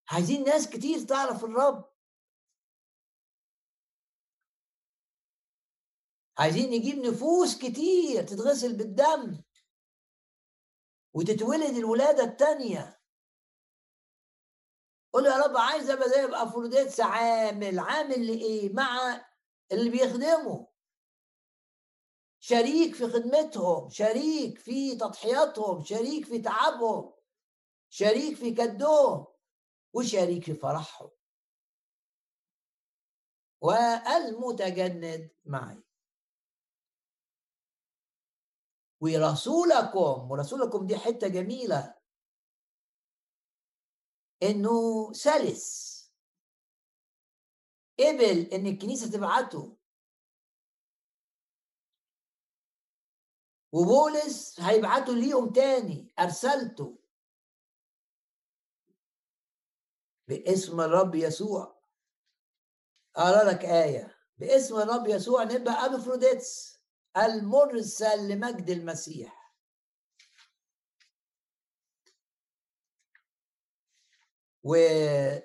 عايزين 0.09 0.45
ناس 0.45 0.69
كتير 0.71 1.07
تعرف 1.07 1.45
الرب. 1.45 1.93
عايزين 6.39 6.71
نجيب 6.71 6.99
نفوس 6.99 7.59
كتير 7.59 8.23
تتغسل 8.23 8.77
بالدم. 8.77 9.43
وتتولد 11.15 11.77
الولادة 11.77 12.25
التانية. 12.25 13.03
قول 15.13 15.27
يا 15.27 15.37
رب 15.37 15.57
عايز 15.57 15.91
أبقى 15.91 16.09
زي 16.09 16.25
افروديتس 16.25 17.01
عامل 17.01 17.79
عامل 17.79 18.27
لإيه؟ 18.27 18.73
مع 18.73 19.25
اللي 19.73 19.91
بيخدمه. 19.91 20.73
شريك 22.41 22.95
في 22.95 23.09
خدمتهم 23.09 23.91
شريك 23.91 24.59
في 24.59 24.97
تضحياتهم 24.97 25.85
شريك 25.85 26.25
في 26.27 26.39
تعبهم 26.39 27.15
شريك 27.91 28.37
في 28.37 28.55
كدهم 28.55 29.27
وشريك 29.93 30.45
في 30.45 30.55
فرحهم. 30.55 31.11
والمتجند 33.61 35.31
معي. 35.45 35.83
ورسولكم 39.03 40.31
ورسولكم 40.31 40.87
دي 40.87 40.97
حتة 40.99 41.29
جميلة. 41.29 41.95
إنه 44.43 45.13
سلس. 45.13 45.93
قبل 47.99 48.39
إن 48.53 48.67
الكنيسة 48.67 49.11
تبعته. 49.11 49.77
وبولس 53.73 54.61
هيبعته 54.61 55.13
ليهم 55.15 55.53
تاني 55.53 56.13
أرسلته. 56.19 56.99
باسم 60.29 60.81
الرب 60.81 61.15
يسوع. 61.15 61.83
اقرا 63.17 63.51
لك 63.51 63.65
آية. 63.65 64.19
باسم 64.39 64.77
الرب 64.77 65.07
يسوع 65.07 65.43
نبقى 65.45 65.87
ابفروديتس 65.87 66.72
المرسل 67.17 68.29
لمجد 68.29 68.71
المسيح. 68.71 69.43
وإنجيل 74.65 75.43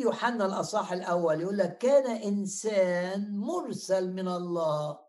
يوحنا 0.00 0.46
الأصح 0.46 0.92
الأول 0.92 1.40
يقول 1.40 1.58
لك 1.58 1.78
كان 1.78 2.06
إنسان 2.22 3.36
مرسل 3.36 4.12
من 4.12 4.28
الله. 4.28 5.00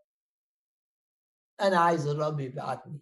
أنا 1.61 1.79
عايز 1.79 2.07
الرب 2.07 2.39
يبعتني. 2.39 2.99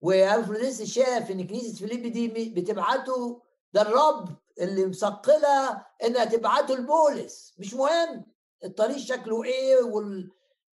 وأبفرودتس 0.00 0.82
شاف 0.82 1.30
إن 1.30 1.46
كنيسة 1.46 1.74
فيلبي 1.86 2.12
دي 2.12 2.28
بتبعته 2.48 3.42
ده 3.72 3.82
الرب 3.82 4.36
اللي 4.60 4.86
مثقلة 4.86 5.86
إنها 6.04 6.24
تبعته 6.24 6.74
لبولس. 6.74 7.54
مش 7.58 7.74
مهم 7.74 8.24
الطريق 8.64 8.96
شكله 8.96 9.44
إيه 9.44 9.82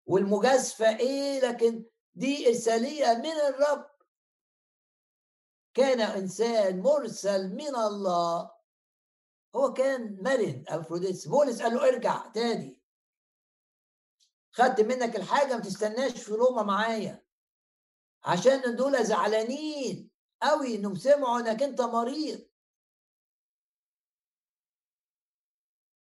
والمجازفة 0.06 0.98
إيه؟ 0.98 1.40
لكن 1.40 1.84
دي 2.14 2.48
إرسالية 2.48 3.06
من 3.06 3.54
الرب. 3.54 3.90
كان 5.74 6.00
إنسان 6.00 6.80
مرسل 6.80 7.54
من 7.54 7.76
الله. 7.76 8.50
هو 9.56 9.72
كان 9.72 10.22
مرن 10.22 10.64
أبفرودتس. 10.68 11.28
بولس 11.28 11.62
قال 11.62 11.74
له 11.74 11.88
ارجع 11.88 12.26
تاني. 12.26 12.82
خدت 14.52 14.80
منك 14.80 15.16
الحاجة 15.16 15.54
ما 15.54 15.60
تستناش 15.60 16.22
في 16.22 16.32
روما 16.32 16.62
معايا. 16.62 17.26
عشان 18.24 18.76
دول 18.76 19.04
زعلانين 19.04 20.10
قوي 20.42 20.74
إنهم 20.74 20.94
سمعوا 20.94 21.40
إنك 21.40 21.62
أنت 21.62 21.80
مريض. 21.80 22.48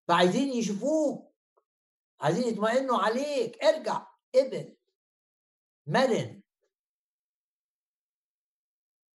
فعايزين 0.09 0.49
يشوفوك. 0.53 1.28
عايزين 2.21 2.49
يطمئنوا 2.49 2.99
عليك. 2.99 3.65
ارجع. 3.65 4.07
ابن. 4.35 4.77
مرن. 5.87 6.43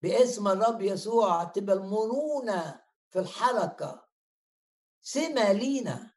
باسم 0.02 0.48
الرب 0.48 0.82
يسوع 0.82 1.44
تبقى 1.44 1.76
المرونة 1.76 2.86
في 3.10 3.20
الحركة. 3.20 4.08
سمة 5.02 5.52
لينا. 5.52 6.14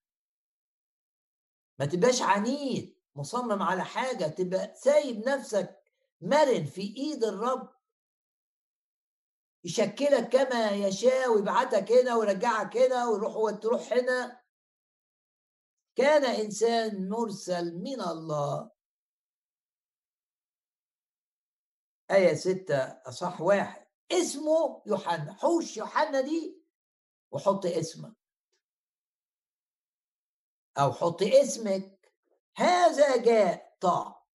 ما 1.79 1.87
تبقاش 1.87 2.23
عنيد. 2.23 2.97
مصمم 3.15 3.63
على 3.63 3.85
حاجة. 3.85 4.25
تبقى 4.25 4.75
سايب 4.75 5.29
نفسك 5.29 5.83
مرن 6.21 6.65
في 6.65 6.97
ايد 6.97 7.25
الرب. 7.25 7.77
يشكلك 9.65 10.29
كما 10.29 10.71
يشاء 10.71 11.31
ويبعتك 11.31 11.93
هنا 11.93 12.17
ويرجعك 12.17 12.77
هنا 12.77 13.09
ويروح 13.09 13.37
وتروح 13.37 13.93
هنا. 13.93 14.46
كان 15.97 16.25
إنسان 16.25 17.09
مرسل 17.09 17.75
من 17.75 18.01
الله. 18.01 18.71
آية 22.11 22.35
ستة 22.35 22.79
أصح 22.83 23.41
واحد. 23.41 23.87
اسمه 24.13 24.83
يوحنا. 24.87 25.33
حوش 25.33 25.77
يوحنا 25.77 26.21
دي 26.21 26.63
وحط 27.31 27.67
اسمك. 27.67 28.17
أو 30.79 30.93
حط 30.93 31.23
اسمك. 31.23 32.13
هذا 32.57 33.17
جاء 33.23 33.77
طاع. 33.81 34.27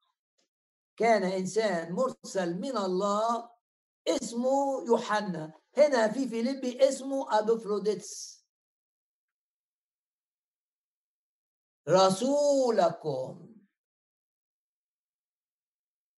كان 0.97 1.23
إنسان 1.23 1.93
مرسل 1.93 2.59
من 2.59 2.77
الله. 2.77 3.51
اسمه 4.07 4.83
يوحنا. 4.87 5.53
هنا 5.77 6.11
في 6.11 6.27
فيليبي 6.29 6.89
اسمه 6.89 7.39
أبوفروديتس. 7.39 8.40
رسولكم. 11.89 13.55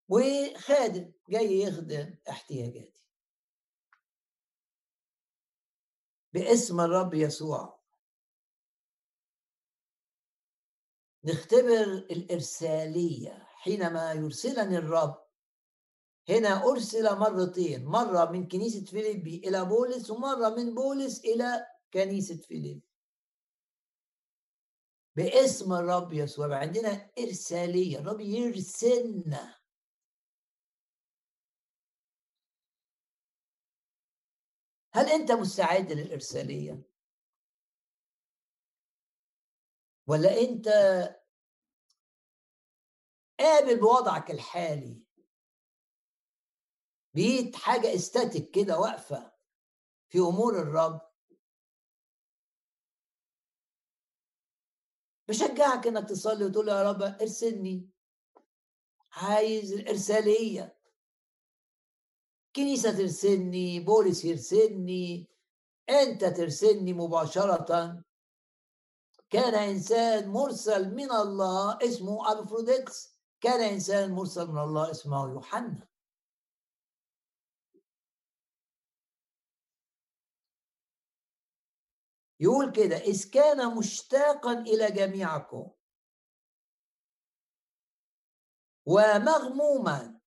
وخادم 0.10 1.14
جاي 1.30 1.60
يخدم 1.60 2.16
احتياجاتي. 2.30 3.04
باسم 6.34 6.82
الرب 6.82 7.14
يسوع. 7.14 7.84
نختبر 11.26 11.84
الإرسالية 12.12 13.48
حينما 13.48 14.14
يرسلني 14.14 14.78
الرب. 14.78 15.24
هنا 16.30 16.64
أرسل 16.64 17.20
مرتين 17.20 17.86
مرة 17.86 18.32
من 18.32 18.48
كنيسة 18.48 18.86
فيليبي 18.86 19.38
إلى 19.38 19.66
بولس 19.66 20.10
ومرة 20.10 20.50
من 20.50 20.74
بولس 20.74 21.20
إلى 21.26 21.68
كنيسة 21.94 22.38
فيليبي. 22.38 22.93
باسم 25.16 25.74
الرب 25.74 26.14
يسوع. 26.14 26.58
عندنا 26.58 27.12
إرسالية 27.20 28.00
الرب 28.00 28.20
يرسلنا. 28.20 29.60
هل 34.94 35.10
أنت 35.10 35.32
مستعد 35.32 35.92
للإرسالية؟ 35.92 36.82
ولا 40.08 40.42
أنت 40.42 40.68
قابل 43.40 43.80
بوضعك 43.80 44.32
الحالي؟ 44.32 45.04
بقيت 47.16 47.56
حاجة 47.56 47.96
استاتيك 47.96 48.52
كده 48.52 48.80
واقفة 48.80 49.34
في 50.10 50.18
أمور 50.18 50.60
الرب. 50.60 51.13
بشجعك 55.34 55.88
إنك 55.88 56.10
تصلي 56.10 56.46
وتقول 56.46 56.68
يا 56.70 56.84
رب 56.84 57.02
ارسلني. 57.02 57.90
عايز 59.12 59.74
الارساليه 59.74 60.78
كنيسة 62.56 62.98
ترسلني 62.98 63.80
بولس 63.80 64.26
يرسلني 64.26 65.28
أنت 65.90 66.26
ترسلني 66.26 66.94
مباشرة. 66.94 68.04
كان 69.30 69.56
إنسان 69.56 70.30
مرسل 70.30 70.96
من 70.96 71.12
الله 71.12 71.78
اسمه 71.82 72.32
ابفروديتس 72.32 73.18
كان 73.42 73.62
إنسان 73.62 74.12
مرسل 74.12 74.48
من 74.48 74.62
الله 74.62 74.92
اسمه 74.92 75.32
يوحنا. 75.32 75.88
يقول 82.44 82.72
كده 82.72 82.98
إذ 82.98 83.30
كان 83.32 83.78
مشتاقا 83.78 84.54
إلى 84.54 84.92
جميعكم. 84.92 85.72
ومغموما. 88.86 90.20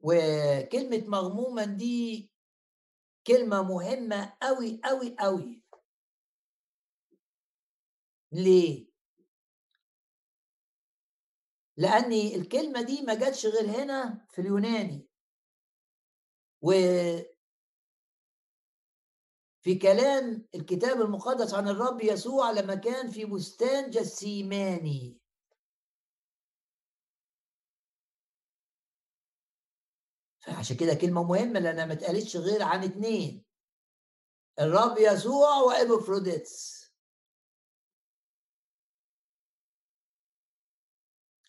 وكلمة 0.00 1.04
مغموما 1.08 1.64
دي 1.64 2.30
كلمة 3.26 3.62
مهمة 3.62 4.36
أوي 4.42 4.80
أوي 4.84 5.16
أوي. 5.20 5.62
ليه؟ 8.32 8.92
لأن 11.76 12.12
الكلمة 12.12 12.82
دي 12.82 13.02
ما 13.02 13.14
جاتش 13.14 13.46
غير 13.46 13.70
هنا 13.82 14.26
في 14.30 14.40
اليوناني. 14.40 15.08
و 16.62 16.72
في 19.62 19.74
كلام 19.74 20.48
الكتاب 20.54 21.00
المقدس 21.00 21.54
عن 21.54 21.68
الرب 21.68 22.00
يسوع 22.00 22.50
لما 22.50 22.74
كان 22.74 23.10
في 23.10 23.24
بستان 23.24 23.90
جسيماني. 23.90 25.20
فعشان 30.40 30.76
كده 30.76 30.94
كلمة 30.94 31.22
مهمة 31.22 31.60
لأنها 31.60 31.86
ما 31.86 31.92
اتقالتش 31.92 32.36
غير 32.36 32.62
عن 32.62 32.84
اتنين. 32.84 33.44
الرب 34.60 34.98
يسوع 34.98 35.56
وإبوفروديتس. 35.56 36.82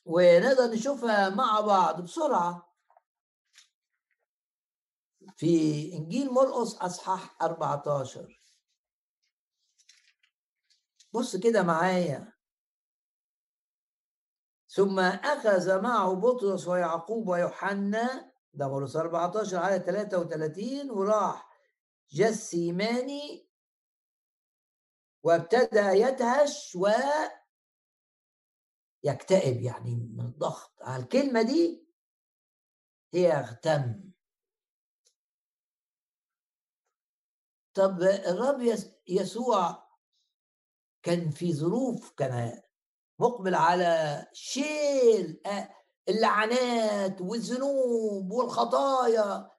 ونقدر 0.06 0.73
نشوفها 0.73 1.30
مع 1.30 1.61
بعض 1.61 2.02
بسرعة. 2.02 2.73
في 5.35 5.84
إنجيل 5.93 6.31
مرقس 6.34 6.76
أصحاح 6.76 7.38
14 7.41 8.39
بص 11.14 11.35
كده 11.35 11.64
معايا. 11.64 12.34
ثم 14.69 14.99
أخذ 14.99 15.81
معه 15.81 16.14
بطرس 16.15 16.68
ويعقوب 16.68 17.27
ويوحنا 17.27 18.34
ده 18.53 18.68
مرقس 18.68 18.95
14 18.95 19.57
على 19.57 19.80
33 19.80 20.91
وراح 20.91 21.49
جسيماني 22.11 23.49
وابتدى 25.23 25.80
يدهش 25.80 26.76
و 26.76 26.88
يكتئب 29.03 29.61
يعني 29.61 29.95
من 29.95 30.26
الضغط. 30.26 30.81
الكلمة 30.88 31.41
دي 31.41 31.88
هي 33.14 33.31
اغتم. 33.31 34.12
طب 37.74 38.02
الرب 38.02 38.62
يسوع 39.08 39.90
كان 41.04 41.30
في 41.30 41.54
ظروف 41.54 42.12
كان 42.12 42.62
مقبل 43.20 43.56
على 43.56 44.26
شيل 44.34 45.41
اللعنات 46.10 47.22
والذنوب 47.22 48.32
والخطايا 48.32 49.52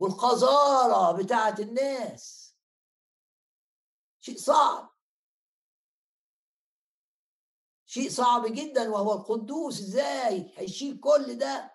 والقذارة 0.00 1.22
بتاعت 1.22 1.60
الناس. 1.60 2.56
شيء 4.20 4.36
صعب. 4.38 4.94
شيء 7.86 8.10
صعب 8.10 8.46
جدا 8.46 8.88
وهو 8.90 9.12
القدوس 9.12 9.80
إزاي 9.80 10.52
هيشيل 10.56 11.00
كل 11.00 11.38
ده؟ 11.38 11.74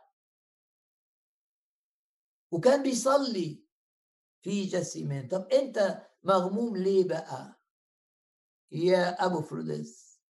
وكان 2.52 2.84
بيصلي. 2.84 3.69
في 4.42 4.64
جسيمان 4.66 5.28
طب 5.28 5.48
أنت 5.48 6.08
مغموم 6.24 6.78
ليه 6.78 7.08
بقى؟ 7.08 7.60
يا 8.72 9.26
أبو 9.26 9.42
فرودس 9.42 10.22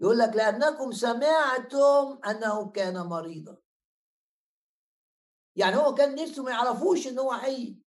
يقول 0.00 0.18
لك 0.18 0.28
لأنكم 0.36 0.92
سمعتم 0.92 2.20
أنه 2.26 2.70
كان 2.70 3.06
مريضا. 3.06 3.56
يعني 5.56 5.76
هو 5.76 5.94
كان 5.94 6.14
نفسه 6.14 6.42
ما 6.42 6.50
يعرفوش 6.50 7.06
إن 7.06 7.18
هو 7.18 7.32
حي 7.32 7.82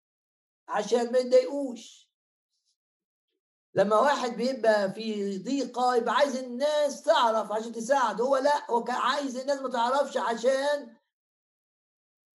عشان 0.68 1.12
ما 1.12 1.18
يتضايقوش 1.18 2.10
لما 3.76 4.00
واحد 4.00 4.30
بيبقى 4.32 4.94
في 4.94 5.38
ضيقة 5.38 5.96
يبقى 5.96 6.14
عايز 6.14 6.36
الناس 6.36 7.04
تعرف 7.04 7.52
عشان 7.52 7.72
تساعد 7.72 8.22
هو 8.22 8.38
لا 8.38 8.72
هو 8.72 8.84
كان 8.84 8.96
عايز 8.96 9.38
الناس 9.38 9.60
ما 9.62 9.70
تعرفش 9.70 10.18
عشان 10.18 10.98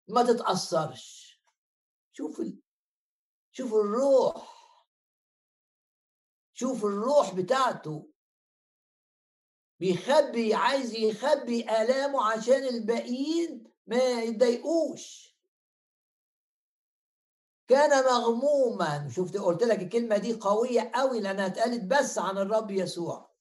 ما 0.07 0.23
تتأثرش. 0.23 1.41
شوف 2.13 2.41
شوف 3.57 3.73
الروح. 3.73 4.57
شوف 6.53 6.85
الروح 6.85 7.35
بتاعته. 7.35 8.09
بيخبي 9.79 10.53
عايز 10.53 10.93
يخبي 10.95 11.61
آلامه 11.61 12.31
عشان 12.31 12.63
الباقيين 12.63 13.73
ما 13.88 13.97
يتضايقوش. 13.97 15.38
كان 17.67 18.05
مغموما. 18.05 19.09
شفت 19.09 19.38
قلت 19.38 19.63
لك 19.63 19.79
الكلمة 19.79 20.17
دي 20.17 20.34
قوية 20.34 20.91
قوي 20.95 21.19
لأنها 21.19 21.47
اتقالت 21.47 21.84
بس 21.84 22.17
عن 22.17 22.38
الرب 22.38 22.71
يسوع. 22.71 23.35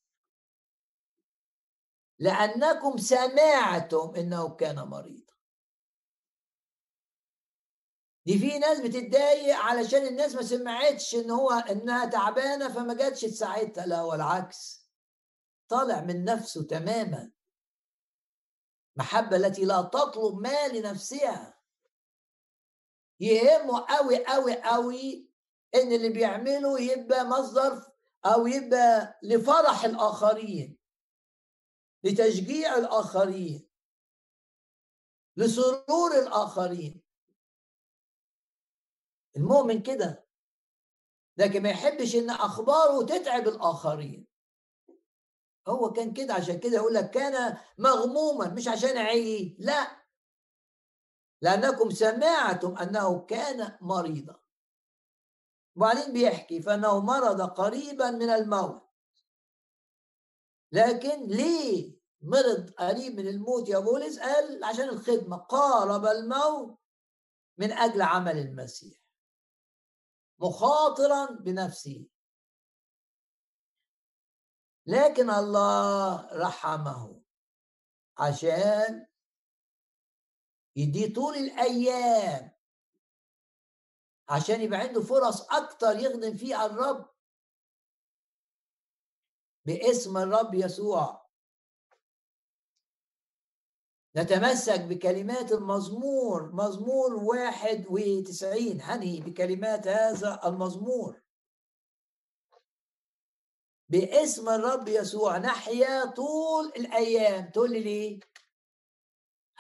لأنكم 2.19 2.97
سمعتم 2.97 4.15
إنه 4.17 4.57
كان 4.57 4.79
مريض 4.89 5.31
دي 8.27 8.39
في 8.39 8.59
ناس 8.59 8.81
بتتضايق 8.81 9.57
علشان 9.57 10.07
الناس 10.07 10.35
ما 10.35 10.43
سمعتش 10.43 11.15
إن 11.15 11.31
هو 11.31 11.51
إنها 11.51 12.05
تعبانة 12.07 12.69
فما 12.73 12.95
جاتش 12.95 13.21
تساعدها 13.21 13.87
لا 13.87 14.03
والعكس. 14.03 14.91
طالع 15.69 16.01
من 16.01 16.25
نفسه 16.25 16.63
تماما. 16.63 17.33
محبة 18.97 19.37
التي 19.37 19.65
لا 19.65 19.83
تطلب 19.83 20.39
ما 20.39 20.69
لنفسها. 20.69 21.61
يهمه 23.21 23.87
قوي 23.89 24.27
قوي 24.27 24.63
قوي 24.63 25.31
إن 25.75 25.93
اللي 25.93 26.09
بيعمله 26.09 26.81
يبقى 26.81 27.25
مصدر 27.25 27.93
أو 28.25 28.47
يبقى 28.47 29.19
لفرح 29.23 29.85
الآخرين 29.85 30.79
لتشجيع 32.05 32.75
الآخرين 32.79 33.69
لسرور 35.37 36.19
الآخرين. 36.19 37.06
المؤمن 39.37 39.83
كده 39.83 40.27
لكن 41.37 41.63
ما 41.63 41.69
يحبش 41.69 42.17
إن 42.17 42.31
أخباره 42.31 43.07
تتعب 43.07 43.49
الآخرين. 43.49 44.27
هو 45.69 45.93
كان 45.93 46.13
كده 46.13 46.35
عشان 46.35 46.61
كده 46.61 46.77
يقول 46.77 46.95
لك 46.95 47.11
كان 47.11 47.59
مغموما 47.79 48.49
مش 48.49 48.69
عشان 48.69 48.97
عي 48.97 49.57
لا. 49.59 50.07
لأنكم 51.43 51.91
سمعتم 51.91 52.79
أنه 52.79 53.27
كان 53.27 53.79
مريضا. 53.81 54.41
وبعدين 55.77 56.13
بيحكي 56.13 56.63
فإنه 56.63 57.01
مرض 57.01 57.41
قريبا 57.43 58.11
من 58.11 58.31
الموت. 58.31 58.83
لكن 60.73 61.27
ليه 61.27 61.97
مرض 62.21 62.71
قريب 62.71 63.21
من 63.21 63.29
الموت 63.29 63.69
يا 63.69 63.79
بولس 63.79 64.19
قال 64.19 64.65
عشان 64.65 64.89
الخدمة. 64.89 65.37
قارب 65.37 66.07
الموت 66.07 66.79
من 67.59 67.73
أجل 67.73 68.03
عمل 68.03 68.39
المسيح. 68.39 69.06
مخاطرا 70.39 71.27
بنفسه. 71.41 72.07
لكن 74.87 75.31
الله 75.31 76.29
رحمه 76.47 77.23
عشان 78.19 79.07
يديه 80.77 81.15
طول 81.15 81.35
الأيام 81.35 82.57
عشان 84.29 84.61
يبقى 84.61 84.79
عنده 84.79 85.03
فرص 85.03 85.41
أكتر 85.51 85.97
يخدم 85.99 86.37
فيها 86.37 86.67
الرب. 86.67 87.15
باسم 89.65 90.17
الرب 90.17 90.55
يسوع. 90.55 91.26
نتمسك 94.17 94.81
بكلمات 94.81 95.53
المزمور 95.53 96.53
مزمور 96.53 97.15
واحد 97.15 97.87
وتسعين. 97.91 98.81
هني 98.81 99.21
بكلمات 99.21 99.89
هذا 99.89 100.41
المزمور. 100.45 101.23
باسم 103.89 104.49
الرب 104.49 104.89
يسوع 104.89 105.39
نحيا 105.39 106.05
طول 106.05 106.67
الأيام. 106.67 107.51
تقول 107.51 107.73
لي 107.73 107.81
ليه؟ 107.81 108.21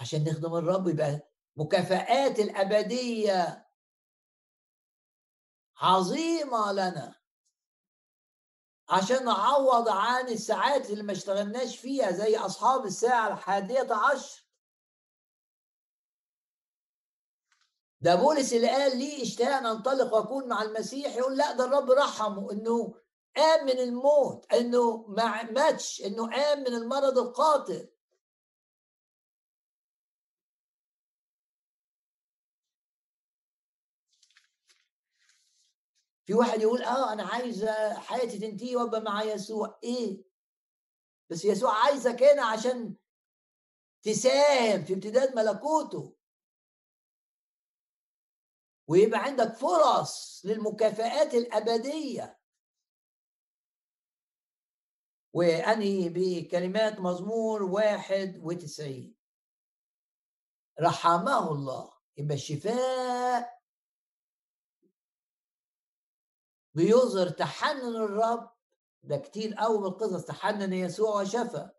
عشان 0.00 0.24
نخدم 0.24 0.54
الرب 0.54 0.88
يبقى 0.88 1.30
مكافآت 1.56 2.38
الأبدية 2.38 3.68
عظيمة 5.76 6.72
لنا. 6.72 7.14
عشان 8.88 9.24
نعوض 9.24 9.88
عن 9.88 10.28
الساعات 10.28 10.90
اللي 10.90 11.02
ما 11.02 11.12
اشتغلناش 11.12 11.78
فيها 11.78 12.10
زي 12.10 12.36
أصحاب 12.36 12.84
الساعة 12.84 13.32
الحادية 13.32 13.94
عشر. 13.94 14.45
ده 18.00 18.14
بولس 18.14 18.52
اللي 18.52 18.68
قال 18.68 18.98
لي 18.98 19.22
اشتهى 19.22 19.58
أن 19.58 19.66
أنطلق 19.66 20.14
وأكون 20.14 20.48
مع 20.48 20.62
المسيح 20.62 21.16
يقول 21.16 21.36
لا 21.36 21.52
ده 21.52 21.64
الرب 21.64 21.90
رحمه 21.90 22.52
إنه 22.52 22.94
قام 23.36 23.66
من 23.66 23.78
الموت 23.78 24.52
إنه 24.52 24.96
ما 25.08 25.42
ماتش 25.42 26.02
إنه 26.06 26.30
قام 26.30 26.60
من 26.60 26.66
المرض 26.74 27.18
القاتل. 27.18 27.88
في 36.26 36.34
واحد 36.34 36.62
يقول 36.62 36.82
آه 36.82 37.12
أنا 37.12 37.22
عايز 37.22 37.64
حياتي 37.96 38.38
تنتهي 38.38 38.76
وأبقى 38.76 39.00
مع 39.00 39.22
يسوع. 39.22 39.78
إيه؟ 39.84 40.24
بس 41.30 41.44
يسوع 41.44 41.84
عايزك 41.84 42.22
هنا 42.22 42.44
عشان 42.44 42.94
تساهم 44.02 44.84
في 44.84 44.94
امتداد 44.94 45.36
ملكوته. 45.36 46.15
ويبقى 48.88 49.20
عندك 49.22 49.52
فرص 49.52 50.42
للمكافآت 50.44 51.34
الأبدية. 51.34 52.40
وأنهي 55.32 56.08
بكلمات 56.08 57.00
مزمور 57.00 57.62
واحد 57.62 58.40
وتسعين. 58.42 59.16
رحمه 60.80 61.52
الله. 61.52 61.92
يبقى 62.16 62.34
الشفاء 62.34 63.62
بيظهر 66.74 67.28
تحنن 67.28 67.96
الرب. 67.96 68.56
ده 69.02 69.16
كتير 69.16 69.54
قوي 69.54 69.78
من 69.78 69.84
القصص 69.86 70.24
تحنن 70.24 70.72
يسوع 70.72 71.20
وشفى. 71.20 71.70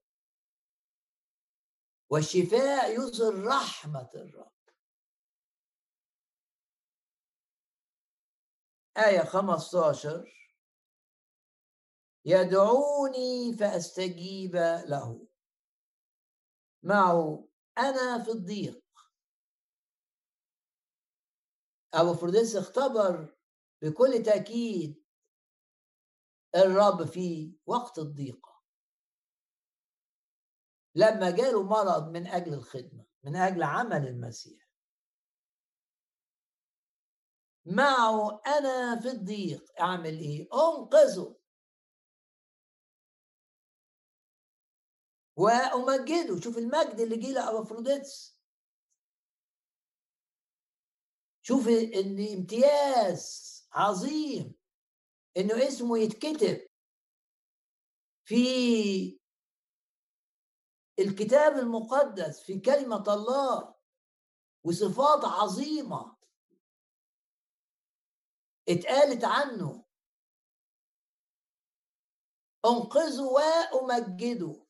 والشفاء 2.10 2.96
يظهر 2.96 3.44
رحمة 3.44 4.10
الرب. 4.16 4.57
آية 8.98 9.24
15 9.24 10.34
يدعوني 12.26 13.54
فأستجيب 13.60 14.56
له. 14.86 15.28
معه 16.84 17.48
أنا 17.78 18.24
في 18.24 18.32
الضيق. 18.32 18.84
أبو 21.94 22.14
فرديس 22.14 22.56
اختبر 22.56 23.36
بكل 23.82 24.24
تأكيد 24.24 25.04
الرب 26.56 27.04
في 27.06 27.58
وقت 27.66 28.00
الضيقة 28.00 28.64
لما 30.96 31.32
جاله 31.32 31.64
مرض 31.64 32.10
من 32.10 32.28
أجل 32.28 32.54
الخدمة 32.54 33.06
من 33.24 33.36
أجل 33.36 33.64
عمل 33.64 34.08
المسيح. 34.08 34.67
معه 37.70 38.42
أنا 38.48 39.00
في 39.00 39.08
الضيق. 39.08 39.82
أعمل 39.82 40.20
إيه؟ 40.20 40.50
أنقذه. 40.54 41.40
وأمجده. 45.36 46.40
شوف 46.42 46.58
المجد 46.58 47.00
اللي 47.00 47.18
جه 47.18 47.32
لأبافروديتس 47.32 48.38
شوف 51.42 51.68
إن 51.68 52.38
امتياز 52.38 53.58
عظيم. 53.72 54.56
إنه 55.38 55.68
اسمه 55.68 55.98
يتكتب. 56.00 56.68
في 58.26 59.20
الكتاب 61.00 61.58
المقدس 61.58 62.40
في 62.40 62.60
كلمة 62.60 63.14
الله. 63.14 63.76
وصفات 64.64 65.26
عظيمة. 65.26 66.17
اتقالت 68.70 69.24
عنه. 69.24 69.86
انقذه 72.66 73.22
وأمجده. 73.22 74.68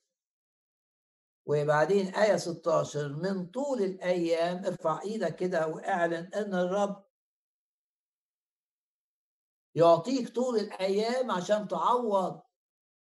وبعدين 1.46 2.16
آية 2.16 2.36
16 2.38 3.14
من 3.14 3.46
طول 3.46 3.82
الأيام 3.82 4.66
ارفع 4.66 5.02
إيدك 5.02 5.36
كده 5.36 5.68
وأعلن 5.68 6.34
أن 6.34 6.54
الرب 6.54 7.06
يعطيك 9.76 10.30
طول 10.36 10.60
الأيام 10.60 11.32
عشان 11.32 11.68
تعوض 11.68 12.42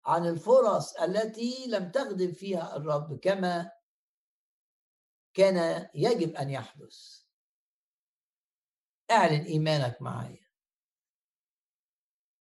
عن 0.06 0.28
الفرص 0.28 0.96
التي 0.96 1.68
لم 1.68 1.92
تخدم 1.92 2.32
فيها 2.32 2.76
الرب 2.76 3.20
كما 3.20 3.72
كان 5.34 5.90
يجب 5.96 6.36
أن 6.36 6.50
يحدث. 6.50 7.24
أعلن 9.12 9.46
إيمانك 9.46 10.02
معايا. 10.02 10.49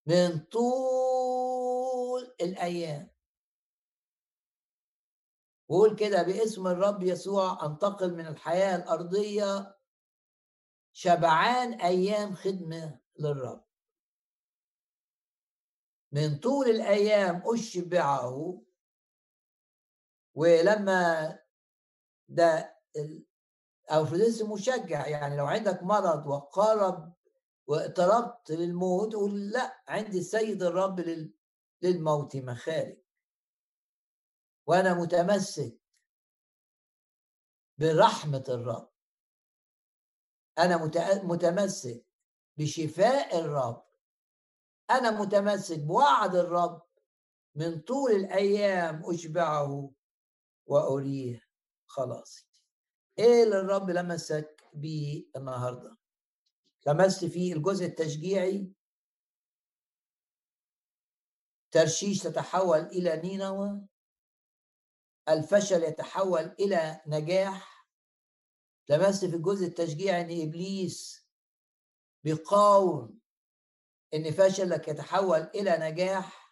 من 0.08 0.38
طول 0.38 2.34
الأيام. 2.40 3.10
وقول 5.68 5.96
كده 5.96 6.22
باسم 6.22 6.66
الرب 6.66 7.02
يسوع 7.02 7.66
أنتقل 7.66 8.14
من 8.14 8.26
الحياة 8.26 8.76
الأرضية 8.76 9.78
شبعان 10.92 11.72
أيام 11.72 12.34
خدمة 12.34 13.00
للرب. 13.18 13.64
من 16.12 16.38
طول 16.38 16.66
الأيام 16.66 17.42
أشبعه 17.46 18.62
ولما 20.34 21.38
ده 22.28 22.78
أو 23.90 24.04
في 24.06 24.44
مشجع 24.44 25.06
يعني 25.06 25.36
لو 25.36 25.46
عندك 25.46 25.82
مرض 25.82 26.26
وقارب 26.26 27.17
واقتربت 27.68 28.50
للموت 28.50 29.14
قول 29.14 29.50
لا 29.50 29.82
عندي 29.88 30.18
السيد 30.18 30.62
الرب 30.62 31.00
للموت 31.82 32.36
مخارج. 32.36 32.98
وأنا 34.66 34.94
متمسك 34.94 35.80
برحمة 37.78 38.44
الرب. 38.48 38.90
أنا 40.58 40.76
متمسك 41.24 42.06
بشفاء 42.56 43.38
الرب. 43.38 43.86
أنا 44.90 45.10
متمسك 45.10 45.78
بوعد 45.78 46.36
الرب 46.36 46.82
من 47.54 47.80
طول 47.80 48.10
الأيام 48.10 49.02
أشبعه 49.04 49.92
وأريه. 50.66 51.48
خلاصي 51.86 52.48
إيه 53.18 53.42
اللي 53.42 53.60
الرب 53.60 53.90
لمسك 53.90 54.64
بيه 54.74 55.26
النهاردة؟ 55.36 55.97
لمست 56.86 57.24
فيه 57.24 57.54
الجزء 57.54 57.84
التشجيعي. 57.86 58.72
ترشيش 61.70 62.22
تتحول 62.22 62.78
إلى 62.80 63.16
نينوى. 63.16 63.86
الفشل 65.28 65.82
يتحول 65.82 66.54
إلى 66.60 67.00
نجاح. 67.06 67.88
لمست 68.88 69.24
في 69.24 69.36
الجزء 69.36 69.66
التشجيعي 69.66 70.20
أن 70.20 70.48
إبليس 70.48 71.28
بيقاوم 72.24 73.20
إن 74.14 74.30
فشلك 74.30 74.88
يتحول 74.88 75.40
إلى 75.40 75.76
نجاح. 75.80 76.48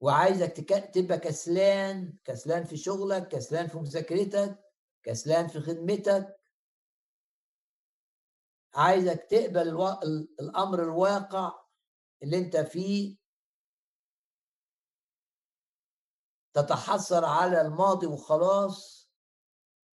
وعايزك 0.00 0.52
تبقى 0.94 1.18
كسلان 1.18 2.18
كسلان 2.24 2.64
في 2.64 2.76
شغلك 2.76 3.28
كسلان 3.28 3.68
في 3.68 3.78
مذاكرتك 3.78 4.64
كسلان 5.02 5.48
في 5.48 5.60
خدمتك. 5.60 6.37
عايزك 8.78 9.26
تقبل 9.30 9.68
ألو... 9.68 9.88
الأمر 10.40 10.82
الواقع 10.82 11.64
اللي 12.22 12.38
أنت 12.38 12.56
فيه. 12.56 13.18
تتحسر 16.52 17.24
على 17.24 17.60
الماضي 17.60 18.06
وخلاص. 18.06 19.10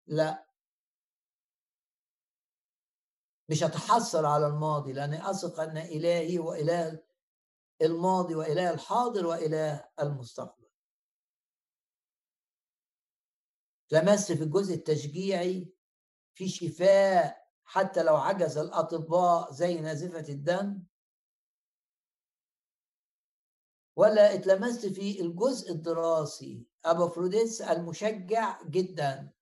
لا. 0.07 0.47
مش 3.49 3.63
هتحصل 3.63 4.25
على 4.25 4.47
الماضي 4.47 4.93
لأني 4.93 5.29
أثق 5.29 5.59
أن 5.59 5.77
إلهي 5.77 6.39
وإله 6.39 7.03
الماضي 7.81 8.35
وإله 8.35 8.73
الحاضر 8.73 9.25
وإله 9.25 9.89
المستقبل. 9.99 10.69
لمست 13.91 14.31
في 14.31 14.43
الجزء 14.43 14.73
التشجيعي 14.73 15.73
في 16.37 16.49
شفاء 16.49 17.44
حتى 17.65 18.03
لو 18.03 18.15
عجز 18.15 18.57
الأطباء 18.57 19.51
زي 19.51 19.81
نازفة 19.81 20.33
الدم؟ 20.33 20.83
ولا 23.95 24.33
اتلمست 24.33 24.85
في 24.85 25.21
الجزء 25.21 25.71
الدراسي 25.71 26.67
أبافروديس 26.85 27.61
المشجع 27.61 28.61
جدا. 28.63 29.33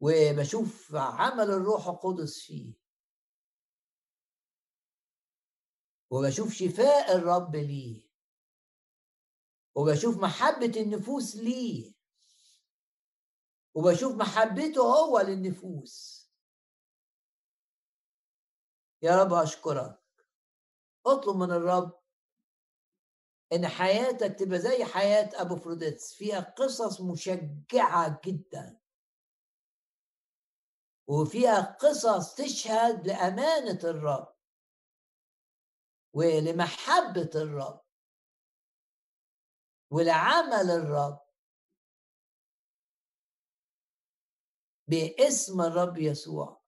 وبشوف 0.00 0.94
عمل 0.94 1.50
الروح 1.50 1.86
القدس 1.88 2.40
فيه. 2.40 2.74
وبشوف 6.10 6.52
شفاء 6.52 7.16
الرب 7.16 7.56
ليه. 7.56 8.10
وبشوف 9.74 10.16
محبة 10.16 10.72
النفوس 10.76 11.36
ليه. 11.36 11.99
وبشوف 13.74 14.12
محبته 14.14 14.82
هو 14.82 15.20
للنفوس. 15.20 16.20
يا 19.02 19.22
رب 19.22 19.32
أشكرك. 19.32 20.00
اطلب 21.06 21.36
من 21.36 21.50
الرب 21.50 22.00
إن 23.52 23.68
حياتك 23.68 24.38
تبقى 24.38 24.58
زي 24.58 24.84
حياة 24.84 25.30
أبو 25.34 25.56
فروديتس 25.56 26.14
فيها 26.14 26.40
قصص 26.40 27.00
مشجعة 27.00 28.20
جدا. 28.24 28.80
وفيها 31.06 31.60
قصص 31.60 32.34
تشهد 32.34 33.06
لأمانة 33.06 33.80
الرب 33.84 34.36
ولمحبة 36.12 37.30
الرب 37.34 37.84
ولعمل 39.90 40.70
الرب. 40.70 41.29
باسم 44.90 45.60
الرب 45.60 45.98
يسوع. 45.98 46.62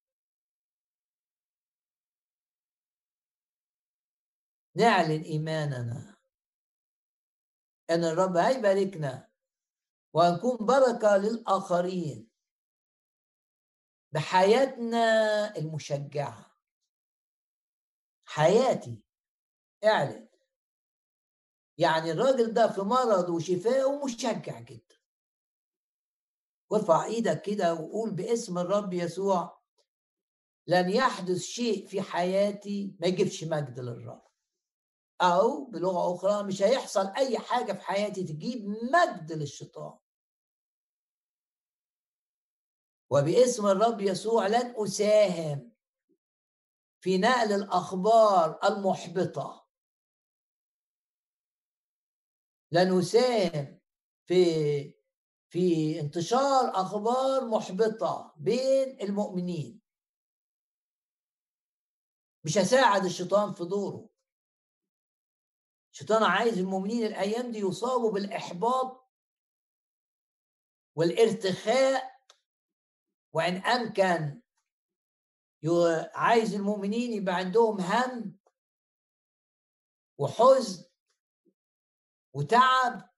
نعلن 4.76 5.22
إيماننا. 5.22 6.16
إن 7.90 8.04
الرب 8.04 8.36
هيباركنا 8.36 9.30
وهنكون 10.14 10.66
بركة 10.66 11.16
للآخرين 11.16 12.30
بحياتنا 14.12 15.06
المشجعة. 15.56 16.56
حياتي. 18.24 19.02
اعلن. 19.84 20.28
يعني 21.78 22.10
الراجل 22.12 22.54
ده 22.54 22.68
في 22.72 22.80
مرض 22.80 23.30
وشفاء 23.30 24.04
مشجع 24.04 24.60
جدا. 24.60 25.01
وارفع 26.72 27.04
إيدك 27.04 27.42
كده 27.42 27.74
وقول 27.74 28.10
باسم 28.10 28.58
الرب 28.58 28.92
يسوع 28.92 29.62
لن 30.66 30.90
يحدث 30.90 31.38
شيء 31.38 31.86
في 31.86 32.02
حياتي 32.02 32.96
ما 33.00 33.06
يجيبش 33.06 33.44
مجد 33.44 33.80
للرب. 33.80 34.22
أو 35.20 35.64
بلغة 35.64 36.14
أخرى 36.14 36.42
مش 36.42 36.62
هيحصل 36.62 37.06
أي 37.06 37.38
حاجة 37.38 37.72
في 37.72 37.80
حياتي 37.80 38.24
تجيب 38.24 38.66
مجد 38.68 39.32
للشيطان. 39.32 39.98
وباسم 43.10 43.66
الرب 43.66 44.00
يسوع 44.00 44.46
لن 44.46 44.74
أساهم 44.76 45.72
في 47.00 47.18
نقل 47.18 47.52
الأخبار 47.52 48.58
المحبطة. 48.64 49.68
لن 52.72 52.98
أساهم 52.98 53.80
في 54.26 55.01
في 55.52 56.00
انتشار 56.00 56.70
أخبار 56.74 57.48
محبطة 57.48 58.34
بين 58.36 59.00
المؤمنين. 59.00 59.82
مش 62.44 62.58
هساعد 62.58 63.04
الشيطان 63.04 63.52
في 63.52 63.64
دوره. 63.64 64.08
الشيطان 65.92 66.22
عايز 66.22 66.58
المؤمنين 66.58 67.06
الأيام 67.06 67.52
دي 67.52 67.58
يصابوا 67.58 68.12
بالإحباط 68.12 69.10
والارتخاء 70.96 72.20
وإن 73.32 73.56
أمكن 73.56 74.42
عايز 76.14 76.54
المؤمنين 76.54 77.12
يبقى 77.12 77.34
عندهم 77.34 77.80
هم 77.80 78.38
وحزن 80.18 80.84
وتعب 82.34 83.11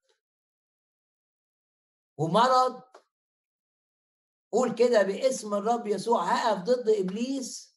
ومرض 2.17 2.83
قول 4.51 4.75
كده 4.75 5.03
باسم 5.03 5.53
الرب 5.53 5.87
يسوع 5.87 6.23
هقف 6.23 6.63
ضد 6.63 6.89
إبليس؟ 6.89 7.75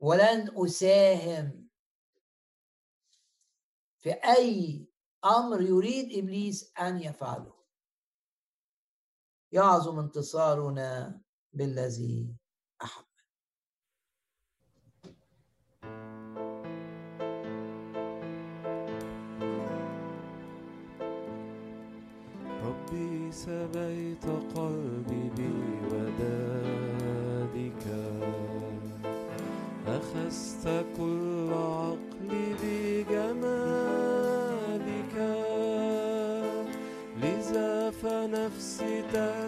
ولن 0.00 0.64
أساهم. 0.64 1.68
في 3.98 4.10
أي 4.12 4.86
أمر 5.24 5.62
يريد 5.62 6.18
إبليس 6.18 6.72
أن 6.78 7.00
يفعله. 7.00 7.54
يعظم 9.52 9.98
انتصارنا 9.98 11.20
بالذي 11.52 12.36
أحب. 12.82 13.13
سبيت 23.34 24.26
قلبي 24.56 25.24
بودادك. 25.90 26.74
أخذت 29.86 30.64
كل 30.96 31.50
عقلي 31.52 32.46
بجمالك 32.62 33.74
لذا 37.22 37.90
فنفسي 37.90 38.94
تهتف 39.12 39.43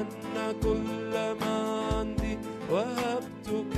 أن 0.00 0.52
كل 0.62 1.12
ما 1.40 1.56
عندي 1.92 2.38
وهبتك 2.70 3.76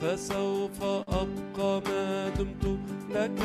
فسوف 0.00 0.82
أبقى 1.08 1.82
ما 1.86 2.28
دمت 2.28 2.64
لك 3.10 3.40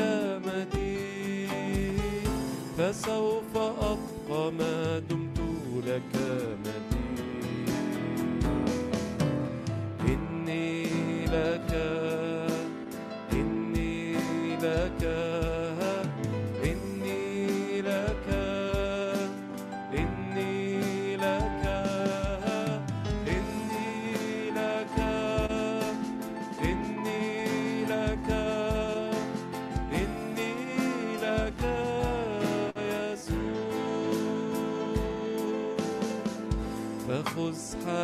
مدين. 0.46 1.98
فسوف 2.78 3.54
أبقى 3.58 4.52
ما 4.52 5.00
دمت 5.00 5.40
لك 5.88 6.14
مدين. 6.64 6.87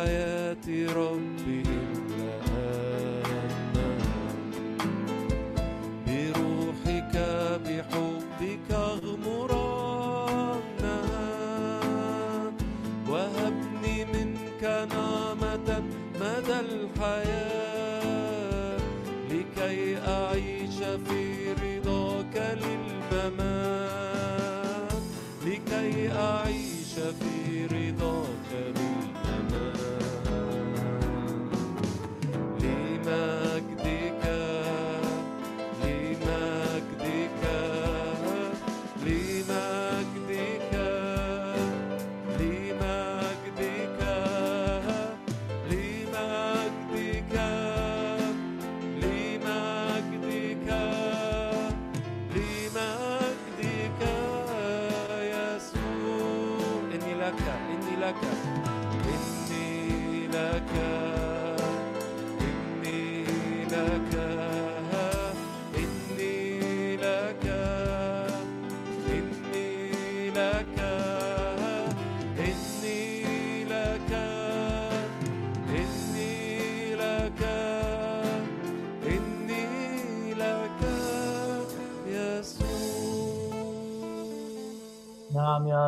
حياتي 0.04 0.86
رب. 0.86 1.33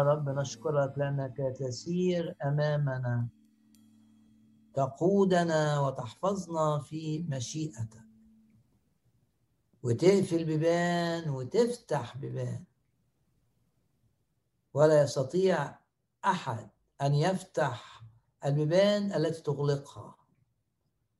رب 0.06 0.28
نشكرك 0.28 0.98
لأنك 0.98 1.36
تسير 1.58 2.36
أمامنا. 2.44 3.28
تقودنا 4.74 5.80
وتحفظنا 5.80 6.78
في 6.78 7.26
مشيئتك. 7.28 8.02
وتقفل 9.82 10.44
بيبان 10.44 11.30
وتفتح 11.30 12.16
بيبان 12.16 12.64
ولا 14.74 15.02
يستطيع 15.02 15.78
أحد 16.24 16.70
أن 17.02 17.14
يفتح 17.14 18.02
البيبان 18.44 19.12
التي 19.12 19.42
تغلقها. 19.42 20.16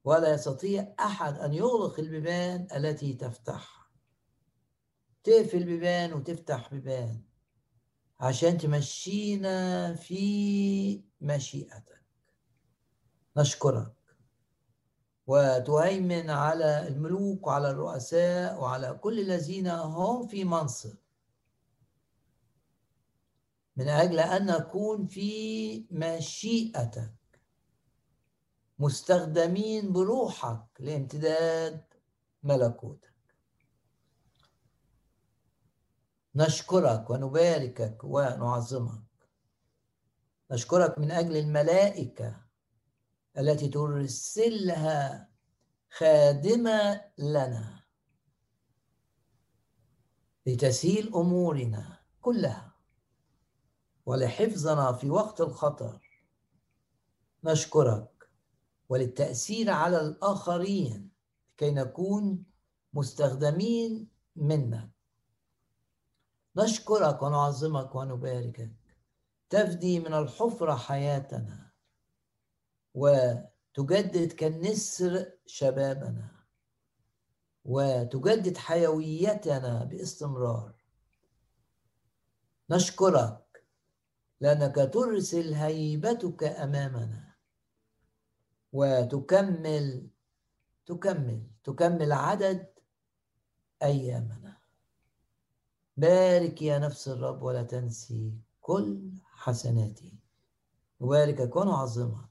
ولا 0.05 0.35
يستطيع 0.35 0.95
أحد 1.01 1.39
أن 1.39 1.55
يغلق 1.55 2.01
البيبان 2.01 2.69
التي 2.77 3.15
تفتحها. 3.15 3.87
تقفل 5.25 5.65
بيبان 5.65 6.13
وتفتح 6.13 6.71
بيبان 6.71 7.26
عشان 8.21 8.59
تمشينا 8.59 9.95
في 9.95 11.03
مشيئتك. 11.21 12.03
نشكرك. 13.37 13.93
وتهيمن 15.27 16.31
على 16.31 16.89
الملوك 16.89 17.47
وعلى 17.47 17.71
الرؤساء 17.71 18.61
وعلى 18.61 18.95
كل 19.03 19.21
الذين 19.21 19.67
هم 19.69 20.27
في 20.27 20.45
منصب. 20.45 20.97
من 23.77 23.89
أجل 23.89 24.19
أن 24.21 24.47
نكون 24.47 25.07
في 25.07 25.87
مشيئتك. 25.91 27.15
مستخدمين 28.79 29.93
بروحك 29.93 30.67
لامتداد 30.81 31.85
ملكوتك. 32.43 33.16
نشكرك 36.37 37.11
ونباركك 37.11 38.05
ونعظمك. 38.05 39.03
نشكرك 40.51 40.99
من 40.99 41.11
أجل 41.11 41.37
الملائكة 41.37 42.43
التي 43.39 43.69
ترسلها 43.69 45.31
خادمة 45.91 47.05
لنا 47.19 47.85
لتسهيل 50.47 51.15
أمورنا 51.15 51.99
كلها 52.21 52.75
ولحفظنا 54.07 54.93
في 54.93 55.11
وقت 55.11 55.41
الخطر. 55.41 56.01
نشكرك 57.45 58.31
وللتأثير 58.89 59.71
على 59.71 60.01
الآخرين 60.01 61.11
كي 61.57 61.71
نكون 61.71 62.45
مستخدمين 62.93 64.09
منك. 64.37 64.96
نشكرك 66.57 67.23
ونعظمك 67.23 67.95
ونباركك. 67.95 68.71
تفدي 69.51 70.01
من 70.01 70.15
الحفرة 70.15 70.75
حياتنا 70.75 71.73
وتجدد 72.95 74.33
كالنسر 74.33 75.33
شبابنا 75.47 76.29
وتجدد 77.65 78.57
حيويتنا 78.57 79.85
باستمرار. 79.85 80.85
نشكرك 82.71 83.65
لأنك 84.41 84.75
ترسل 84.95 85.55
هيبتك 85.55 86.45
أمامنا 86.45 87.35
وتكمل 88.73 90.11
تكمل 90.87 91.47
تكمل 91.65 92.13
عدد 92.13 92.67
أيامنا. 93.83 94.56
بارك 95.97 96.63
يا 96.63 96.79
نفس 96.79 97.09
الرب 97.09 97.43
ولا 97.43 97.63
تنسي 97.63 98.33
كل 98.61 99.11
حسناتي. 99.25 100.19
نباركك 101.01 101.57
ونعظمك 101.57 102.29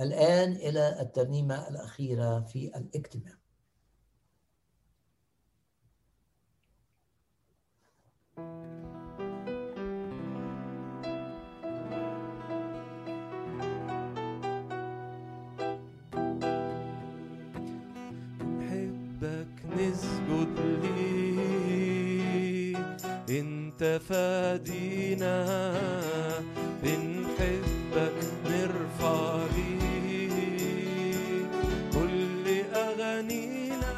الآن 0.00 0.52
إلى 0.52 1.00
الترنيمة 1.00 1.68
الأخيرة 1.68 2.40
في 2.40 2.76
الاجتماع. 2.76 3.38
تفادينا 23.78 25.44
بنحبك 26.82 28.18
نرفع 28.46 29.46
بيه 29.56 30.32
كل 31.92 32.44
أغانينا 32.74 33.94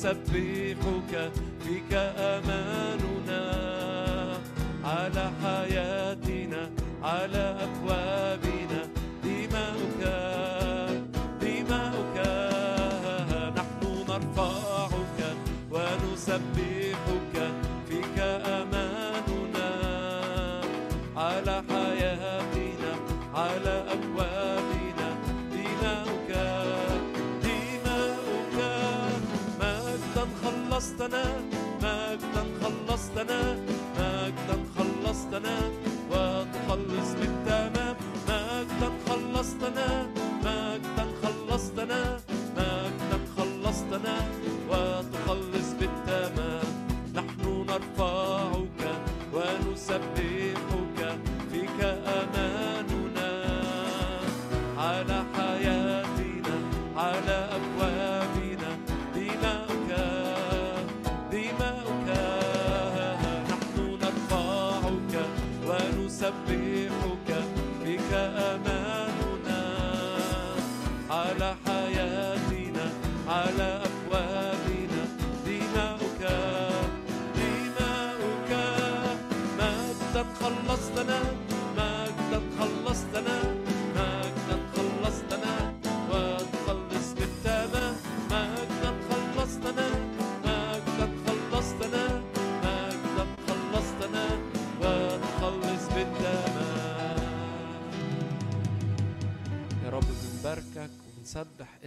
accepté 0.00 0.49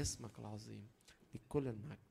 اسمك 0.04 0.40
العظيم 0.40 0.88
لكل 1.34 1.68
المجد. 1.68 2.03